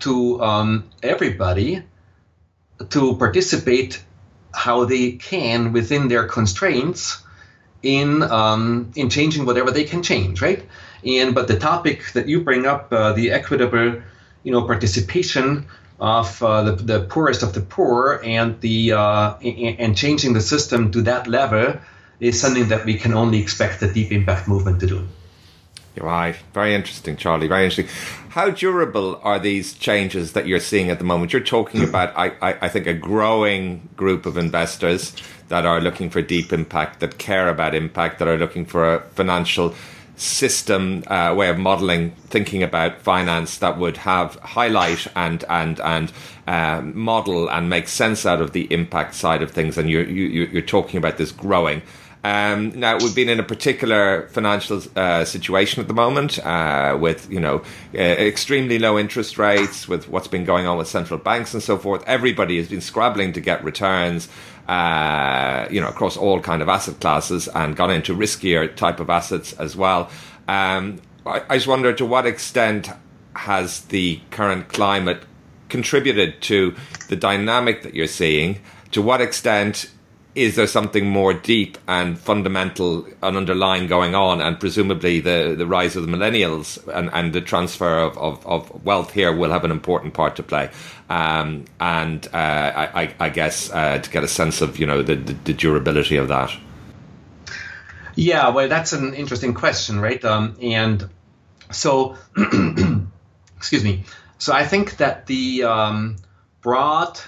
to 0.00 0.40
um, 0.42 0.88
everybody 1.02 1.82
to 2.90 3.16
participate 3.16 4.02
how 4.54 4.84
they 4.84 5.12
can 5.12 5.72
within 5.72 6.08
their 6.08 6.26
constraints 6.26 7.22
in 7.82 8.22
um, 8.22 8.90
in 8.96 9.08
changing 9.08 9.46
whatever 9.46 9.70
they 9.70 9.84
can 9.84 10.02
change, 10.02 10.42
right? 10.42 10.64
And 11.04 11.34
but 11.34 11.48
the 11.48 11.58
topic 11.58 12.12
that 12.12 12.28
you 12.28 12.40
bring 12.40 12.66
up, 12.66 12.92
uh, 12.92 13.12
the 13.12 13.30
equitable, 13.30 14.02
you 14.42 14.52
know, 14.52 14.62
participation 14.62 15.66
of 16.00 16.42
uh, 16.42 16.62
the, 16.62 16.72
the 16.72 17.00
poorest 17.00 17.42
of 17.42 17.54
the 17.54 17.60
poor 17.60 18.20
and 18.24 18.60
the 18.60 18.92
uh, 18.92 19.34
and 19.38 19.96
changing 19.96 20.32
the 20.32 20.40
system 20.40 20.90
to 20.92 21.02
that 21.02 21.26
level 21.26 21.74
is 22.20 22.40
something 22.40 22.68
that 22.68 22.84
we 22.84 22.94
can 22.94 23.14
only 23.14 23.40
expect 23.40 23.80
the 23.80 23.92
deep 23.92 24.10
impact 24.10 24.48
movement 24.48 24.80
to 24.80 24.86
do. 24.86 25.08
Right. 26.00 26.36
Very 26.54 26.74
interesting, 26.74 27.16
Charly. 27.16 27.48
Very 27.48 27.64
interesting. 27.64 27.88
How 28.30 28.50
durable 28.50 29.20
are 29.22 29.38
these 29.38 29.74
changes 29.74 30.32
that 30.32 30.46
you're 30.46 30.60
seeing 30.60 30.90
at 30.90 30.98
the 30.98 31.04
moment? 31.04 31.32
You're 31.32 31.42
talking 31.42 31.82
about, 31.88 32.16
I, 32.16 32.32
I, 32.40 32.58
I 32.62 32.68
think, 32.68 32.86
a 32.86 32.94
growing 32.94 33.88
group 33.96 34.26
of 34.26 34.36
investors 34.36 35.14
that 35.48 35.64
are 35.64 35.80
looking 35.80 36.10
for 36.10 36.22
deep 36.22 36.52
impact, 36.52 37.00
that 37.00 37.18
care 37.18 37.48
about 37.48 37.74
impact, 37.74 38.18
that 38.18 38.28
are 38.28 38.36
looking 38.36 38.64
for 38.64 38.94
a 38.94 39.00
financial 39.10 39.74
system 40.18 41.04
uh, 41.06 41.32
way 41.36 41.48
of 41.48 41.58
modeling, 41.58 42.10
thinking 42.26 42.62
about 42.62 43.00
finance 43.00 43.58
that 43.58 43.78
would 43.78 43.96
have 43.98 44.34
highlight 44.36 45.06
and 45.14 45.44
and 45.48 45.80
and 45.80 46.12
uh, 46.46 46.80
model 46.82 47.48
and 47.48 47.70
make 47.70 47.88
sense 47.88 48.26
out 48.26 48.40
of 48.40 48.52
the 48.52 48.70
impact 48.72 49.14
side 49.14 49.42
of 49.42 49.50
things. 49.50 49.78
And 49.78 49.88
you're 49.88 50.04
you, 50.04 50.48
you're 50.52 50.62
talking 50.62 50.98
about 50.98 51.18
this 51.18 51.32
growing. 51.32 51.82
Um, 52.28 52.78
now 52.78 52.98
we've 52.98 53.14
been 53.14 53.30
in 53.30 53.40
a 53.40 53.42
particular 53.42 54.28
financial 54.28 54.82
uh, 54.96 55.24
situation 55.24 55.80
at 55.80 55.88
the 55.88 55.94
moment 55.94 56.38
uh, 56.44 56.98
with 57.00 57.30
you 57.30 57.40
know 57.40 57.62
uh, 57.94 57.98
extremely 57.98 58.78
low 58.78 58.98
interest 58.98 59.38
rates, 59.38 59.88
with 59.88 60.08
what's 60.10 60.28
been 60.28 60.44
going 60.44 60.66
on 60.66 60.76
with 60.76 60.88
central 60.88 61.18
banks 61.18 61.54
and 61.54 61.62
so 61.62 61.78
forth. 61.78 62.04
Everybody 62.06 62.58
has 62.58 62.68
been 62.68 62.82
scrabbling 62.82 63.32
to 63.32 63.40
get 63.40 63.64
returns. 63.64 64.28
Uh, 64.68 65.66
you 65.70 65.80
know, 65.80 65.88
across 65.88 66.18
all 66.18 66.38
kind 66.40 66.60
of 66.60 66.68
asset 66.68 67.00
classes 67.00 67.48
and 67.48 67.74
gone 67.74 67.90
into 67.90 68.14
riskier 68.14 68.76
type 68.76 69.00
of 69.00 69.08
assets 69.08 69.54
as 69.54 69.74
well. 69.74 70.10
Um, 70.46 71.00
I, 71.24 71.42
I 71.48 71.56
just 71.56 71.66
wonder 71.66 71.90
to 71.94 72.04
what 72.04 72.26
extent 72.26 72.90
has 73.32 73.80
the 73.86 74.20
current 74.30 74.68
climate 74.68 75.22
contributed 75.70 76.42
to 76.42 76.74
the 77.08 77.16
dynamic 77.16 77.82
that 77.82 77.94
you're 77.94 78.06
seeing? 78.06 78.60
To 78.92 79.00
what 79.00 79.22
extent 79.22 79.90
is 80.38 80.54
there 80.54 80.68
something 80.68 81.10
more 81.10 81.34
deep 81.34 81.76
and 81.88 82.16
fundamental 82.16 83.06
and 83.22 83.36
underlying 83.36 83.88
going 83.88 84.14
on? 84.14 84.40
And 84.40 84.58
presumably, 84.60 85.18
the, 85.18 85.56
the 85.58 85.66
rise 85.66 85.96
of 85.96 86.06
the 86.06 86.12
millennials 86.12 86.86
and, 86.94 87.10
and 87.12 87.32
the 87.32 87.40
transfer 87.40 87.98
of, 87.98 88.16
of, 88.16 88.46
of 88.46 88.84
wealth 88.84 89.12
here 89.12 89.34
will 89.34 89.50
have 89.50 89.64
an 89.64 89.72
important 89.72 90.14
part 90.14 90.36
to 90.36 90.44
play. 90.44 90.70
Um, 91.10 91.64
and 91.80 92.24
uh, 92.28 92.36
I, 92.36 93.14
I, 93.18 93.28
guess 93.30 93.72
uh, 93.72 93.98
to 93.98 94.10
get 94.10 94.22
a 94.22 94.28
sense 94.28 94.60
of 94.60 94.78
you 94.78 94.86
know 94.86 95.02
the, 95.02 95.16
the, 95.16 95.32
the, 95.32 95.54
durability 95.54 96.16
of 96.16 96.28
that. 96.28 96.54
Yeah, 98.14 98.50
well, 98.50 98.68
that's 98.68 98.92
an 98.92 99.14
interesting 99.14 99.54
question, 99.54 100.00
right? 100.00 100.22
Um, 100.24 100.56
and 100.60 101.08
so, 101.72 102.16
excuse 103.56 103.82
me. 103.82 104.04
So 104.36 104.52
I 104.52 104.66
think 104.66 104.98
that 104.98 105.26
the 105.26 105.64
um, 105.64 106.16
broad 106.60 107.18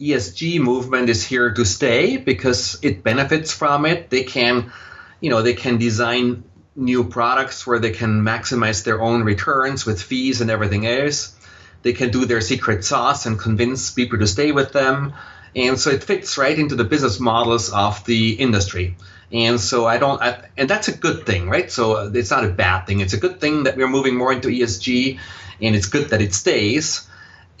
ESG 0.00 0.60
movement 0.60 1.10
is 1.10 1.24
here 1.24 1.52
to 1.52 1.64
stay 1.64 2.16
because 2.16 2.78
it 2.82 3.02
benefits 3.02 3.52
from 3.52 3.84
it. 3.84 4.08
They 4.08 4.24
can, 4.24 4.72
you 5.20 5.28
know, 5.28 5.42
they 5.42 5.52
can 5.54 5.76
design 5.76 6.44
new 6.74 7.04
products 7.04 7.66
where 7.66 7.78
they 7.78 7.90
can 7.90 8.22
maximize 8.22 8.82
their 8.84 9.02
own 9.02 9.24
returns 9.24 9.84
with 9.84 10.02
fees 10.02 10.40
and 10.40 10.50
everything 10.50 10.86
else. 10.86 11.36
They 11.82 11.92
can 11.92 12.10
do 12.10 12.24
their 12.24 12.40
secret 12.40 12.84
sauce 12.84 13.26
and 13.26 13.38
convince 13.38 13.90
people 13.90 14.18
to 14.18 14.26
stay 14.26 14.52
with 14.52 14.72
them. 14.72 15.12
And 15.54 15.78
so 15.78 15.90
it 15.90 16.04
fits 16.04 16.38
right 16.38 16.58
into 16.58 16.76
the 16.76 16.84
business 16.84 17.20
models 17.20 17.70
of 17.70 18.04
the 18.04 18.32
industry. 18.32 18.96
And 19.32 19.60
so 19.60 19.86
I 19.86 19.98
don't, 19.98 20.20
I, 20.22 20.48
and 20.56 20.68
that's 20.68 20.88
a 20.88 20.96
good 20.96 21.26
thing, 21.26 21.48
right? 21.48 21.70
So 21.70 22.10
it's 22.12 22.30
not 22.30 22.44
a 22.44 22.48
bad 22.48 22.86
thing. 22.86 23.00
It's 23.00 23.12
a 23.12 23.18
good 23.18 23.40
thing 23.40 23.64
that 23.64 23.76
we're 23.76 23.88
moving 23.88 24.16
more 24.16 24.32
into 24.32 24.48
ESG, 24.48 25.18
and 25.60 25.76
it's 25.76 25.86
good 25.86 26.10
that 26.10 26.20
it 26.20 26.34
stays. 26.34 27.08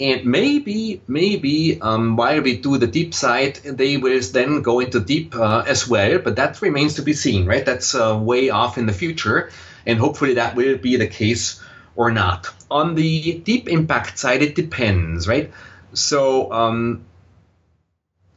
And 0.00 0.24
maybe, 0.24 1.02
maybe 1.06 1.78
um, 1.80 2.16
while 2.16 2.40
we 2.40 2.56
do 2.56 2.78
the 2.78 2.86
deep 2.86 3.12
side, 3.12 3.56
they 3.56 3.98
will 3.98 4.20
then 4.32 4.62
go 4.62 4.80
into 4.80 4.98
deep 4.98 5.36
uh, 5.36 5.62
as 5.66 5.86
well. 5.86 6.18
But 6.18 6.36
that 6.36 6.62
remains 6.62 6.94
to 6.94 7.02
be 7.02 7.12
seen, 7.12 7.44
right? 7.44 7.66
That's 7.66 7.94
uh, 7.94 8.18
way 8.18 8.48
off 8.48 8.78
in 8.78 8.86
the 8.86 8.94
future. 8.94 9.50
And 9.84 9.98
hopefully 9.98 10.34
that 10.34 10.56
will 10.56 10.78
be 10.78 10.96
the 10.96 11.06
case 11.06 11.62
or 11.96 12.10
not. 12.10 12.48
On 12.70 12.94
the 12.94 13.40
deep 13.40 13.68
impact 13.68 14.18
side, 14.18 14.42
it 14.42 14.54
depends, 14.54 15.28
right? 15.28 15.52
So 15.92 16.50
um, 16.50 17.04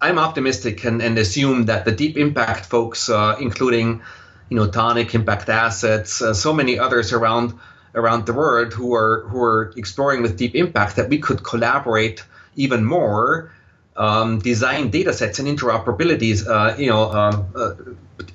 I'm 0.02 0.20
optimistic 0.20 0.84
and, 0.84 1.02
and, 1.02 1.18
assume 1.18 1.66
that 1.66 1.86
the 1.86 1.92
deep 1.94 2.18
impact 2.18 2.66
folks, 2.66 3.10
uh, 3.10 3.38
including 3.40 4.02
you 4.50 4.58
know 4.58 4.68
Toniic 4.68 5.14
impact 5.16 5.48
assets, 5.48 6.22
uh, 6.22 6.34
so 6.34 6.52
many 6.52 6.78
others 6.78 7.14
around 7.14 7.54
around 7.96 8.26
the 8.26 8.34
world 8.34 8.74
who 8.74 8.94
are 8.94 9.22
who 9.28 9.42
are 9.42 9.74
exploring 9.78 10.22
with 10.22 10.38
deep 10.38 10.56
impact 10.56 10.96
that 10.96 11.10
we 11.10 11.20
could 11.20 11.44
collaborate 11.44 12.24
even 12.56 12.84
more 12.84 13.52
um, 13.96 14.40
design 14.40 14.90
data 14.90 15.14
sets 15.14 15.40
and 15.40 15.48
interoperabilities 15.48 16.48
uh, 16.48 16.76
you 16.78 16.88
know 16.88 17.12
um, 17.12 17.46
uh, 17.56 17.74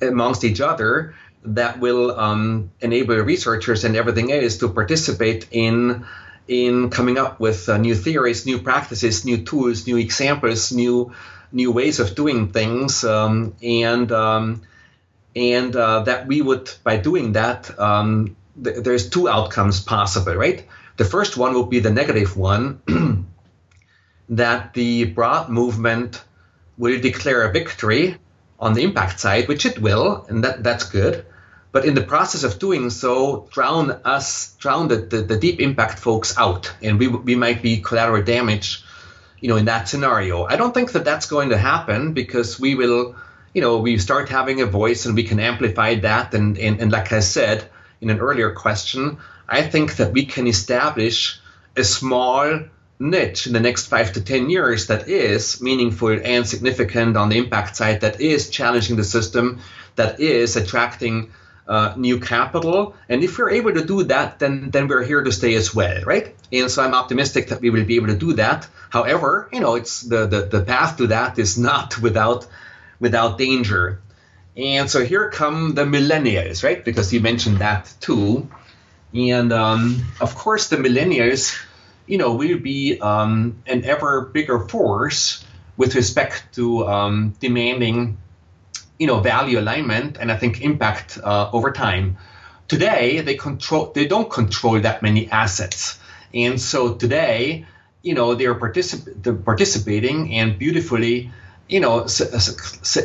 amongst 0.07 0.45
each 0.45 0.61
other 0.61 1.15
that 1.45 1.81
will 1.81 2.19
um, 2.19 2.71
enable 2.81 3.17
researchers 3.17 3.85
and 3.85 3.97
everything 3.97 4.33
else 4.33 4.59
to 4.59 4.69
participate 4.69 5.49
in 5.51 6.05
in 6.47 6.91
coming 6.91 7.19
up 7.19 7.39
with 7.41 7.69
uh, 7.69 7.77
new 7.77 7.95
theories 7.95 8.47
new 8.47 8.59
practices 8.59 9.25
new 9.25 9.45
tools 9.45 9.87
new 9.87 9.97
examples 9.97 10.73
new 10.73 11.13
new 11.53 11.73
ways 11.73 12.01
of 12.01 12.15
doing 12.15 12.53
things 12.53 13.05
um, 13.05 13.55
and 13.63 14.13
um, 14.13 14.63
and 15.35 15.75
uh, 15.77 16.01
that 16.01 16.27
we 16.27 16.43
would 16.43 16.71
by 16.85 16.97
doing 16.97 17.33
that 17.33 17.79
um, 17.79 18.37
th- 18.63 18.77
there's 18.85 19.09
two 19.11 19.29
outcomes 19.29 19.81
possible, 19.81 20.35
right? 20.35 20.67
The 20.97 21.05
first 21.05 21.37
one 21.37 21.55
would 21.55 21.71
be 21.71 21.81
the 21.81 21.91
negative 21.91 22.37
one 22.37 22.81
that 24.29 24.75
the 24.75 25.05
broad 25.05 25.49
movement 25.49 26.23
will 26.77 27.01
declare 27.01 27.43
a 27.43 27.53
victory 27.53 28.17
on 28.61 28.75
the 28.75 28.83
impact 28.83 29.21
side, 29.21 29.49
which 29.49 29.67
it 29.67 29.79
will, 29.81 30.27
and 30.29 30.45
that, 30.45 30.63
that's 30.63 30.85
good. 30.85 31.25
But 31.71 31.85
in 31.85 31.95
the 31.95 32.03
process 32.03 32.45
of 32.45 32.59
doing 32.59 32.91
so, 32.91 33.49
drown 33.51 33.91
us, 34.05 34.57
drown 34.59 34.89
the, 34.89 34.97
the, 34.97 35.23
the 35.23 35.39
deep 35.39 35.61
impact 35.61 35.99
folks 35.99 36.37
out, 36.39 36.73
and 36.83 36.99
we, 36.99 37.09
we 37.09 37.37
might 37.37 37.63
be 37.63 37.81
collateral 37.81 38.23
damage, 38.23 38.83
you 39.41 39.49
know, 39.49 39.57
in 39.57 39.67
that 39.67 39.89
scenario. 39.89 40.45
I 40.45 40.57
don't 40.57 40.73
think 40.73 40.93
that 40.93 41.05
that's 41.05 41.27
going 41.27 41.51
to 41.51 41.59
happen 41.59 42.15
because 42.15 42.59
we 42.59 42.75
will, 42.75 43.15
you 43.55 43.61
know, 43.61 43.79
we 43.79 43.99
start 43.99 44.29
having 44.29 44.61
a 44.61 44.67
voice 44.67 45.05
and 45.07 45.15
we 45.15 45.25
can 45.25 45.39
amplify 45.39 45.97
that. 45.97 46.35
And, 46.35 46.59
and, 46.59 46.81
and 46.81 46.91
like 46.91 47.13
I 47.13 47.21
said, 47.21 47.69
in 48.01 48.11
an 48.11 48.21
earlier 48.21 48.51
question, 48.53 49.19
I 49.49 49.63
think 49.63 49.97
that 49.97 50.13
we 50.13 50.27
can 50.27 50.47
establish 50.47 51.41
a 51.77 51.85
small 51.85 52.61
niche 53.01 53.47
in 53.47 53.53
the 53.53 53.61
next 53.61 53.87
five 53.87 54.13
to 54.13 54.21
10 54.21 54.51
years 54.51 54.89
that 54.89 55.09
is 55.09 55.63
meaningful 55.63 56.19
and 56.25 56.47
significant 56.47 57.17
on 57.17 57.29
the 57.29 57.39
impact 57.39 57.77
side, 57.77 58.01
that 58.01 58.21
is 58.21 58.51
challenging 58.51 58.97
the 58.97 59.05
system, 59.05 59.61
that 59.97 60.21
is 60.21 60.57
attracting 60.57 61.31
uh, 61.69 61.95
new 61.97 62.19
capital. 62.19 62.95
And 63.09 63.23
if 63.23 63.39
we're 63.39 63.51
able 63.51 63.75
to 63.75 63.85
do 63.85 64.03
that, 64.05 64.39
then, 64.39 64.71
then 64.71 64.89
we're 64.89 65.05
here 65.05 65.23
to 65.23 65.31
stay 65.31 65.55
as 65.55 65.75
well, 65.75 66.03
right? 66.05 66.35
And 66.53 66.71
so 66.71 66.83
I'm 66.83 66.95
optimistic 66.95 67.49
that 67.49 67.61
we 67.61 67.71
will 67.71 67.85
be 67.85 67.97
able 67.97 68.09
to 68.09 68.17
do 68.17 68.33
that. 68.35 68.67
However, 68.91 69.49
you 69.53 69.61
know, 69.61 69.75
it's 69.75 70.01
the, 70.01 70.27
the, 70.27 70.43
the 70.43 70.63
path 70.63 70.97
to 70.97 71.09
that 71.09 71.39
is 71.39 71.59
not 71.59 71.99
without 72.03 72.47
without 73.01 73.39
danger. 73.39 74.01
And 74.59 74.91
so 74.91 75.05
here 75.05 75.31
come 75.31 75.75
the 75.75 75.85
millennials, 75.85 76.65
right? 76.65 76.85
Because 76.85 77.13
you 77.13 77.21
mentioned 77.21 77.59
that 77.59 77.95
too. 78.01 78.49
And 79.15 79.53
um, 79.53 80.05
of 80.21 80.35
course, 80.35 80.69
the 80.69 80.77
millennials, 80.77 81.57
you 82.07 82.19
know, 82.19 82.35
will 82.35 82.59
be 82.59 83.01
um, 83.01 83.63
an 83.67 83.85
ever 83.85 84.23
bigger 84.23 84.59
force 84.59 85.45
with 85.77 85.95
respect 85.95 86.57
to 86.57 86.87
um, 86.89 87.37
demanding, 87.39 88.19
you 88.99 89.07
know, 89.07 89.21
value 89.21 89.61
alignment 89.61 90.19
and 90.19 90.33
I 90.33 90.37
think 90.37 90.61
impact 90.61 91.19
uh, 91.23 91.51
over 91.53 91.71
time. 91.71 92.17
Today, 92.67 93.21
they 93.21 93.37
control, 93.37 93.93
they 93.95 94.07
don't 94.07 94.29
control 94.29 94.81
that 94.81 95.03
many 95.03 95.31
assets, 95.31 95.99
and 96.35 96.61
so 96.61 96.95
today, 96.95 97.65
you 98.03 98.15
know, 98.15 98.35
they're, 98.35 98.55
particip- 98.55 99.23
they're 99.23 99.33
participating 99.33 100.35
and 100.35 100.59
beautifully 100.59 101.31
you 101.69 101.81
know 101.81 102.07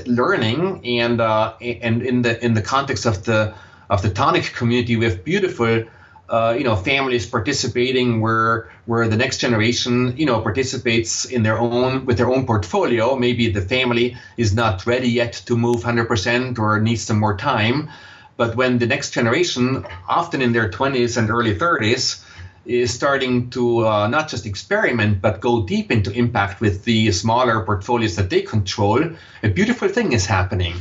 learning 0.05 0.81
and 0.85 1.21
uh, 1.21 1.53
and 1.61 2.01
in 2.01 2.21
the 2.21 2.43
in 2.43 2.53
the 2.53 2.61
context 2.61 3.05
of 3.05 3.23
the 3.25 3.53
of 3.89 4.01
the 4.01 4.09
Toniic 4.09 4.53
community 4.53 4.95
we 4.95 5.05
have 5.05 5.23
beautiful 5.23 5.83
uh, 6.29 6.55
you 6.57 6.63
know 6.63 6.75
families 6.75 7.25
participating 7.25 8.21
where 8.21 8.69
where 8.85 9.07
the 9.07 9.17
next 9.17 9.37
generation 9.37 10.15
you 10.17 10.25
know 10.25 10.39
participates 10.39 11.25
in 11.25 11.43
their 11.43 11.57
own 11.57 12.05
with 12.05 12.17
their 12.17 12.29
own 12.29 12.45
portfolio. 12.45 13.15
Maybe 13.15 13.49
the 13.49 13.61
family 13.61 14.17
is 14.37 14.53
not 14.53 14.85
ready 14.85 15.09
yet 15.09 15.33
to 15.45 15.57
move 15.57 15.83
100% 15.83 16.57
or 16.57 16.79
needs 16.79 17.03
some 17.03 17.19
more 17.19 17.37
time. 17.37 17.89
But 18.35 18.55
when 18.55 18.79
the 18.79 18.87
next 18.87 19.11
generation 19.11 19.85
often 20.07 20.41
in 20.41 20.53
their 20.53 20.69
20s 20.69 21.17
and 21.17 21.29
early 21.29 21.55
30s 21.55 22.22
is 22.65 22.93
starting 22.93 23.49
to 23.49 23.85
uh, 23.85 24.07
not 24.07 24.29
just 24.29 24.45
experiment 24.45 25.21
but 25.21 25.41
go 25.41 25.65
deep 25.65 25.91
into 25.91 26.11
impact 26.11 26.61
with 26.61 26.85
the 26.85 27.11
smaller 27.11 27.63
portfolios 27.65 28.15
that 28.15 28.29
they 28.29 28.41
control. 28.41 29.03
A 29.43 29.49
beautiful 29.49 29.89
thing 29.89 30.13
is 30.13 30.25
happening. 30.25 30.75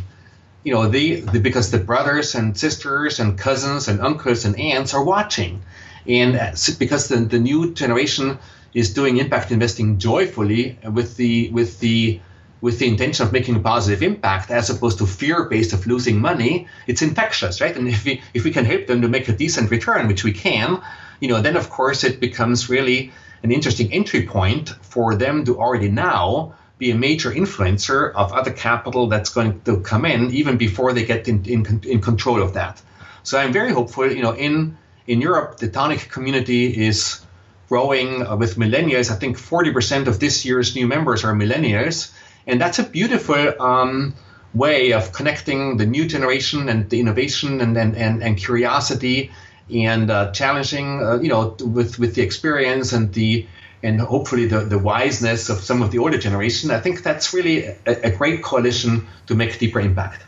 You 0.65 0.75
know 0.75 0.89
they, 0.89 1.21
because 1.21 1.73
the 1.73 1.79
brothers 1.79 2.37
and 2.37 2.57
sisters 2.57 3.19
and 3.19 3.37
cousins 3.37 3.89
and 3.89 4.01
uncles 4.01 4.45
and 4.45 4.59
aunts 4.59 4.95
are 4.95 5.05
watching. 5.05 5.63
And 6.07 6.35
because 6.79 7.09
the, 7.09 7.17
the 7.17 7.39
new 7.39 7.75
generation 7.75 8.39
is 8.75 8.95
doing 8.95 9.19
impact 9.19 9.51
investing 9.51 9.99
joyfully 9.99 10.79
with 10.85 11.17
the 11.17 11.51
with 11.51 11.81
the 11.81 12.21
with 12.61 12.79
the 12.79 12.87
intention 12.87 13.27
of 13.27 13.33
making 13.33 13.57
a 13.57 13.61
positive 13.61 14.03
impact 14.03 14.51
as 14.53 14.71
opposed 14.71 14.99
to 14.99 15.07
fear 15.07 15.45
based 15.45 15.73
of 15.73 15.85
losing 15.85 16.21
money, 16.21 16.69
it's 16.87 17.03
infectious, 17.03 17.61
right? 17.61 17.77
And 17.77 17.89
if 17.89 18.05
we 18.05 18.23
if 18.35 18.45
we 18.45 18.53
can 18.53 18.65
help 18.65 18.87
them 18.87 19.03
to 19.03 19.09
make 19.09 19.29
a 19.29 19.33
decent 19.33 19.71
return, 19.71 20.07
which 20.07 20.23
we 20.23 20.33
can, 20.33 20.81
you 21.23 21.29
know, 21.29 21.41
then 21.41 21.57
of 21.57 21.71
course 21.71 22.03
it 22.03 22.19
becomes 22.19 22.69
really 22.69 23.13
an 23.45 23.53
interesting 23.53 23.93
entry 23.93 24.27
point 24.27 24.71
for 24.83 25.15
them 25.15 25.45
to 25.45 25.61
already 25.61 25.89
now 25.89 26.55
be 26.79 26.91
a 26.91 26.97
major 26.97 27.31
influencer 27.31 28.13
of 28.13 28.33
other 28.33 28.51
capital 28.51 29.07
that's 29.07 29.31
going 29.31 29.61
to 29.63 29.81
come 29.81 30.05
in 30.05 30.33
even 30.33 30.57
before 30.57 30.93
they 30.93 31.05
get 31.05 31.29
in, 31.29 31.45
in, 31.45 31.81
in 31.85 32.01
control 32.01 32.43
of 32.43 32.55
that. 32.55 32.83
So 33.23 33.39
I'm 33.39 33.53
very 33.53 33.73
hopeful, 33.73 34.11
you 34.11 34.23
know, 34.23 34.35
in 34.35 34.77
in 35.07 35.21
Europe, 35.21 35.59
the 35.59 35.69
Toniic 35.69 36.09
community 36.11 36.87
is 36.89 37.21
growing 37.69 38.27
uh, 38.27 38.37
with 38.37 38.57
millennials. 38.57 39.11
I 39.11 39.17
think 39.17 39.37
40% 39.37 40.07
of 40.07 40.19
this 40.19 40.45
year's 40.45 40.75
new 40.75 40.87
members 40.87 41.25
are 41.25 41.35
millennials. 41.35 42.13
And 42.47 42.61
that's 42.61 42.79
a 42.79 42.85
beautiful 42.85 43.61
um, 43.61 44.15
way 44.55 44.93
of 44.93 45.13
connecting 45.13 45.77
the 45.77 45.87
new 45.87 46.07
generation 46.07 46.69
and 46.69 46.89
the 46.91 47.01
innovation 47.01 47.61
and, 47.61 47.77
and, 47.77 47.97
and, 47.97 48.23
and 48.23 48.37
curiosity 48.37 49.31
and 49.71 50.11
uh, 50.11 50.31
challenging, 50.33 51.03
uh, 51.03 51.19
you 51.21 51.29
know, 51.29 51.57
with, 51.61 51.99
with 51.99 52.15
the 52.15 52.23
experience 52.23 52.93
and 52.93 53.13
the 53.15 53.47
and 53.85 54.01
hopefully 54.01 54.47
the, 54.47 54.61
the 54.61 54.79
wiseness 54.79 55.51
of 55.51 55.59
some 55.59 55.83
of 55.83 55.91
the 55.91 55.99
older 55.99 56.17
generation. 56.17 56.71
I 56.71 56.79
think 56.79 57.03
that's 57.03 57.35
really 57.35 57.65
a, 57.65 57.77
a 57.85 58.11
great 58.11 58.43
coalition 58.43 59.09
to 59.27 59.35
make 59.35 59.59
deeper 59.59 59.81
impact. 59.81 60.23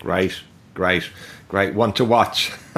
Great, 0.00 0.38
great, 0.74 1.08
great. 1.48 1.74
One 1.74 1.94
to 1.94 2.04
watch. 2.04 2.52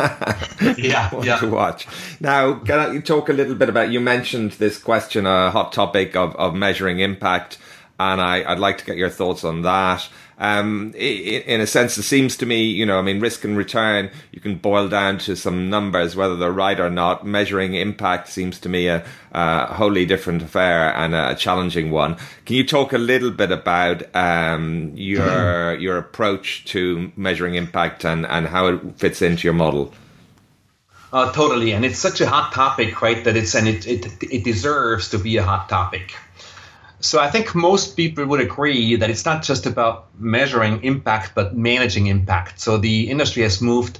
yeah, 0.76 1.12
One 1.12 1.26
yeah. 1.26 1.38
to 1.38 1.48
watch. 1.48 1.88
Now, 2.20 2.54
can 2.54 2.94
you 2.94 3.02
talk 3.02 3.28
a 3.28 3.32
little 3.32 3.56
bit 3.56 3.68
about? 3.68 3.90
You 3.90 3.98
mentioned 3.98 4.52
this 4.52 4.78
question, 4.78 5.26
a 5.26 5.50
hot 5.50 5.72
topic 5.72 6.14
of, 6.14 6.36
of 6.36 6.54
measuring 6.54 7.00
impact 7.00 7.58
and 7.98 8.20
I, 8.20 8.48
would 8.48 8.58
like 8.58 8.78
to 8.78 8.84
get 8.84 8.96
your 8.96 9.10
thoughts 9.10 9.44
on 9.44 9.62
that. 9.62 10.08
Um, 10.38 10.92
in 10.96 11.60
a 11.60 11.66
sense, 11.66 11.96
it 11.96 12.02
seems 12.02 12.36
to 12.38 12.46
me, 12.46 12.64
you 12.64 12.84
know, 12.84 12.98
I 12.98 13.02
mean, 13.02 13.20
risk 13.20 13.44
and 13.44 13.56
return, 13.56 14.10
you 14.32 14.40
can 14.40 14.56
boil 14.56 14.88
down 14.88 15.18
to 15.18 15.36
some 15.36 15.70
numbers, 15.70 16.16
whether 16.16 16.36
they're 16.36 16.50
right 16.50 16.78
or 16.78 16.90
not. 16.90 17.24
Measuring 17.24 17.74
impact 17.74 18.28
seems 18.28 18.58
to 18.60 18.68
me 18.68 18.88
a, 18.88 19.04
a 19.32 19.66
wholly 19.74 20.04
different 20.04 20.42
affair 20.42 20.94
and 20.96 21.14
a 21.14 21.36
challenging 21.36 21.90
one. 21.90 22.16
Can 22.46 22.56
you 22.56 22.66
talk 22.66 22.92
a 22.92 22.98
little 22.98 23.30
bit 23.30 23.52
about 23.52 24.02
um, 24.14 24.92
your 24.96 25.74
your 25.76 25.98
approach 25.98 26.64
to 26.66 27.12
measuring 27.16 27.54
impact 27.54 28.04
and, 28.04 28.26
and 28.26 28.48
how 28.48 28.66
it 28.66 28.80
fits 28.96 29.22
into 29.22 29.46
your 29.46 29.54
model? 29.54 29.94
Uh, 31.12 31.30
totally, 31.30 31.70
and 31.70 31.84
it's 31.84 32.00
such 32.00 32.20
a 32.20 32.26
hot 32.26 32.52
topic, 32.52 33.00
right? 33.00 33.22
That 33.22 33.36
it's 33.36 33.54
and 33.54 33.68
it, 33.68 33.86
it 33.86 34.20
it 34.20 34.42
deserves 34.42 35.10
to 35.10 35.18
be 35.18 35.36
a 35.36 35.44
hot 35.44 35.68
topic. 35.68 36.16
So 37.04 37.20
I 37.20 37.30
think 37.30 37.54
most 37.54 37.98
people 37.98 38.24
would 38.24 38.40
agree 38.40 38.96
that 38.96 39.10
it's 39.10 39.26
not 39.26 39.42
just 39.42 39.66
about 39.66 40.06
measuring 40.18 40.82
impact, 40.82 41.32
but 41.34 41.54
managing 41.54 42.06
impact. 42.06 42.58
So 42.58 42.78
the 42.78 43.10
industry 43.10 43.42
has 43.42 43.60
moved 43.60 43.98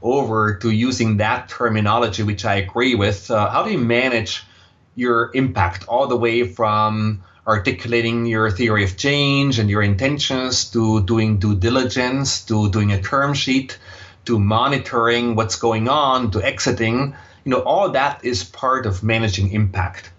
over 0.00 0.54
to 0.54 0.70
using 0.70 1.18
that 1.18 1.50
terminology, 1.50 2.22
which 2.22 2.46
I 2.46 2.54
agree 2.54 2.94
with. 2.94 3.30
Uh, 3.30 3.50
how 3.50 3.64
do 3.64 3.70
you 3.70 3.78
manage 3.78 4.46
your 4.94 5.30
impact 5.34 5.86
all 5.88 6.06
the 6.06 6.16
way 6.16 6.44
from 6.44 7.22
articulating 7.46 8.24
your 8.24 8.50
theory 8.50 8.82
of 8.82 8.96
change 8.96 9.58
and 9.58 9.68
your 9.68 9.82
intentions 9.82 10.70
to 10.70 11.02
doing 11.02 11.38
due 11.38 11.54
diligence 11.54 12.46
to 12.46 12.70
doing 12.70 12.92
a 12.92 13.02
term 13.02 13.34
sheet 13.34 13.78
to 14.24 14.38
monitoring 14.38 15.34
what's 15.34 15.56
going 15.56 15.86
on 15.86 16.30
to 16.30 16.42
exiting 16.42 17.14
you 17.44 17.50
know 17.50 17.60
all 17.60 17.90
that 17.90 18.24
is 18.24 18.42
part 18.42 18.86
of 18.86 19.02
managing 19.02 19.52
impact 19.52 20.10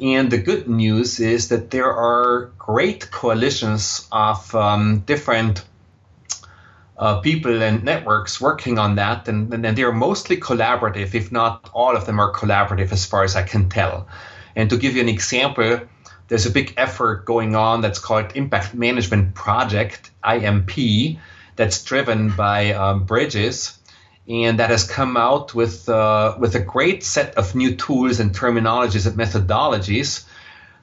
and 0.00 0.30
the 0.30 0.38
good 0.38 0.68
news 0.68 1.20
is 1.20 1.48
that 1.48 1.70
there 1.70 1.92
are 1.92 2.52
great 2.58 3.10
coalitions 3.10 4.08
of 4.10 4.54
um, 4.54 5.00
different 5.00 5.64
uh, 6.96 7.20
people 7.20 7.62
and 7.62 7.84
networks 7.84 8.40
working 8.40 8.78
on 8.78 8.96
that, 8.96 9.28
and, 9.28 9.52
and 9.52 9.76
they're 9.76 9.92
mostly 9.92 10.36
collaborative, 10.36 11.14
if 11.14 11.30
not 11.30 11.70
all 11.72 11.96
of 11.96 12.06
them 12.06 12.20
are 12.20 12.32
collaborative 12.32 12.92
as 12.92 13.04
far 13.04 13.24
as 13.24 13.36
I 13.36 13.42
can 13.42 13.68
tell. 13.68 14.08
And 14.56 14.70
to 14.70 14.76
give 14.76 14.94
you 14.94 15.02
an 15.02 15.08
example, 15.08 15.80
there's 16.28 16.46
a 16.46 16.50
big 16.50 16.74
effort 16.76 17.24
going 17.24 17.54
on 17.54 17.80
that's 17.80 17.98
called 17.98 18.32
Impact 18.34 18.74
Management 18.74 19.34
Project, 19.34 20.10
IMP, 20.22 21.18
that's 21.56 21.82
driven 21.84 22.30
by 22.30 22.72
um, 22.72 23.04
Bridges 23.04 23.78
and 24.28 24.58
that 24.58 24.70
has 24.70 24.84
come 24.84 25.16
out 25.16 25.54
with 25.54 25.88
uh, 25.88 26.36
with 26.38 26.54
a 26.54 26.60
great 26.60 27.04
set 27.04 27.34
of 27.36 27.54
new 27.54 27.76
tools 27.76 28.20
and 28.20 28.34
terminologies 28.34 29.06
and 29.06 29.16
methodologies 29.16 30.24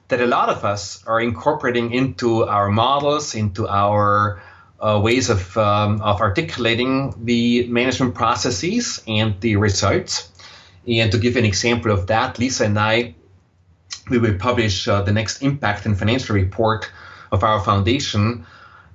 that 0.08 0.20
a 0.20 0.26
lot 0.26 0.48
of 0.48 0.64
us 0.64 1.02
are 1.06 1.20
incorporating 1.20 1.92
into 1.92 2.44
our 2.44 2.68
models, 2.68 3.34
into 3.34 3.66
our 3.66 4.42
uh, 4.78 5.00
ways 5.02 5.30
of 5.30 5.56
um, 5.56 6.00
of 6.02 6.20
articulating 6.20 7.14
the 7.24 7.66
management 7.68 8.14
processes 8.14 9.02
and 9.06 9.40
the 9.40 9.56
results. 9.56 10.30
And 10.86 11.10
to 11.12 11.18
give 11.18 11.36
an 11.36 11.44
example 11.44 11.92
of 11.92 12.08
that, 12.08 12.38
Lisa 12.38 12.64
and 12.64 12.78
I, 12.78 13.14
we 14.10 14.18
will 14.18 14.36
publish 14.36 14.88
uh, 14.88 15.02
the 15.02 15.12
next 15.12 15.42
impact 15.42 15.86
and 15.86 15.98
financial 15.98 16.34
report 16.34 16.90
of 17.30 17.44
our 17.44 17.60
foundation 17.60 18.44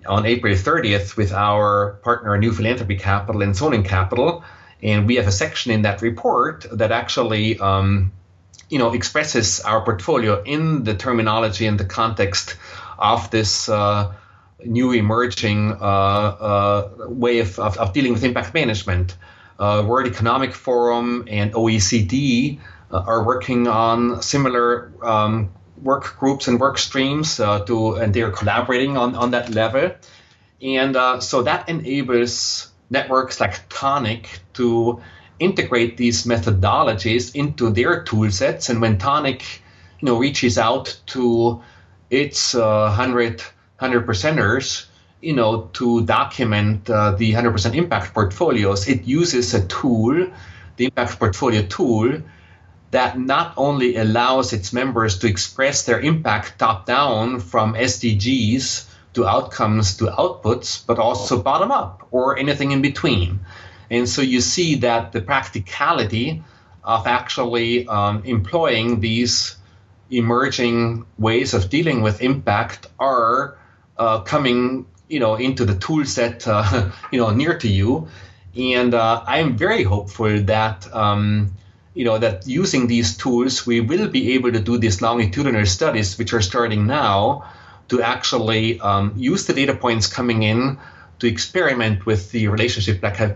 on 0.08 0.26
April 0.26 0.54
30th 0.54 1.16
with 1.18 1.32
our 1.32 2.00
partner 2.04 2.38
New 2.38 2.52
Philanthropy 2.52 2.98
Capital 2.98 3.42
and 3.42 3.54
Sonen 3.54 3.86
Capital, 3.86 4.44
and 4.82 5.08
we 5.08 5.16
have 5.16 5.28
a 5.28 5.32
section 5.32 5.72
in 5.72 5.82
that 5.84 6.02
report 6.02 6.66
that 6.72 6.92
actually, 6.92 7.58
um, 7.60 8.12
you 8.70 8.78
know, 8.78 8.94
expresses 8.94 9.60
our 9.62 9.82
portfolio 9.84 10.42
in 10.44 10.84
the 10.84 10.96
terminology 10.96 11.66
and 11.66 11.80
the 11.80 11.86
context 11.86 12.58
of 12.98 13.30
this 13.32 13.70
uh, 13.70 14.14
new 14.66 14.92
emerging 14.92 15.72
uh, 15.72 15.76
uh, 15.76 16.90
way 17.08 17.40
of, 17.40 17.60
of, 17.60 17.78
of, 17.78 17.94
dealing 17.94 18.14
with 18.14 18.24
impact 18.24 18.54
management. 18.54 19.16
Uh, 19.60 19.84
World 19.88 20.08
Economic 20.08 20.54
Forum 20.54 21.26
and 21.28 21.54
OECD 21.54 22.60
uh, 22.92 23.04
are 23.06 23.24
working 23.24 23.68
on 23.68 24.22
similar 24.22 24.92
um, 25.02 25.52
work 25.82 26.18
groups 26.20 26.48
and 26.48 26.60
work 26.60 26.78
streams 26.78 27.40
uh, 27.40 27.60
to, 27.66 27.96
and 27.96 28.14
they're 28.14 28.32
collaborating 28.32 28.98
on, 28.98 29.16
on 29.16 29.32
that 29.32 29.50
level. 29.50 29.92
And 30.62 30.96
uh, 30.96 31.20
so 31.20 31.44
that 31.44 31.70
enables 31.70 32.72
networks 32.90 33.40
like 33.40 33.70
Toniic 33.70 34.28
to 34.54 35.02
integrate 35.40 35.98
these 35.98 36.24
methodologies 36.24 37.36
into 37.36 37.70
their 37.70 38.04
tool 38.04 38.32
sets. 38.32 38.70
And 38.70 38.82
when 38.82 38.98
Toniic, 38.98 39.44
you 40.00 40.06
know, 40.06 40.18
reaches 40.18 40.58
out 40.58 41.00
to 41.08 41.62
its 42.10 42.56
uh, 42.56 42.94
100, 42.96 43.42
100 43.80 44.08
percenters, 44.08 44.88
you 45.22 45.34
know, 45.34 45.70
to 45.74 46.04
document 46.06 46.90
uh, 46.90 47.12
the 47.12 47.34
100% 47.34 47.76
impact 47.76 48.14
portfolios, 48.14 48.88
it 48.88 49.04
uses 49.06 49.54
a 49.54 49.66
tool, 49.68 50.28
the 50.78 50.86
impact 50.86 51.20
portfolio 51.20 51.64
tool, 51.64 52.22
that 52.92 53.20
not 53.20 53.54
only 53.58 53.98
allows 53.98 54.54
its 54.54 54.72
members 54.72 55.20
to 55.20 55.28
express 55.28 55.86
their 55.86 56.00
impact 56.00 56.60
top 56.60 56.86
down 56.86 57.40
from 57.40 57.74
SDGs 57.74 58.88
to 59.14 59.28
outcomes 59.28 59.98
to 59.98 60.06
outputs, 60.06 60.86
but 60.86 61.00
also 61.00 61.42
bottom 61.42 61.72
up 61.72 62.08
or 62.12 62.38
anything 62.38 62.72
in 62.72 62.82
between. 62.82 63.40
And 63.90 64.08
so 64.08 64.22
you 64.22 64.42
see 64.42 64.76
that 64.76 65.12
the 65.12 65.22
practicality 65.22 66.44
of 66.84 67.08
actually 67.08 67.88
um, 67.88 68.24
employing 68.26 69.00
these 69.00 69.58
emerging 70.10 71.06
ways 71.18 71.54
of 71.54 71.70
dealing 71.70 72.02
with 72.02 72.22
impact 72.22 72.88
are 73.00 73.58
uh, 73.98 74.22
coming, 74.22 74.86
you 75.10 75.20
know, 75.20 75.36
into 75.36 75.66
the 75.66 75.76
tool 75.76 76.06
set, 76.06 76.48
uh, 76.48 76.92
you 77.12 77.20
know, 77.20 77.32
near 77.32 77.58
to 77.58 77.68
you. 77.68 78.08
And 78.56 78.94
uh, 78.94 79.24
I 79.26 79.40
am 79.40 79.58
very 79.58 79.84
hopeful 79.84 80.42
that 80.44 80.94
um, 80.94 81.54
you 81.98 82.06
know 82.06 82.20
that 82.20 82.48
using 82.48 82.86
these 82.86 83.18
tools 83.18 83.66
we 83.66 83.82
will 83.82 84.08
be 84.08 84.34
able 84.34 84.52
to 84.52 84.60
do 84.60 84.78
these 84.78 85.02
longitudinal 85.02 85.66
studies 85.66 86.16
which 86.20 86.32
are 86.32 86.42
starting 86.42 86.86
now 86.86 87.44
to 87.90 88.02
actually 88.04 88.80
um, 88.82 89.14
use 89.18 89.48
the 89.48 89.54
data 89.54 89.74
points 89.74 90.06
coming 90.06 90.44
in 90.44 90.78
to 91.18 91.28
experiment 91.28 92.06
with 92.06 92.30
the 92.32 92.48
relationship 92.50 93.02
like 93.02 93.20
I, 93.20 93.36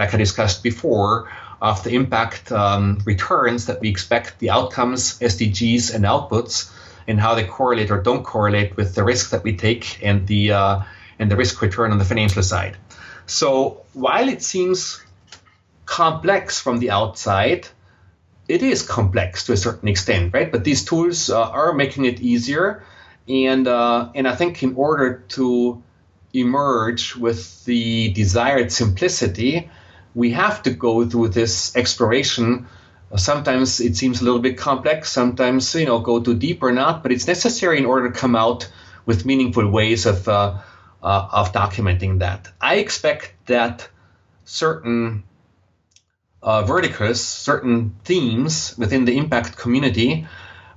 like 0.00 0.12
I 0.12 0.16
discussed 0.16 0.64
before 0.64 1.30
of 1.62 1.84
the 1.84 1.90
impact 1.94 2.50
um, 2.50 3.00
returns 3.04 3.66
that 3.66 3.80
we 3.80 3.88
expect 3.88 4.40
the 4.40 4.50
outcomes 4.50 5.20
SDGs 5.20 5.94
and 5.94 6.04
outputs 6.04 6.72
and 7.06 7.20
how 7.20 7.36
they 7.36 7.44
correlate 7.44 7.92
or 7.92 8.02
don't 8.02 8.24
correlate 8.24 8.76
with 8.76 8.96
the 8.96 9.04
risk 9.04 9.30
that 9.30 9.44
we 9.44 9.56
take 9.56 10.02
and 10.02 10.26
the 10.26 10.52
uh, 10.52 10.80
and 11.20 11.30
the 11.30 11.36
risk 11.36 11.62
return 11.62 11.92
on 11.92 11.98
the 11.98 12.04
financial 12.04 12.42
side. 12.42 12.76
So 13.26 13.82
while 13.92 14.28
it 14.28 14.42
seems 14.42 15.00
complex 15.86 16.58
from 16.58 16.78
the 16.78 16.90
outside 16.90 17.68
it 18.50 18.62
is 18.62 18.82
complex 18.82 19.44
to 19.44 19.52
a 19.52 19.56
certain 19.56 19.88
extent, 19.88 20.34
right? 20.34 20.50
But 20.50 20.64
these 20.64 20.84
tools 20.84 21.30
uh, 21.30 21.40
are 21.40 21.72
making 21.72 22.04
it 22.04 22.20
easier, 22.20 22.82
and 23.28 23.68
uh, 23.68 24.10
and 24.14 24.26
I 24.26 24.34
think 24.34 24.62
in 24.62 24.74
order 24.74 25.24
to 25.36 25.82
emerge 26.34 27.14
with 27.16 27.64
the 27.64 28.10
desired 28.10 28.72
simplicity, 28.72 29.70
we 30.14 30.32
have 30.32 30.62
to 30.64 30.70
go 30.70 31.08
through 31.08 31.28
this 31.28 31.76
exploration. 31.76 32.66
Sometimes 33.16 33.80
it 33.80 33.96
seems 33.96 34.20
a 34.20 34.24
little 34.24 34.40
bit 34.40 34.58
complex. 34.58 35.12
Sometimes 35.12 35.72
you 35.74 35.86
know 35.86 36.00
go 36.00 36.20
too 36.20 36.34
deep 36.34 36.62
or 36.62 36.72
not, 36.72 37.04
but 37.04 37.12
it's 37.12 37.28
necessary 37.28 37.78
in 37.78 37.86
order 37.86 38.10
to 38.10 38.18
come 38.18 38.34
out 38.34 38.68
with 39.06 39.24
meaningful 39.24 39.70
ways 39.70 40.06
of 40.06 40.28
uh, 40.28 40.58
uh, 41.02 41.28
of 41.30 41.52
documenting 41.52 42.18
that. 42.18 42.48
I 42.60 42.76
expect 42.76 43.32
that 43.46 43.88
certain 44.44 45.22
uh, 46.42 46.62
verticals, 46.62 47.20
certain 47.20 47.94
themes 48.04 48.74
within 48.78 49.04
the 49.04 49.16
impact 49.16 49.56
community 49.56 50.26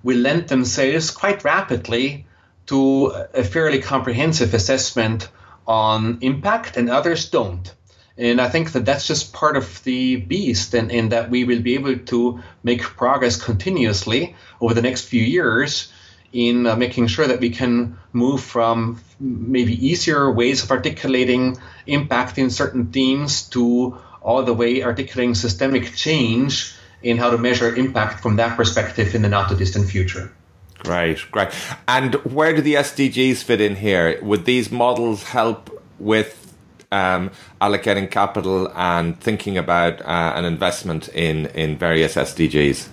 will 0.04 0.18
lend 0.18 0.48
themselves 0.50 1.12
quite 1.12 1.44
rapidly 1.44 2.26
to 2.66 3.08
a 3.34 3.44
fairly 3.44 3.82
comprehensive 3.82 4.54
assessment 4.54 5.30
on 5.66 6.18
impact, 6.22 6.78
and 6.78 6.90
others 6.90 7.30
don't. 7.30 7.74
And 8.18 8.40
I 8.40 8.50
think 8.50 8.74
that 8.74 8.86
that's 8.86 9.08
just 9.08 9.34
part 9.34 9.58
of 9.58 9.84
the 9.84 10.18
beast, 10.18 10.74
and, 10.74 10.92
and 10.92 11.12
that 11.12 11.30
we 11.30 11.46
will 11.46 11.62
be 11.62 11.76
able 11.76 11.98
to 11.98 12.42
make 12.64 12.82
progress 12.82 13.42
continuously 13.42 14.36
over 14.62 14.74
the 14.74 14.82
next 14.82 15.06
few 15.06 15.24
years 15.24 15.92
in 16.32 16.66
uh, 16.66 16.76
making 16.76 17.08
sure 17.08 17.28
that 17.28 17.40
we 17.40 17.50
can 17.50 17.98
move 18.12 18.42
from 18.42 19.00
maybe 19.20 19.88
easier 19.88 20.32
ways 20.32 20.64
of 20.64 20.72
articulating 20.72 21.58
impact 21.86 22.38
in 22.38 22.50
certain 22.50 22.88
themes 22.88 23.44
to 23.50 23.98
all 24.24 24.44
the 24.44 24.54
way 24.54 24.84
articulating 24.84 25.36
systemic 25.36 25.94
change 25.96 26.76
in 27.02 27.18
how 27.18 27.30
to 27.30 27.38
measure 27.38 27.76
impact 27.76 28.22
from 28.22 28.38
that 28.38 28.56
perspective 28.56 29.14
in 29.14 29.22
the 29.22 29.30
not 29.30 29.50
too 29.50 29.56
distant 29.56 29.90
future. 29.90 30.32
Great, 30.80 31.20
great. 31.32 31.50
And 31.88 32.16
where 32.26 32.54
do 32.54 32.62
the 32.62 32.76
SDGs 32.76 33.44
fit 33.44 33.62
in 33.62 33.76
here? 33.76 34.20
Would 34.22 34.46
these 34.46 34.72
models 34.72 35.24
help 35.24 35.82
with 36.00 36.56
um, 36.92 37.32
allocating 37.62 38.10
capital 38.10 38.72
and 38.76 39.20
thinking 39.20 39.58
about 39.58 40.02
uh, 40.02 40.34
an 40.36 40.46
investment 40.46 41.10
in, 41.10 41.48
in 41.48 41.78
various 41.78 42.16
SDGs? 42.16 42.90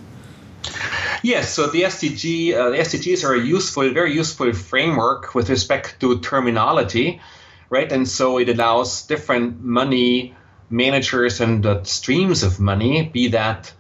Yes, 1.23 1.53
so 1.53 1.67
the 1.67 1.83
SDG, 1.83 2.55
uh, 2.55 2.71
the 2.71 2.79
SDGs 2.79 3.25
are 3.25 3.35
a 3.35 3.41
useful, 3.41 3.91
very 3.93 4.15
useful 4.15 4.53
framework 4.53 5.35
with 5.35 5.51
respect 5.51 6.01
to 6.01 6.19
terminology, 6.21 7.21
right? 7.69 7.91
And 7.91 8.09
so 8.09 8.39
it 8.39 8.49
allows 8.49 9.07
different 9.07 9.63
money 9.63 10.35
managers 10.71 11.41
and 11.41 11.87
streams 11.87 12.43
of 12.43 12.61
money, 12.61 13.03
be 13.03 13.29
that 13.29 13.73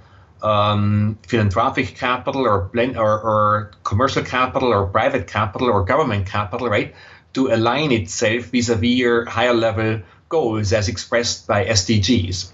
um, 0.42 1.18
philanthropic 1.26 1.94
capital 1.94 2.46
or, 2.46 2.62
blend, 2.62 2.96
or, 2.96 3.20
or 3.20 3.70
commercial 3.84 4.22
capital 4.22 4.72
or 4.72 4.86
private 4.86 5.26
capital 5.26 5.68
or 5.68 5.84
government 5.84 6.26
capital, 6.26 6.68
right, 6.68 6.94
to 7.34 7.48
align 7.48 7.92
itself 7.92 8.44
vis-a-vis 8.46 8.90
your 8.90 9.24
higher 9.24 9.54
level 9.54 10.00
goals 10.28 10.72
as 10.72 10.88
expressed 10.88 11.46
by 11.46 11.64
SDGs. 11.64 12.50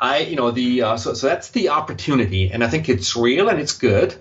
I, 0.00 0.18
you 0.18 0.36
know, 0.36 0.50
the 0.50 0.82
uh, 0.82 0.96
so 0.96 1.14
so 1.14 1.26
that's 1.26 1.50
the 1.50 1.70
opportunity, 1.70 2.50
and 2.50 2.62
I 2.62 2.68
think 2.68 2.88
it's 2.88 3.16
real 3.16 3.48
and 3.48 3.58
it's 3.60 3.76
good. 3.76 4.14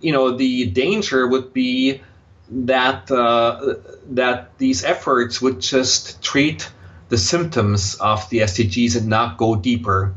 You 0.00 0.12
know, 0.12 0.36
the 0.36 0.66
danger 0.66 1.26
would 1.26 1.52
be 1.52 2.02
that 2.50 3.10
uh, 3.10 3.74
that 4.10 4.58
these 4.58 4.84
efforts 4.84 5.40
would 5.40 5.60
just 5.60 6.20
treat 6.20 6.68
the 7.08 7.18
symptoms 7.18 7.94
of 7.96 8.28
the 8.30 8.38
SDGs 8.38 8.96
and 8.96 9.06
not 9.06 9.36
go 9.36 9.56
deeper 9.56 10.14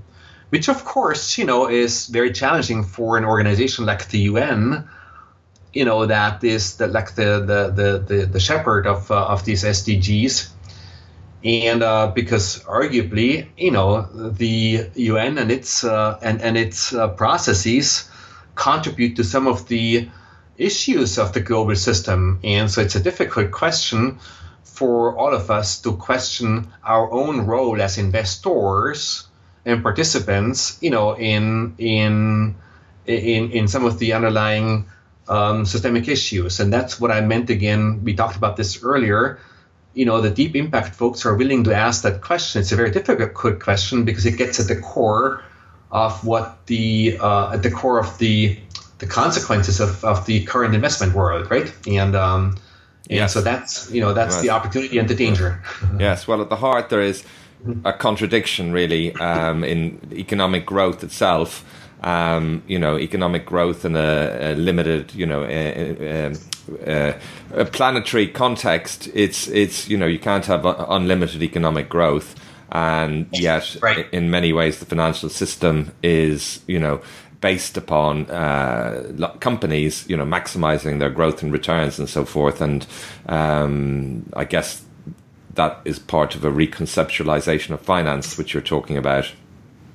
which 0.49 0.69
of 0.69 0.85
course 0.85 1.37
you 1.37 1.45
know 1.45 1.69
is 1.69 2.07
very 2.07 2.31
challenging 2.31 2.83
for 2.83 3.17
an 3.17 3.25
organization 3.25 3.85
like 3.85 4.07
the 4.09 4.19
UN 4.19 4.87
you 5.73 5.85
know 5.85 6.05
that 6.05 6.43
is 6.43 6.77
the, 6.77 6.87
like 6.87 7.15
the 7.15 7.39
the 7.39 7.71
the 7.71 8.15
the, 8.15 8.25
the 8.25 8.39
shepherd 8.39 8.87
of 8.87 9.11
uh, 9.11 9.27
of 9.27 9.43
these 9.45 9.63
SDGs 9.63 10.49
and 11.43 11.83
uh, 11.83 12.07
because 12.07 12.63
arguably 12.63 13.47
you 13.57 13.71
know 13.71 14.01
the 14.01 14.89
UN 14.95 15.37
and 15.37 15.51
its 15.51 15.83
uh, 15.83 16.17
and 16.21 16.41
and 16.41 16.57
its 16.57 16.93
uh, 16.93 17.09
processes 17.09 18.09
contribute 18.55 19.15
to 19.17 19.23
some 19.23 19.47
of 19.47 19.67
the 19.67 20.09
issues 20.57 21.19
of 21.19 21.33
the 21.33 21.39
global 21.39 21.75
system. 21.75 22.39
And 22.43 22.69
so 22.69 22.81
it's 22.81 22.95
a 22.95 22.99
difficult 22.99 23.51
question 23.51 24.19
for 24.77 25.17
all 25.17 25.33
of 25.33 25.49
us 25.49 25.81
to 25.81 25.97
question 25.97 26.67
our 26.83 27.11
own 27.11 27.47
role 27.47 27.81
as 27.81 27.97
investors 27.97 29.27
and 29.65 29.81
participants, 29.81 30.77
you 30.81 30.91
know, 30.91 31.17
in 31.17 31.73
in 31.79 32.55
in 33.07 33.51
in 33.51 33.67
some 33.67 33.85
of 33.85 33.97
the 33.97 34.13
underlying 34.13 34.85
um, 35.27 35.65
systemic 35.65 36.07
issues, 36.07 36.59
and 36.59 36.71
that's 36.71 37.01
what 37.01 37.09
I 37.11 37.21
meant. 37.21 37.49
Again, 37.49 38.03
we 38.03 38.13
talked 38.13 38.37
about 38.37 38.55
this 38.55 38.83
earlier. 38.83 39.39
You 39.95 40.05
know, 40.05 40.21
the 40.21 40.29
deep 40.29 40.55
impact 40.55 40.93
folks 40.93 41.25
are 41.25 41.35
willing 41.35 41.63
to 41.63 41.75
ask 41.75 42.03
that 42.03 42.21
question. 42.21 42.61
It's 42.61 42.71
a 42.71 42.75
very 42.75 42.91
difficult 42.91 43.59
question 43.59 44.05
because 44.05 44.27
it 44.27 44.37
gets 44.37 44.59
at 44.59 44.67
the 44.67 44.79
core 44.79 45.41
of 45.91 46.23
what 46.23 46.67
the 46.67 47.17
uh, 47.19 47.53
at 47.53 47.63
the 47.63 47.71
core 47.71 47.99
of 47.99 48.17
the 48.19 48.59
the 48.99 49.07
consequences 49.07 49.79
of, 49.79 50.03
of 50.05 50.25
the 50.25 50.45
current 50.45 50.75
investment 50.75 51.13
world, 51.13 51.49
right? 51.49 51.71
And 51.87 52.15
um, 52.15 52.57
and 53.09 53.17
yes. 53.17 53.33
so 53.33 53.41
that's 53.41 53.89
you 53.91 54.01
know 54.01 54.13
that's 54.13 54.35
right. 54.35 54.41
the 54.41 54.49
opportunity 54.49 54.97
and 54.97 55.07
the 55.07 55.15
danger. 55.15 55.61
yes. 55.99 56.27
Well, 56.27 56.41
at 56.41 56.49
the 56.49 56.57
heart 56.57 56.89
there 56.89 57.01
is 57.01 57.23
a 57.85 57.93
contradiction, 57.93 58.71
really, 58.71 59.13
um, 59.15 59.63
in 59.63 59.99
economic 60.11 60.65
growth 60.65 61.03
itself. 61.03 61.63
Um, 62.03 62.61
you 62.67 62.77
know, 62.77 62.99
economic 62.99 63.47
growth 63.47 63.83
in 63.83 63.95
a, 63.95 64.37
a 64.39 64.55
limited, 64.55 65.15
you 65.15 65.25
know, 65.25 65.43
a, 65.45 66.35
a, 66.85 67.19
a, 67.55 67.65
planetary 67.65 68.27
context. 68.27 69.09
It's 69.15 69.47
it's 69.47 69.89
you 69.89 69.97
know 69.97 70.05
you 70.05 70.19
can't 70.19 70.45
have 70.45 70.63
unlimited 70.63 71.41
economic 71.41 71.89
growth, 71.89 72.35
and 72.71 73.27
yet 73.31 73.77
right. 73.81 74.05
in 74.11 74.29
many 74.29 74.53
ways 74.53 74.77
the 74.77 74.85
financial 74.85 75.29
system 75.29 75.91
is 76.03 76.61
you 76.67 76.77
know 76.77 77.01
based 77.41 77.77
upon 77.77 78.29
uh, 78.31 79.31
companies, 79.39 80.07
you 80.09 80.17
know, 80.17 80.25
maximizing 80.25 80.99
their 80.99 81.09
growth 81.09 81.43
and 81.43 81.51
returns 81.51 81.99
and 81.99 82.09
so 82.09 82.25
forth. 82.25 82.61
And 82.61 82.85
um, 83.27 84.29
I 84.35 84.43
guess 84.43 84.83
that 85.53 85.79
is 85.85 85.99
part 85.99 86.35
of 86.35 86.43
a 86.43 86.51
reconceptualization 86.51 87.71
of 87.71 87.81
finance, 87.81 88.37
which 88.37 88.53
you're 88.53 88.63
talking 88.63 88.97
about. 88.97 89.31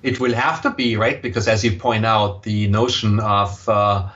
It 0.02 0.20
will 0.20 0.34
have 0.34 0.62
to 0.62 0.70
be 0.70 0.96
right 0.96 1.22
because, 1.22 1.46
as 1.48 1.64
you 1.64 1.78
point 1.78 2.04
out, 2.04 2.42
the 2.42 2.66
notion 2.68 3.20
of 3.20 3.68
uh, 3.68 4.08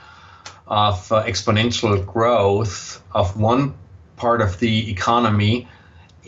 of 0.67 1.11
uh, 1.11 1.23
exponential 1.23 2.05
growth 2.05 3.01
of 3.13 3.39
one 3.39 3.73
part 4.17 4.41
of 4.41 4.59
the 4.59 4.91
economy 4.91 5.67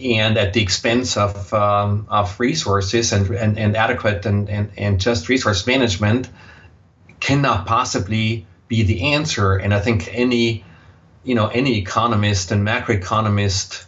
and 0.01 0.37
at 0.37 0.53
the 0.53 0.61
expense 0.61 1.17
of 1.17 1.53
um, 1.53 2.07
of 2.09 2.39
resources 2.39 3.11
and, 3.11 3.29
and, 3.31 3.59
and 3.59 3.75
adequate 3.75 4.25
and, 4.25 4.49
and, 4.49 4.71
and 4.77 5.01
just 5.01 5.27
resource 5.27 5.67
management 5.67 6.29
cannot 7.20 7.65
possibly 7.65 8.45
be 8.67 8.84
the 8.84 9.13
answer. 9.13 9.55
And 9.55 9.74
I 9.74 9.80
think 9.80 10.09
any 10.13 10.63
you 11.24 11.36
know 11.36 11.47
any 11.47 11.78
economist 11.78 12.51
and 12.51 12.65
macroeconomist 12.65 13.86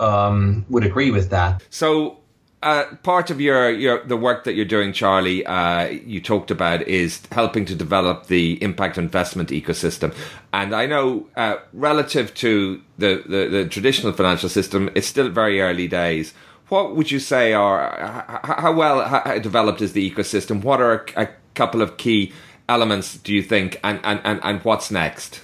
um, 0.00 0.64
would 0.68 0.84
agree 0.84 1.10
with 1.10 1.30
that. 1.30 1.62
So, 1.70 2.18
uh, 2.62 2.84
part 3.02 3.30
of 3.30 3.40
your, 3.40 3.70
your 3.70 4.04
the 4.04 4.16
work 4.16 4.44
that 4.44 4.54
you're 4.54 4.64
doing, 4.64 4.92
Charly, 4.92 5.44
uh, 5.46 5.90
you 5.90 6.20
talked 6.20 6.50
about 6.50 6.82
is 6.82 7.22
helping 7.30 7.64
to 7.66 7.74
develop 7.74 8.26
the 8.26 8.62
impact 8.62 8.98
investment 8.98 9.50
ecosystem. 9.50 10.14
And 10.52 10.74
I 10.74 10.86
know, 10.86 11.28
uh, 11.36 11.56
relative 11.72 12.34
to 12.34 12.82
the, 12.98 13.22
the, 13.26 13.48
the, 13.48 13.68
traditional 13.68 14.12
financial 14.12 14.48
system, 14.48 14.90
it's 14.94 15.06
still 15.06 15.28
very 15.28 15.60
early 15.60 15.86
days. 15.86 16.34
What 16.68 16.96
would 16.96 17.10
you 17.10 17.20
say 17.20 17.54
are 17.54 18.26
how 18.42 18.72
well 18.72 19.40
developed 19.40 19.80
is 19.80 19.92
the 19.94 20.10
ecosystem? 20.10 20.62
What 20.62 20.80
are 20.82 21.06
a 21.16 21.28
couple 21.54 21.80
of 21.80 21.96
key 21.96 22.32
elements 22.68 23.16
do 23.18 23.32
you 23.32 23.42
think, 23.42 23.80
and 23.82 24.00
and, 24.04 24.20
and, 24.24 24.40
and 24.42 24.62
what's 24.62 24.90
next? 24.90 25.40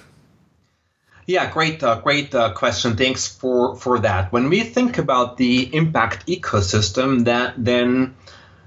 Yeah, 1.27 1.49
great, 1.49 1.81
uh, 1.81 2.01
great 2.01 2.35
uh, 2.35 2.53
question. 2.53 2.95
Thanks 2.95 3.27
for 3.27 3.75
for 3.75 3.99
that. 3.99 4.31
When 4.31 4.49
we 4.49 4.61
think 4.61 4.99
about 4.99 5.37
the 5.37 5.75
impact 5.75 6.27
ecosystem, 6.27 7.25
that 7.25 7.55
then, 7.57 8.15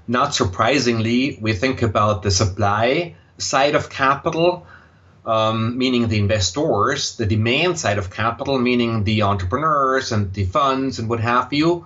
not 0.07 0.33
surprisingly, 0.33 1.37
we 1.41 1.53
think 1.53 1.81
about 1.81 2.21
the 2.21 2.31
supply 2.31 3.15
side 3.37 3.75
of 3.75 3.89
capital, 3.89 4.67
um, 5.25 5.77
meaning 5.77 6.09
the 6.09 6.19
investors, 6.19 7.15
the 7.15 7.25
demand 7.25 7.79
side 7.79 7.97
of 7.97 8.09
capital, 8.09 8.59
meaning 8.59 9.05
the 9.05 9.21
entrepreneurs 9.21 10.11
and 10.11 10.33
the 10.33 10.43
funds 10.43 10.99
and 10.99 11.07
what 11.07 11.21
have 11.21 11.53
you, 11.53 11.85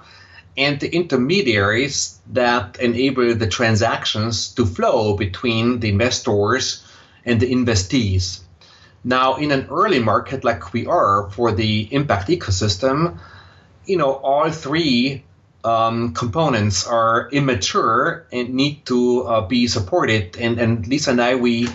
and 0.56 0.80
the 0.80 0.94
intermediaries 0.94 2.20
that 2.32 2.80
enable 2.80 3.34
the 3.36 3.48
transactions 3.48 4.54
to 4.54 4.66
flow 4.66 5.18
between 5.18 5.80
the 5.80 5.90
investors 5.90 6.84
and 7.26 7.40
the 7.40 7.52
investees. 7.52 8.42
Now, 9.04 9.36
in 9.36 9.52
an 9.52 9.68
early 9.70 10.00
market 10.00 10.44
like 10.44 10.74
we 10.74 10.86
are 10.86 11.30
for 11.32 11.52
the 11.52 11.94
impact 11.94 12.30
ecosystem, 12.30 13.20
you 13.86 13.98
know, 13.98 14.14
all 14.14 14.50
three 14.50 15.24
um, 15.64 16.14
components 16.14 16.88
are 16.88 17.30
immature 17.32 18.28
and 18.32 18.54
need 18.54 18.86
to 18.86 19.24
uh, 19.24 19.42
be 19.48 19.68
supported. 19.68 20.38
And, 20.38 20.60
and 20.60 20.88
Lisa 20.88 21.12
and 21.12 21.22
I, 21.22 21.36
we 21.36 21.68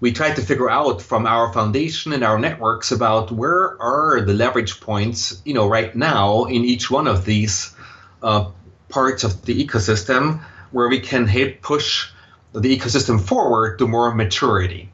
we 0.00 0.12
tried 0.12 0.36
to 0.36 0.42
figure 0.42 0.70
out 0.70 1.02
from 1.02 1.26
our 1.26 1.52
foundation 1.52 2.12
and 2.12 2.22
our 2.22 2.38
networks 2.38 2.92
about 2.92 3.32
where 3.32 3.80
are 3.82 4.20
the 4.20 4.32
leverage 4.32 4.80
points, 4.80 5.42
you 5.44 5.54
know, 5.54 5.66
right 5.66 5.94
now 5.96 6.44
in 6.44 6.64
each 6.64 6.88
one 6.88 7.08
of 7.08 7.24
these 7.24 7.74
parts 8.20 9.24
of 9.24 9.44
the 9.44 9.64
ecosystem 9.64 10.40
where 10.70 10.88
we 10.88 11.00
can 11.00 11.26
help 11.26 11.60
push 11.62 12.10
the 12.52 12.76
ecosystem 12.76 13.20
forward 13.20 13.78
to 13.78 13.86
more 13.86 14.14
maturity. 14.14 14.90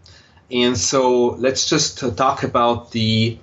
And 0.51 0.77
so 0.77 1.31
let's 1.39 1.69
just 1.69 1.99
talk 2.17 2.43
about 2.43 2.93
the 2.93 3.39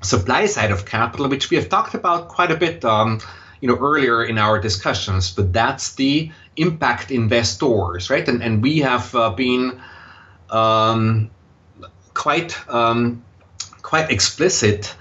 supply 0.00 0.46
side 0.46 0.70
of 0.70 0.84
capital, 0.84 1.28
which 1.28 1.50
we 1.50 1.56
have 1.56 1.68
talked 1.68 1.94
about 1.94 2.28
quite 2.28 2.50
a 2.50 2.56
bit, 2.56 2.84
um, 2.84 3.20
you 3.60 3.68
know, 3.68 3.76
earlier 3.76 4.24
in 4.24 4.38
our 4.38 4.60
discussions. 4.60 5.30
But 5.30 5.52
that's 5.52 5.94
the 5.94 6.32
impact 6.56 7.10
investors, 7.10 8.10
right? 8.10 8.26
And 8.28 8.42
and 8.42 8.62
we 8.62 8.78
have 8.78 9.14
uh, 9.14 9.30
been 9.30 9.80
um, 10.50 11.30
quite 12.14 12.56
um, 12.68 13.22
quite 13.82 14.10
explicit 14.10 14.94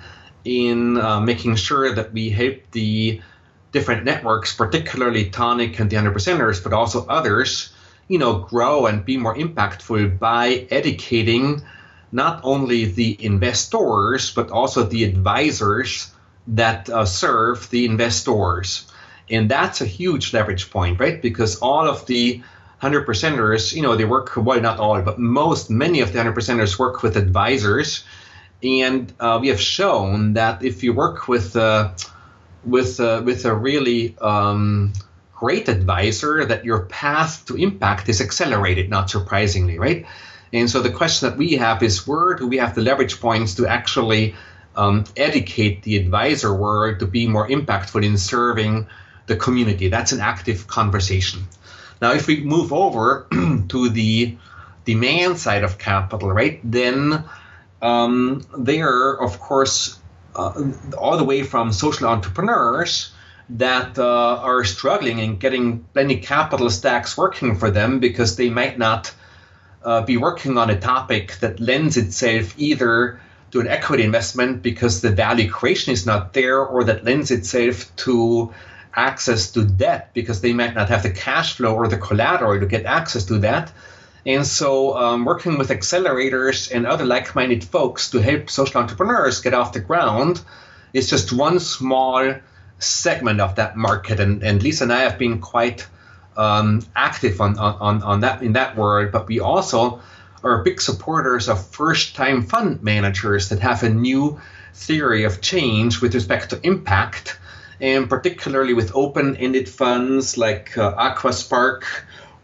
in 0.43 0.97
uh, 0.97 1.19
making 1.19 1.55
sure 1.55 1.93
that 1.93 2.13
we 2.13 2.29
help 2.29 2.59
the 2.71 3.21
different 3.71 4.03
networks, 4.03 4.55
particularly 4.55 5.29
Toniic 5.29 5.79
and 5.79 5.89
the 5.89 5.95
100 5.95 6.13
percenters, 6.13 6.63
but 6.63 6.73
also 6.73 7.05
others, 7.07 7.73
you 8.07 8.17
know, 8.17 8.39
grow 8.39 8.85
and 8.85 9.05
be 9.05 9.17
more 9.17 9.35
impactful 9.35 10.19
by 10.19 10.67
educating 10.69 11.61
not 12.11 12.41
only 12.43 12.85
the 12.85 13.23
investors 13.23 14.31
but 14.31 14.51
also 14.51 14.83
the 14.83 15.05
advisors 15.05 16.11
that 16.47 16.89
uh, 16.89 17.05
serve 17.05 17.69
the 17.69 17.85
investors. 17.85 18.91
And 19.29 19.49
that's 19.49 19.79
a 19.79 19.85
huge 19.85 20.33
leverage 20.33 20.69
point, 20.71 20.99
right? 20.99 21.21
Because 21.21 21.59
all 21.59 21.87
of 21.87 22.05
the 22.05 22.41
100 22.81 23.07
percenters, 23.07 23.73
you 23.73 23.81
know, 23.81 23.95
they 23.95 24.05
work, 24.05 24.35
well, 24.35 24.59
not 24.59 24.79
all, 24.79 25.01
but 25.01 25.19
most, 25.19 25.69
many 25.69 26.01
of 26.01 26.11
the 26.11 26.17
100 26.17 26.35
percenters 26.35 26.77
work 26.77 27.03
with 27.03 27.15
advisors. 27.15 28.03
And 28.63 29.13
uh, 29.19 29.37
we 29.39 29.47
have 29.47 29.61
shown 29.61 30.33
that 30.33 30.63
if 30.63 30.83
you 30.83 30.91
work 30.93 31.27
with, 31.27 31.55
uh, 31.55 31.91
with, 32.65 32.99
uh, 32.99 33.21
with 33.23 33.45
a 33.45 33.53
really 33.53 34.15
um, 34.19 34.93
great 35.33 35.67
advisor, 35.69 36.45
that 36.45 36.65
your 36.65 36.85
path 36.85 37.45
to 37.47 37.55
impact 37.55 38.09
is 38.09 38.21
accelerated, 38.21 38.89
not 38.89 39.09
surprisingly, 39.09 39.79
right? 39.79 40.05
And 40.53 40.69
so 40.69 40.81
the 40.81 40.91
question 40.91 41.29
that 41.29 41.37
we 41.37 41.53
have 41.53 41.81
is 41.81 42.05
where 42.05 42.35
do 42.35 42.47
we 42.47 42.57
have 42.57 42.75
the 42.75 42.81
leverage 42.81 43.19
points 43.19 43.55
to 43.55 43.67
actually 43.67 44.35
um, 44.75 45.05
educate 45.15 45.83
the 45.83 45.97
advisor 45.97 46.53
world 46.53 46.99
to 46.99 47.07
be 47.07 47.27
more 47.27 47.47
impactful 47.47 48.03
in 48.03 48.17
serving 48.17 48.87
the 49.27 49.35
community? 49.35 49.87
That's 49.87 50.11
an 50.11 50.19
active 50.19 50.67
conversation. 50.67 51.47
Now, 52.01 52.13
if 52.13 52.27
we 52.27 52.43
move 52.43 52.73
over 52.73 53.27
to 53.69 53.89
the 53.89 54.37
demand 54.85 55.37
side 55.37 55.63
of 55.63 55.77
capital, 55.77 56.31
right, 56.31 56.59
then 56.63 57.23
um, 57.81 58.43
there, 58.57 59.11
of 59.11 59.39
course, 59.39 59.97
all 60.35 61.17
the 61.17 61.23
way 61.23 61.43
from 61.43 61.71
social 61.71 62.07
entrepreneurs 62.07 63.11
that 63.49 63.99
uh, 63.99 64.37
are 64.41 64.63
struggling 64.63 65.19
and 65.19 65.39
getting 65.39 65.83
plenty 65.93 66.17
capital 66.17 66.69
stacks 66.69 67.17
working 67.17 67.55
for 67.57 67.69
them 67.69 67.99
because 67.99 68.35
they 68.37 68.49
might 68.49 68.77
not 68.77 69.13
uh, 69.83 70.01
be 70.03 70.17
working 70.17 70.57
on 70.57 70.69
a 70.69 70.79
topic 70.79 71.37
that 71.39 71.59
lends 71.59 71.97
itself 71.97 72.53
either 72.57 73.19
to 73.51 73.59
an 73.59 73.67
equity 73.67 74.03
investment 74.03 74.61
because 74.61 75.01
the 75.01 75.09
value 75.09 75.49
creation 75.49 75.91
is 75.91 76.05
not 76.05 76.33
there, 76.33 76.59
or 76.59 76.85
that 76.85 77.03
lends 77.03 77.31
itself 77.31 77.93
to 77.97 78.53
access 78.95 79.51
to 79.51 79.65
debt 79.65 80.11
because 80.13 80.41
they 80.41 80.53
might 80.53 80.73
not 80.73 80.89
have 80.89 81.03
the 81.03 81.11
cash 81.11 81.53
flow 81.53 81.75
or 81.75 81.87
the 81.87 81.97
collateral 81.97 82.59
to 82.59 82.65
get 82.65 82.85
access 82.85 83.25
to 83.25 83.39
that. 83.39 83.71
And 84.25 84.45
so, 84.45 84.95
um, 84.97 85.25
working 85.25 85.57
with 85.57 85.69
accelerators 85.69 86.71
and 86.71 86.85
other 86.85 87.05
like 87.05 87.33
minded 87.35 87.63
folks 87.63 88.11
to 88.11 88.21
help 88.21 88.49
social 88.49 88.79
entrepreneurs 88.79 89.41
get 89.41 89.53
off 89.53 89.73
the 89.73 89.79
ground 89.79 90.41
is 90.93 91.09
just 91.09 91.33
one 91.33 91.59
small 91.59 92.35
segment 92.77 93.41
of 93.41 93.55
that 93.55 93.77
market. 93.77 94.19
And, 94.19 94.43
and 94.43 94.61
Lisa 94.61 94.83
and 94.83 94.93
I 94.93 95.01
have 95.01 95.17
been 95.17 95.39
quite 95.39 95.87
um, 96.37 96.81
active 96.95 97.41
on, 97.41 97.57
on, 97.57 98.03
on 98.03 98.19
that 98.21 98.41
in 98.41 98.53
that 98.53 98.77
world, 98.77 99.11
but 99.11 99.27
we 99.27 99.39
also 99.39 100.01
are 100.43 100.63
big 100.63 100.81
supporters 100.81 101.49
of 101.49 101.65
first-time 101.67 102.43
fund 102.43 102.81
managers 102.81 103.49
that 103.49 103.59
have 103.59 103.83
a 103.83 103.89
new 103.89 104.39
theory 104.73 105.23
of 105.23 105.41
change 105.41 106.01
with 106.01 106.15
respect 106.15 106.49
to 106.49 106.59
impact, 106.65 107.39
and 107.79 108.09
particularly 108.09 108.73
with 108.73 108.91
open-ended 108.95 109.69
funds 109.69 110.37
like 110.37 110.77
uh, 110.77 110.95
AquaSpark, 110.95 111.83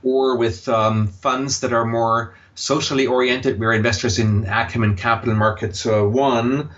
or 0.03 0.37
with 0.37 0.67
um, 0.69 1.07
funds 1.07 1.59
that 1.61 1.73
are 1.73 1.85
more 1.85 2.35
socially 2.55 3.07
oriented. 3.07 3.59
We're 3.59 3.73
investors 3.73 4.19
in 4.19 4.45
Acumen 4.45 4.95
Capital 4.95 5.35
Markets 5.35 5.85
uh, 5.85 6.03
One 6.03 6.69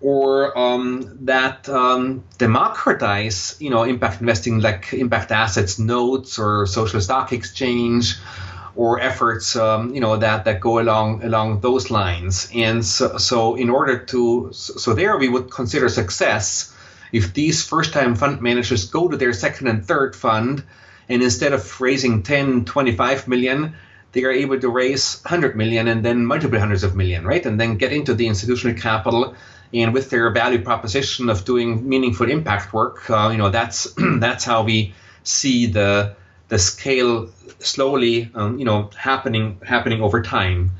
or 0.00 0.56
um, 0.58 1.18
that 1.22 1.68
um, 1.68 2.22
democratize, 2.38 3.56
you 3.58 3.70
know, 3.70 3.82
impact 3.84 4.20
investing 4.20 4.60
like 4.60 4.92
impact 4.92 5.32
assets 5.32 5.78
notes 5.78 6.38
or 6.38 6.66
social 6.66 7.00
stock 7.00 7.32
exchange, 7.32 8.16
or 8.76 9.00
efforts, 9.00 9.56
um, 9.56 9.94
you 9.94 10.00
know, 10.00 10.16
that 10.18 10.44
that 10.44 10.60
go 10.60 10.78
along 10.78 11.24
along 11.24 11.60
those 11.60 11.90
lines. 11.90 12.50
And 12.54 12.84
so, 12.84 13.16
so 13.16 13.54
in 13.56 13.70
order 13.70 13.98
to, 13.98 14.50
so 14.52 14.92
there 14.92 15.16
we 15.16 15.28
would 15.28 15.50
consider 15.50 15.88
success 15.88 16.74
if 17.10 17.32
these 17.32 17.64
first-time 17.64 18.16
fund 18.16 18.42
managers 18.42 18.90
go 18.90 19.08
to 19.08 19.16
their 19.16 19.32
second 19.32 19.68
and 19.68 19.84
third 19.84 20.14
fund, 20.14 20.62
and 21.08 21.22
instead 21.22 21.52
of 21.52 21.80
raising 21.80 22.22
10, 22.22 22.64
25 22.64 23.28
million, 23.28 23.74
they 24.12 24.24
are 24.24 24.32
able 24.32 24.58
to 24.58 24.68
raise 24.68 25.20
100 25.22 25.56
million 25.56 25.88
and 25.88 26.04
then 26.04 26.24
multiple 26.24 26.58
hundreds 26.58 26.82
of 26.84 26.96
million, 26.96 27.24
right? 27.24 27.44
And 27.44 27.60
then 27.60 27.76
get 27.76 27.92
into 27.92 28.14
the 28.14 28.26
institutional 28.26 28.76
capital 28.76 29.34
and 29.72 29.92
with 29.92 30.10
their 30.10 30.30
value 30.30 30.62
proposition 30.62 31.28
of 31.28 31.44
doing 31.44 31.88
meaningful 31.88 32.30
impact 32.30 32.72
work, 32.72 33.08
uh, 33.10 33.28
you 33.30 33.38
know 33.38 33.50
that's 33.50 33.94
that's 34.18 34.44
how 34.44 34.62
we 34.62 34.94
see 35.22 35.66
the 35.66 36.14
the 36.48 36.58
scale 36.58 37.28
slowly, 37.58 38.30
um, 38.34 38.58
you 38.58 38.64
know, 38.64 38.90
happening 38.96 39.60
happening 39.64 40.02
over 40.02 40.22
time. 40.22 40.72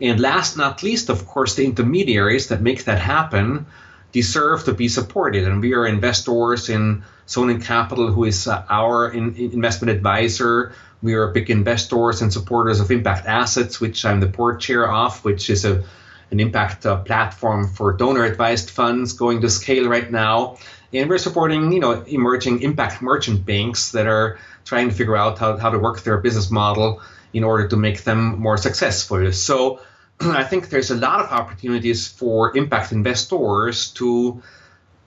And 0.00 0.20
last 0.20 0.56
not 0.56 0.82
least, 0.82 1.08
of 1.08 1.26
course, 1.26 1.54
the 1.54 1.64
intermediaries 1.64 2.48
that 2.48 2.60
make 2.60 2.84
that 2.84 2.98
happen 2.98 3.66
deserve 4.14 4.64
to 4.64 4.72
be 4.72 4.88
supported. 4.88 5.44
And 5.46 5.60
we 5.60 5.74
are 5.74 5.86
investors 5.86 6.70
in 6.70 7.02
Sonen 7.26 7.62
Capital, 7.62 8.12
who 8.12 8.24
is 8.24 8.46
uh, 8.46 8.64
our 8.70 9.10
in, 9.10 9.34
in 9.34 9.52
investment 9.52 9.90
advisor. 9.90 10.72
We 11.02 11.14
are 11.14 11.28
big 11.32 11.50
investors 11.50 12.22
and 12.22 12.32
supporters 12.32 12.80
of 12.80 12.90
Impact 12.90 13.26
Assets, 13.26 13.80
which 13.80 14.04
I'm 14.06 14.20
the 14.20 14.28
board 14.28 14.60
chair 14.60 14.90
of, 14.90 15.22
which 15.24 15.50
is 15.50 15.64
a 15.66 15.84
an 16.30 16.40
impact 16.40 16.86
uh, 16.86 16.96
platform 17.02 17.68
for 17.68 17.92
donor 17.92 18.24
advised 18.24 18.70
funds 18.70 19.12
going 19.12 19.40
to 19.42 19.50
scale 19.50 19.88
right 19.88 20.10
now. 20.10 20.56
And 20.92 21.10
we're 21.10 21.18
supporting, 21.18 21.72
you 21.72 21.80
know, 21.80 22.02
emerging 22.02 22.62
impact 22.62 23.02
merchant 23.02 23.44
banks 23.44 23.92
that 23.92 24.06
are 24.06 24.38
trying 24.64 24.88
to 24.88 24.94
figure 24.94 25.16
out 25.16 25.38
how, 25.38 25.56
how 25.58 25.70
to 25.70 25.78
work 25.78 26.02
their 26.02 26.18
business 26.18 26.50
model 26.50 27.02
in 27.32 27.44
order 27.44 27.68
to 27.68 27.76
make 27.76 28.04
them 28.04 28.40
more 28.40 28.56
successful. 28.56 29.32
So 29.32 29.80
I 30.20 30.44
think 30.44 30.68
there's 30.68 30.90
a 30.90 30.96
lot 30.96 31.20
of 31.20 31.30
opportunities 31.30 32.08
for 32.08 32.56
impact 32.56 32.92
investors 32.92 33.90
to 33.92 34.42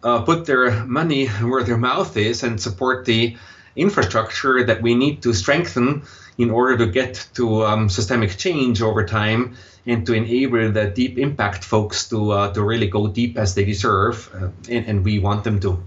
uh, 0.03 0.21
put 0.21 0.45
their 0.45 0.85
money 0.85 1.27
where 1.27 1.63
their 1.63 1.77
mouth 1.77 2.15
is 2.17 2.43
and 2.43 2.61
support 2.61 3.05
the 3.05 3.35
infrastructure 3.75 4.63
that 4.63 4.81
we 4.81 4.95
need 4.95 5.21
to 5.21 5.33
strengthen 5.33 6.03
in 6.37 6.49
order 6.49 6.77
to 6.77 6.87
get 6.87 7.27
to 7.33 7.65
um, 7.65 7.89
systemic 7.89 8.37
change 8.37 8.81
over 8.81 9.05
time 9.05 9.55
and 9.85 10.05
to 10.05 10.13
enable 10.13 10.71
the 10.71 10.87
deep 10.87 11.17
impact 11.17 11.63
folks 11.63 12.09
to 12.09 12.31
uh, 12.31 12.53
to 12.53 12.61
really 12.61 12.87
go 12.87 13.07
deep 13.07 13.37
as 13.37 13.55
they 13.55 13.63
deserve, 13.63 14.29
uh, 14.35 14.49
and, 14.69 14.85
and 14.85 15.05
we 15.05 15.17
want 15.19 15.43
them 15.43 15.59
to. 15.61 15.81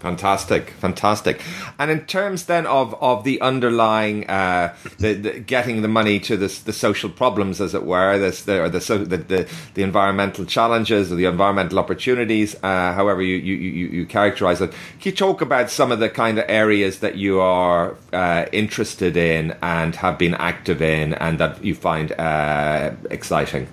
Fantastic, 0.00 0.70
fantastic. 0.70 1.42
And 1.76 1.90
in 1.90 2.06
terms 2.06 2.46
then 2.46 2.66
of, 2.66 2.94
of 3.02 3.24
the 3.24 3.40
underlying, 3.40 4.30
uh, 4.30 4.76
the, 4.98 5.14
the, 5.14 5.40
getting 5.40 5.82
the 5.82 5.88
money 5.88 6.20
to 6.20 6.36
this, 6.36 6.60
the 6.60 6.72
social 6.72 7.10
problems, 7.10 7.60
as 7.60 7.74
it 7.74 7.82
were, 7.82 8.16
this, 8.16 8.44
the, 8.44 8.62
or 8.62 8.68
the, 8.68 8.78
the, 8.78 9.16
the, 9.16 9.48
the 9.74 9.82
environmental 9.82 10.44
challenges 10.44 11.10
or 11.10 11.16
the 11.16 11.24
environmental 11.24 11.80
opportunities, 11.80 12.54
uh, 12.62 12.94
however 12.94 13.22
you, 13.22 13.38
you, 13.38 13.56
you, 13.56 13.88
you 13.88 14.06
characterize 14.06 14.60
it. 14.60 14.70
Can 14.70 15.10
you 15.10 15.12
talk 15.12 15.40
about 15.40 15.68
some 15.68 15.90
of 15.90 15.98
the 15.98 16.08
kind 16.08 16.38
of 16.38 16.44
areas 16.46 17.00
that 17.00 17.16
you 17.16 17.40
are 17.40 17.96
uh, 18.12 18.46
interested 18.52 19.16
in 19.16 19.56
and 19.62 19.96
have 19.96 20.16
been 20.16 20.34
active 20.34 20.80
in 20.80 21.14
and 21.14 21.40
that 21.40 21.64
you 21.64 21.74
find 21.74 22.12
uh, 22.12 22.92
exciting? 23.10 23.66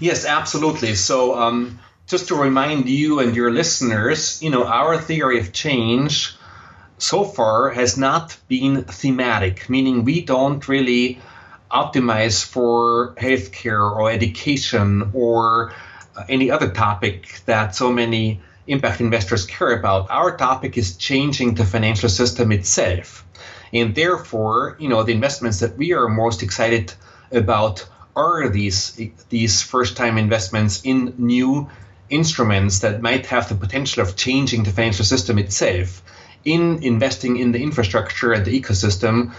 yes, 0.00 0.26
absolutely. 0.26 0.96
So, 0.96 1.38
um, 1.38 1.78
just 2.06 2.28
to 2.28 2.34
remind 2.34 2.88
you 2.88 3.20
and 3.20 3.34
your 3.34 3.50
listeners, 3.50 4.42
you 4.42 4.50
know, 4.50 4.64
our 4.64 4.98
theory 4.98 5.38
of 5.40 5.52
change 5.52 6.36
so 6.98 7.24
far 7.24 7.70
has 7.70 7.96
not 7.96 8.36
been 8.48 8.84
thematic, 8.84 9.68
meaning 9.68 10.04
we 10.04 10.20
don't 10.20 10.66
really 10.68 11.18
optimize 11.70 12.44
for 12.44 13.14
healthcare 13.16 13.90
or 13.96 14.10
education 14.10 15.10
or 15.12 15.74
any 16.28 16.50
other 16.50 16.70
topic 16.70 17.40
that 17.46 17.74
so 17.74 17.92
many 17.92 18.40
impact 18.66 19.00
investors 19.00 19.46
care 19.46 19.76
about. 19.78 20.10
Our 20.10 20.36
topic 20.36 20.78
is 20.78 20.96
changing 20.96 21.54
the 21.54 21.64
financial 21.64 22.08
system 22.08 22.52
itself. 22.52 23.24
And 23.72 23.94
therefore, 23.94 24.76
you 24.78 24.88
know, 24.88 25.02
the 25.02 25.12
investments 25.12 25.60
that 25.60 25.76
we 25.76 25.92
are 25.92 26.08
most 26.08 26.42
excited 26.42 26.94
about 27.32 27.86
are 28.14 28.48
these 28.48 29.00
these 29.28 29.60
first 29.60 29.96
time 29.96 30.18
investments 30.18 30.82
in 30.84 31.14
new 31.18 31.68
instruments 32.10 32.80
that 32.80 33.02
might 33.02 33.26
have 33.26 33.48
the 33.48 33.54
potential 33.54 34.02
of 34.02 34.16
changing 34.16 34.62
the 34.64 34.70
financial 34.70 35.04
system 35.04 35.38
itself 35.38 36.02
in 36.44 36.82
investing 36.82 37.38
in 37.38 37.52
the 37.52 37.62
infrastructure 37.62 38.32
and 38.32 38.44
the 38.44 38.60
ecosystem 38.60 39.32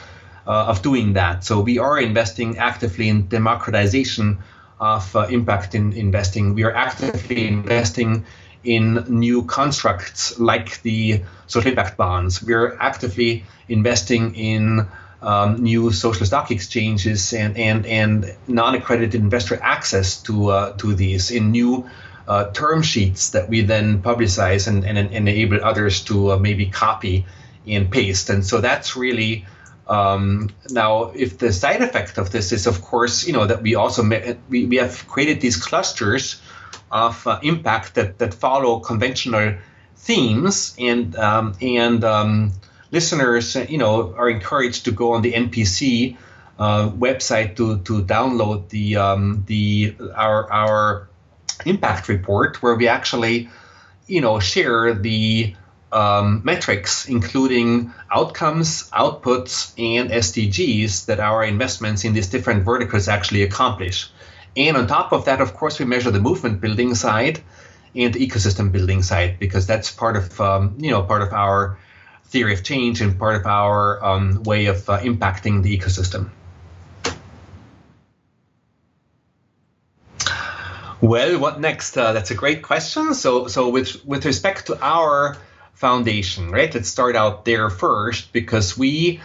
uh, 0.47 0.65
of 0.65 0.81
doing 0.81 1.13
that. 1.13 1.43
So 1.43 1.61
we 1.61 1.79
are 1.79 1.99
investing 1.99 2.57
actively 2.57 3.09
in 3.09 3.27
democratization 3.27 4.39
of 4.79 5.15
uh, 5.15 5.27
impact 5.29 5.75
in 5.75 5.93
investing. 5.93 6.53
We 6.53 6.63
are 6.63 6.75
actively 6.75 7.47
investing 7.47 8.25
in 8.63 9.05
new 9.07 9.43
constructs 9.43 10.39
like 10.39 10.81
the 10.81 11.21
social 11.47 11.69
impact 11.69 11.97
bonds. 11.97 12.43
We 12.43 12.53
are 12.53 12.79
actively 12.81 13.45
investing 13.69 14.35
in 14.35 14.87
um, 15.21 15.63
new 15.63 15.91
social 15.91 16.25
stock 16.25 16.51
exchanges 16.51 17.33
and 17.33 17.57
and 17.57 17.85
and 17.85 18.35
non-accredited 18.47 19.15
investor 19.15 19.59
access 19.61 20.21
to 20.23 20.51
uh, 20.51 20.73
to 20.73 20.93
these 20.93 21.31
in 21.31 21.51
new 21.51 21.89
uh, 22.27 22.51
term 22.51 22.81
sheets 22.81 23.29
that 23.31 23.49
we 23.49 23.61
then 23.61 24.01
publicize 24.01 24.67
and, 24.67 24.85
and, 24.85 24.97
and 24.97 25.13
enable 25.13 25.63
others 25.63 26.03
to 26.05 26.33
uh, 26.33 26.37
maybe 26.37 26.65
copy 26.67 27.25
and 27.67 27.91
paste. 27.91 28.29
And 28.29 28.45
so 28.45 28.61
that's 28.61 28.95
really 28.95 29.45
um, 29.87 30.49
now, 30.69 31.11
if 31.15 31.37
the 31.37 31.53
side 31.53 31.81
effect 31.81 32.17
of 32.17 32.31
this 32.31 32.51
is, 32.51 32.65
of 32.65 32.81
course, 32.81 33.27
you 33.27 33.33
know 33.33 33.45
that 33.45 33.61
we 33.61 33.75
also 33.75 34.03
we, 34.49 34.65
we 34.65 34.77
have 34.77 35.07
created 35.07 35.41
these 35.41 35.57
clusters 35.57 36.41
of 36.91 37.25
uh, 37.27 37.39
impact 37.43 37.95
that, 37.95 38.17
that 38.17 38.33
follow 38.33 38.79
conventional 38.79 39.55
themes, 39.97 40.75
and 40.79 41.15
um, 41.15 41.55
and 41.61 42.03
um, 42.03 42.51
listeners, 42.91 43.55
you 43.55 43.77
know, 43.77 44.15
are 44.15 44.29
encouraged 44.29 44.85
to 44.85 44.91
go 44.91 45.13
on 45.13 45.21
the 45.21 45.33
NPC 45.33 46.17
uh, 46.57 46.89
website 46.89 47.55
to 47.57 47.77
to 47.79 48.03
download 48.03 48.69
the 48.69 48.95
um, 48.95 49.43
the 49.45 49.95
our 50.15 50.51
our 50.51 51.09
impact 51.65 52.07
report 52.07 52.61
where 52.61 52.75
we 52.75 52.87
actually, 52.87 53.49
you 54.07 54.21
know, 54.21 54.39
share 54.39 54.93
the 54.93 55.55
um, 55.91 56.41
metrics, 56.43 57.07
including 57.07 57.93
outcomes, 58.11 58.89
outputs, 58.91 59.73
and 59.77 60.09
SDGs 60.09 61.05
that 61.05 61.19
our 61.19 61.43
investments 61.43 62.03
in 62.03 62.13
these 62.13 62.27
different 62.27 62.63
verticals 62.63 63.07
actually 63.07 63.43
accomplish. 63.43 64.09
And 64.57 64.77
on 64.77 64.87
top 64.87 65.11
of 65.11 65.25
that, 65.25 65.41
of 65.41 65.53
course, 65.53 65.79
we 65.79 65.85
measure 65.85 66.11
the 66.11 66.19
movement 66.19 66.61
building 66.61 66.95
side 66.95 67.41
and 67.95 68.13
the 68.13 68.25
ecosystem 68.25 68.71
building 68.71 69.01
side 69.03 69.39
because 69.39 69.65
that's 69.67 69.91
part 69.91 70.17
of 70.17 70.39
um, 70.41 70.75
you 70.79 70.91
know 70.91 71.01
part 71.03 71.21
of 71.21 71.33
our 71.33 71.77
theory 72.25 72.53
of 72.53 72.63
change 72.63 73.01
and 73.01 73.17
part 73.17 73.35
of 73.35 73.45
our 73.45 74.03
um, 74.03 74.43
way 74.43 74.65
of 74.65 74.89
uh, 74.89 74.99
impacting 74.99 75.63
the 75.63 75.77
ecosystem. 75.77 76.29
Well, 81.05 81.37
what 81.37 81.59
next? 81.59 81.95
Uh, 81.95 82.13
that's 82.13 82.31
a 82.31 82.35
great 82.35 82.63
question. 82.63 83.13
So, 83.13 83.47
so 83.47 83.69
with 83.69 84.03
with 84.05 84.25
respect 84.25 84.65
to 84.67 84.83
our 84.83 85.37
foundation, 85.73 86.49
right? 86.49 86.73
Let's 86.73 86.89
start 86.89 87.15
out 87.15 87.45
there 87.45 87.69
first 87.69 88.33
because 88.33 88.75
we 88.75 89.21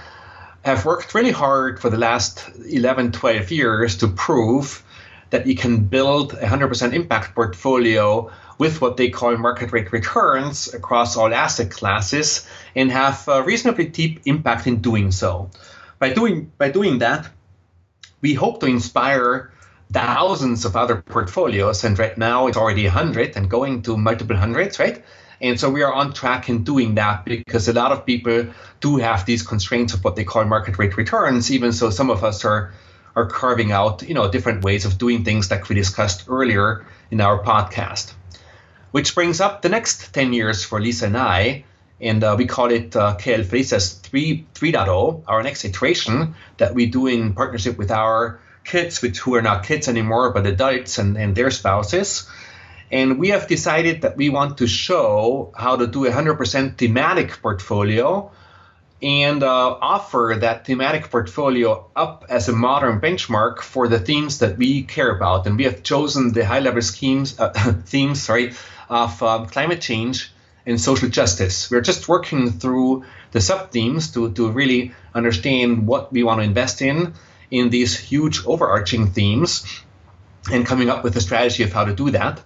have 0.62 0.84
worked 0.84 1.14
really 1.14 1.30
hard 1.30 1.80
for 1.80 1.88
the 1.88 1.96
last 1.96 2.50
11, 2.68 3.12
12 3.12 3.50
years 3.50 3.96
to 3.96 4.08
prove 4.08 4.84
that 5.30 5.46
you 5.46 5.56
can 5.56 5.84
build 5.84 6.34
a 6.34 6.44
100% 6.44 6.92
impact 6.92 7.34
portfolio 7.34 8.30
with 8.58 8.82
what 8.82 8.98
they 8.98 9.08
call 9.08 9.38
market 9.38 9.72
rate 9.72 9.90
returns 9.90 10.74
across 10.74 11.16
all 11.16 11.32
asset 11.32 11.70
classes 11.70 12.46
and 12.74 12.92
have 12.92 13.26
a 13.26 13.42
reasonably 13.42 13.86
deep 13.86 14.20
impact 14.26 14.66
in 14.66 14.82
doing 14.82 15.10
so. 15.10 15.48
By 15.98 16.12
doing 16.12 16.52
by 16.58 16.68
doing 16.68 16.98
that, 16.98 17.30
we 18.20 18.34
hope 18.34 18.60
to 18.60 18.66
inspire 18.66 19.50
thousands 19.92 20.64
of 20.64 20.76
other 20.76 21.02
portfolios 21.02 21.84
and 21.84 21.98
right 21.98 22.16
now 22.16 22.46
it's 22.46 22.56
already 22.56 22.84
100 22.84 23.36
and 23.36 23.50
going 23.50 23.82
to 23.82 23.96
multiple 23.96 24.36
hundreds, 24.36 24.78
right? 24.78 25.02
And 25.40 25.58
so 25.58 25.70
we 25.70 25.82
are 25.82 25.92
on 25.92 26.12
track 26.12 26.48
in 26.48 26.64
doing 26.64 26.96
that 26.96 27.24
because 27.24 27.66
a 27.66 27.72
lot 27.72 27.92
of 27.92 28.04
people 28.04 28.46
do 28.80 28.96
have 28.98 29.24
these 29.24 29.42
constraints 29.42 29.94
of 29.94 30.04
what 30.04 30.14
they 30.14 30.24
call 30.24 30.44
market 30.44 30.78
rate 30.78 30.96
returns, 30.96 31.50
even 31.50 31.72
so 31.72 31.90
some 31.90 32.10
of 32.10 32.24
us 32.24 32.44
are 32.44 32.72
are 33.16 33.26
carving 33.26 33.72
out, 33.72 34.02
you 34.02 34.14
know, 34.14 34.30
different 34.30 34.62
ways 34.62 34.84
of 34.84 34.96
doing 34.96 35.24
things 35.24 35.50
like 35.50 35.68
we 35.68 35.74
discussed 35.74 36.26
earlier 36.28 36.86
in 37.10 37.20
our 37.20 37.42
podcast. 37.42 38.12
Which 38.92 39.16
brings 39.16 39.40
up 39.40 39.62
the 39.62 39.68
next 39.68 40.14
10 40.14 40.32
years 40.32 40.64
for 40.64 40.80
Lisa 40.80 41.06
and 41.06 41.16
I, 41.16 41.64
and 42.00 42.22
uh, 42.22 42.36
we 42.38 42.46
call 42.46 42.70
it 42.70 42.94
uh, 42.94 43.16
KL 43.16 43.44
Felicitas 43.44 44.00
3, 44.00 44.46
3.0, 44.54 45.22
our 45.26 45.42
next 45.42 45.64
iteration 45.64 46.34
that 46.58 46.74
we 46.74 46.86
do 46.86 47.08
in 47.08 47.34
partnership 47.34 47.76
with 47.76 47.90
our 47.90 48.40
kids, 48.64 49.02
which 49.02 49.18
who 49.18 49.34
are 49.34 49.42
not 49.42 49.64
kids 49.64 49.88
anymore, 49.88 50.32
but 50.32 50.46
adults 50.46 50.98
and, 50.98 51.16
and 51.16 51.34
their 51.34 51.50
spouses. 51.50 52.28
And 52.92 53.18
we 53.18 53.28
have 53.28 53.46
decided 53.46 54.02
that 54.02 54.16
we 54.16 54.30
want 54.30 54.58
to 54.58 54.66
show 54.66 55.52
how 55.56 55.76
to 55.76 55.86
do 55.86 56.06
a 56.06 56.10
100% 56.10 56.76
thematic 56.76 57.40
portfolio 57.40 58.32
and 59.02 59.42
uh, 59.42 59.78
offer 59.80 60.36
that 60.40 60.66
thematic 60.66 61.10
portfolio 61.10 61.88
up 61.96 62.26
as 62.28 62.48
a 62.48 62.52
modern 62.52 63.00
benchmark 63.00 63.60
for 63.60 63.88
the 63.88 63.98
themes 63.98 64.40
that 64.40 64.58
we 64.58 64.82
care 64.82 65.10
about. 65.10 65.46
And 65.46 65.56
we 65.56 65.64
have 65.64 65.82
chosen 65.82 66.32
the 66.32 66.44
high-level 66.44 66.82
schemes, 66.82 67.38
uh, 67.38 67.52
themes, 67.86 68.22
sorry, 68.22 68.52
of 68.88 69.22
uh, 69.22 69.46
climate 69.46 69.80
change 69.80 70.32
and 70.66 70.78
social 70.78 71.08
justice. 71.08 71.70
We're 71.70 71.80
just 71.80 72.08
working 72.08 72.50
through 72.50 73.04
the 73.32 73.40
sub-themes 73.40 74.12
to, 74.12 74.32
to 74.32 74.50
really 74.50 74.92
understand 75.14 75.86
what 75.86 76.12
we 76.12 76.22
want 76.22 76.40
to 76.40 76.44
invest 76.44 76.82
in 76.82 77.14
in 77.50 77.70
these 77.70 77.98
huge 77.98 78.44
overarching 78.46 79.08
themes 79.08 79.64
and 80.50 80.66
coming 80.66 80.88
up 80.88 81.04
with 81.04 81.16
a 81.16 81.20
strategy 81.20 81.62
of 81.62 81.72
how 81.72 81.84
to 81.84 81.94
do 81.94 82.10
that 82.10 82.42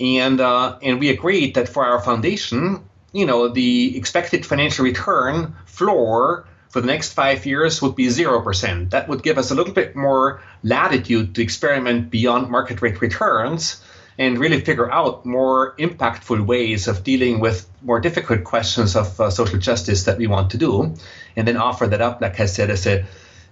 and 0.00 0.40
uh, 0.40 0.78
and 0.82 0.98
we 0.98 1.10
agreed 1.10 1.54
that 1.54 1.68
for 1.68 1.84
our 1.84 2.00
foundation, 2.00 2.82
you 3.12 3.26
know, 3.26 3.48
the 3.48 3.96
expected 3.96 4.46
financial 4.46 4.84
return 4.84 5.54
floor 5.66 6.46
for 6.70 6.80
the 6.80 6.86
next 6.86 7.12
five 7.12 7.44
years 7.44 7.82
would 7.82 7.96
be 7.96 8.08
zero 8.08 8.40
percent. 8.40 8.90
That 8.90 9.08
would 9.08 9.22
give 9.22 9.36
us 9.36 9.50
a 9.50 9.54
little 9.54 9.74
bit 9.74 9.94
more 9.94 10.42
latitude 10.62 11.34
to 11.34 11.42
experiment 11.42 12.10
beyond 12.10 12.48
market 12.48 12.80
rate 12.80 13.00
returns 13.02 13.84
and 14.18 14.38
really 14.38 14.60
figure 14.60 14.90
out 14.90 15.24
more 15.24 15.74
impactful 15.76 16.46
ways 16.46 16.88
of 16.88 17.04
dealing 17.04 17.40
with 17.40 17.68
more 17.82 18.00
difficult 18.00 18.44
questions 18.44 18.96
of 18.96 19.20
uh, 19.20 19.30
social 19.30 19.58
justice 19.58 20.04
that 20.04 20.18
we 20.18 20.26
want 20.26 20.50
to 20.50 20.58
do, 20.58 20.94
and 21.36 21.46
then 21.46 21.56
offer 21.56 21.86
that 21.86 22.00
up, 22.00 22.20
like 22.20 22.40
I 22.40 22.46
said, 22.46 22.70
as 22.70 22.86
a 22.86 23.04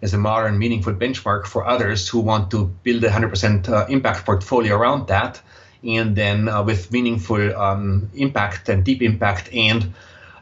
as 0.03 0.15
a 0.15 0.19
modern, 0.19 0.59
meaningful 0.59 0.95
benchmark 0.95 1.47
for 1.47 1.67
others 1.67 2.09
who 2.09 2.21
want 2.21 2.51
to 2.51 2.67
build 2.83 3.03
a 3.05 3.11
100% 3.11 3.69
uh, 3.69 3.87
impact 3.89 4.25
portfolio 4.25 4.77
around 4.77 5.09
that 5.09 5.41
and 5.83 6.17
then 6.17 6.49
uh, 6.49 6.63
with 6.63 6.93
meaningful 6.93 7.57
um, 7.57 8.11
impact 8.15 8.69
and 8.69 8.85
deep 8.85 9.03
impact 9.03 9.53
and 9.53 9.93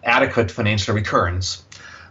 adequate 0.05 0.51
financial 0.51 0.95
returns. 0.95 1.65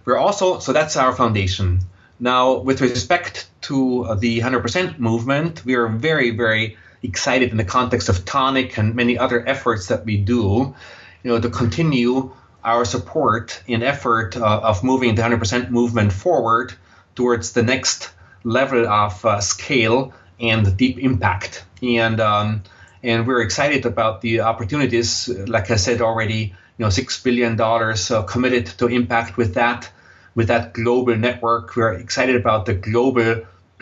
We're 0.05 0.17
also, 0.17 0.59
so 0.59 0.73
that's 0.73 0.95
our 0.97 1.13
foundation. 1.13 1.79
Now, 2.19 2.57
with 2.57 2.81
respect 2.81 3.49
to 3.63 4.05
uh, 4.05 4.15
the 4.15 4.39
100% 4.39 4.99
movement, 4.99 5.65
we 5.65 5.75
are 5.75 5.87
very, 5.87 6.31
very 6.31 6.77
excited 7.03 7.51
in 7.51 7.57
the 7.57 7.63
context 7.63 8.09
of 8.09 8.25
Toniic 8.25 8.77
and 8.77 8.95
many 8.95 9.17
other 9.17 9.47
efforts 9.47 9.87
that 9.87 10.05
we 10.05 10.17
do, 10.17 10.75
you 11.23 11.31
know, 11.31 11.39
to 11.39 11.49
continue 11.49 12.31
our 12.63 12.85
support 12.85 13.61
in 13.67 13.83
effort 13.83 14.37
uh, 14.37 14.59
of 14.63 14.83
moving 14.83 15.15
the 15.15 15.21
100% 15.21 15.69
movement 15.69 16.13
forward 16.13 16.73
towards 17.15 17.53
the 17.53 17.63
next 17.63 18.09
level 18.43 18.87
of 18.87 19.25
uh, 19.25 19.41
scale 19.41 20.13
and 20.39 20.77
deep 20.77 20.99
impact. 20.99 21.65
And 21.81 22.19
um, 22.19 22.63
and 23.03 23.27
we're 23.27 23.41
excited 23.41 23.85
about 23.85 24.21
the 24.21 24.41
opportunities. 24.41 25.29
Like 25.29 25.69
I 25.71 25.75
said 25.75 26.01
already, 26.01 26.55
you 26.77 26.83
know, 26.83 26.89
six 26.89 27.21
billion 27.21 27.55
dollars 27.55 28.11
uh, 28.11 28.23
committed 28.23 28.65
to 28.79 28.87
impact 28.87 29.37
with 29.37 29.53
that 29.55 29.89
with 30.35 30.47
that 30.47 30.73
global 30.73 31.15
network. 31.15 31.75
We're 31.75 31.93
excited 31.93 32.35
about 32.35 32.65
the 32.65 32.73
global 32.73 33.45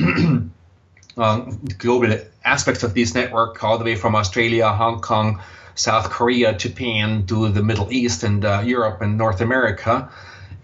um, 1.17 1.59
global 1.77 2.19
aspects 2.43 2.83
of 2.83 2.93
this 2.93 3.15
network, 3.15 3.63
all 3.63 3.77
the 3.77 3.85
way 3.85 3.95
from 3.95 4.15
Australia, 4.15 4.69
Hong 4.69 5.01
Kong, 5.01 5.41
South 5.75 6.09
Korea, 6.09 6.53
Japan 6.53 7.25
to 7.27 7.49
the 7.49 7.63
Middle 7.63 7.91
East 7.91 8.23
and 8.23 8.45
uh, 8.45 8.61
Europe 8.63 9.01
and 9.01 9.17
North 9.17 9.41
America, 9.41 10.09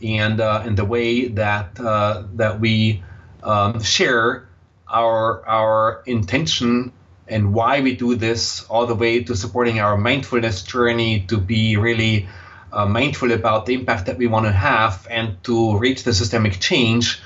and 0.04 0.40
uh, 0.40 0.64
and 0.66 0.78
the 0.78 0.86
way 0.86 1.28
that 1.28 1.80
uh, 1.80 2.24
that 2.36 2.60
we 2.60 3.04
um, 3.44 3.82
share 3.82 4.48
our 4.88 5.46
our 5.48 6.04
intention 6.06 6.92
and 7.30 7.54
why 7.54 7.82
we 7.82 7.96
do 7.96 8.16
this, 8.16 8.66
all 8.66 8.88
the 8.88 8.96
way 8.96 9.24
to 9.24 9.36
supporting 9.36 9.80
our 9.80 9.98
mindfulness 9.98 10.64
journey 10.64 11.22
to 11.28 11.38
be 11.38 11.78
really 11.78 12.28
uh, 12.74 12.86
mindful 12.86 13.32
about 13.32 13.66
the 13.66 13.74
impact 13.74 14.08
that 14.08 14.18
we 14.18 14.28
want 14.28 14.46
to 14.46 14.52
have 14.52 15.08
and 15.10 15.42
to 15.44 15.78
reach 15.78 16.04
the 16.04 16.14
systemic 16.14 16.60
change 16.60 17.22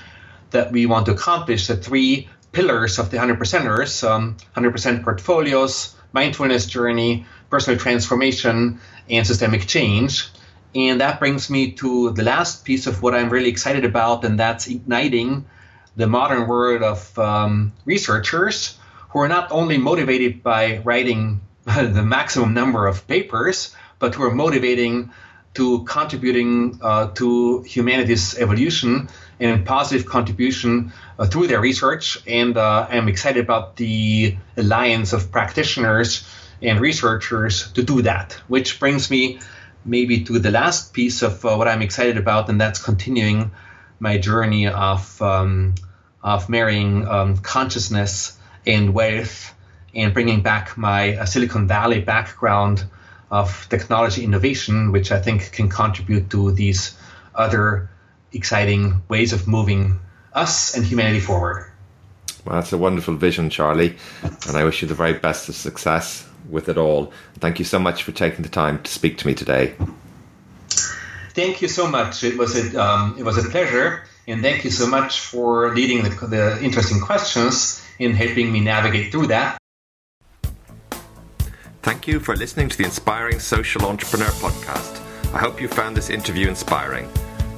that 0.51 0.71
we 0.71 0.85
want 0.85 1.05
to 1.05 1.13
accomplish. 1.13 1.67
The 1.67 1.77
three 1.77 2.29
pillars 2.51 2.99
of 2.99 3.09
the 3.09 3.17
100 3.17 3.39
percenters 3.39 4.07
um, 4.07 4.37
100% 4.55 5.03
portfolios, 5.03 5.95
mindfulness 6.11 6.65
journey, 6.65 7.25
personal 7.49 7.79
transformation, 7.79 8.79
and 9.09 9.25
systemic 9.25 9.67
change. 9.67 10.29
And 10.75 11.01
that 11.01 11.19
brings 11.19 11.49
me 11.49 11.71
to 11.73 12.11
the 12.11 12.23
last 12.23 12.65
piece 12.65 12.87
of 12.87 13.01
what 13.01 13.13
I'm 13.13 13.29
really 13.29 13.49
excited 13.49 13.85
about, 13.85 14.23
and 14.23 14.39
that's 14.39 14.67
igniting 14.67 15.45
the 15.95 16.07
modern 16.07 16.47
world 16.47 16.81
of 16.81 17.19
um, 17.19 17.73
researchers 17.85 18.77
who 19.09 19.19
are 19.19 19.27
not 19.27 19.51
only 19.51 19.77
motivated 19.77 20.41
by 20.41 20.79
writing 20.79 21.41
the 21.65 22.03
maximum 22.03 22.53
number 22.53 22.87
of 22.87 23.07
papers, 23.07 23.75
but 23.99 24.15
who 24.15 24.23
are 24.23 24.33
motivating 24.33 25.11
to 25.53 25.83
contributing 25.83 26.79
uh, 26.81 27.11
to 27.11 27.61
humanity's 27.61 28.37
evolution 28.39 29.07
and 29.39 29.65
positive 29.65 30.07
contribution 30.07 30.91
uh, 31.19 31.25
through 31.27 31.45
their 31.47 31.61
research. 31.61 32.17
And 32.27 32.57
uh, 32.57 32.87
I'm 32.89 33.07
excited 33.07 33.43
about 33.43 33.75
the 33.75 34.35
alliance 34.57 35.13
of 35.13 35.31
practitioners 35.31 36.27
and 36.61 36.79
researchers 36.79 37.71
to 37.73 37.83
do 37.83 38.01
that, 38.01 38.33
which 38.47 38.79
brings 38.79 39.11
me 39.11 39.39
maybe 39.85 40.23
to 40.23 40.39
the 40.39 40.51
last 40.51 40.93
piece 40.93 41.21
of 41.21 41.45
uh, 41.45 41.55
what 41.55 41.67
I'm 41.67 41.81
excited 41.81 42.17
about, 42.17 42.49
and 42.49 42.59
that's 42.59 42.81
continuing 42.81 43.51
my 43.99 44.17
journey 44.17 44.67
of 44.67 45.21
um, 45.21 45.75
of 46.23 46.49
marrying 46.49 47.07
um, 47.07 47.37
consciousness 47.37 48.37
and 48.65 48.93
wealth 48.93 49.53
and 49.93 50.13
bringing 50.13 50.41
back 50.41 50.77
my 50.77 51.17
uh, 51.17 51.25
Silicon 51.25 51.67
Valley 51.67 52.01
background 52.01 52.85
of 53.29 53.67
technology 53.69 54.23
innovation, 54.23 54.91
which 54.91 55.11
I 55.11 55.19
think 55.19 55.51
can 55.51 55.69
contribute 55.69 56.29
to 56.31 56.51
these 56.51 56.97
other 57.35 57.89
exciting 58.31 59.01
ways 59.09 59.33
of 59.33 59.47
moving 59.47 59.99
us 60.33 60.75
and 60.75 60.85
humanity 60.85 61.19
forward. 61.19 61.71
Well, 62.45 62.55
that's 62.55 62.73
a 62.73 62.77
wonderful 62.77 63.15
vision, 63.15 63.49
Charly, 63.49 63.97
and 64.47 64.57
I 64.57 64.63
wish 64.63 64.81
you 64.81 64.87
the 64.87 64.95
very 64.95 65.13
best 65.13 65.49
of 65.49 65.55
success 65.55 66.27
with 66.49 66.69
it 66.69 66.77
all. 66.77 67.11
Thank 67.39 67.59
you 67.59 67.65
so 67.65 67.79
much 67.79 68.03
for 68.03 68.11
taking 68.11 68.43
the 68.43 68.49
time 68.49 68.81
to 68.83 68.91
speak 68.91 69.17
to 69.19 69.27
me 69.27 69.33
today. 69.33 69.75
Thank 71.33 71.61
you 71.61 71.67
so 71.67 71.87
much. 71.87 72.23
It 72.23 72.37
was 72.37 72.55
a, 72.55 72.81
um, 72.81 73.15
it 73.17 73.23
was 73.23 73.43
a 73.43 73.49
pleasure, 73.49 74.03
and 74.27 74.41
thank 74.41 74.63
you 74.63 74.69
so 74.69 74.87
much 74.87 75.19
for 75.19 75.73
leading 75.73 76.03
the, 76.03 76.11
the 76.27 76.63
interesting 76.63 77.01
questions 77.01 77.83
and 77.99 78.15
helping 78.15 78.51
me 78.51 78.59
navigate 78.59 79.11
through 79.11 79.27
that. 79.27 79.57
Thank 81.81 82.07
you 82.07 82.19
for 82.19 82.35
listening 82.35 82.69
to 82.69 82.77
the 82.77 82.85
Inspiring 82.85 83.39
Social 83.39 83.85
Entrepreneur 83.85 84.27
podcast. 84.27 85.01
I 85.33 85.39
hope 85.39 85.59
you 85.59 85.67
found 85.67 85.97
this 85.97 86.09
interview 86.09 86.47
inspiring. 86.47 87.09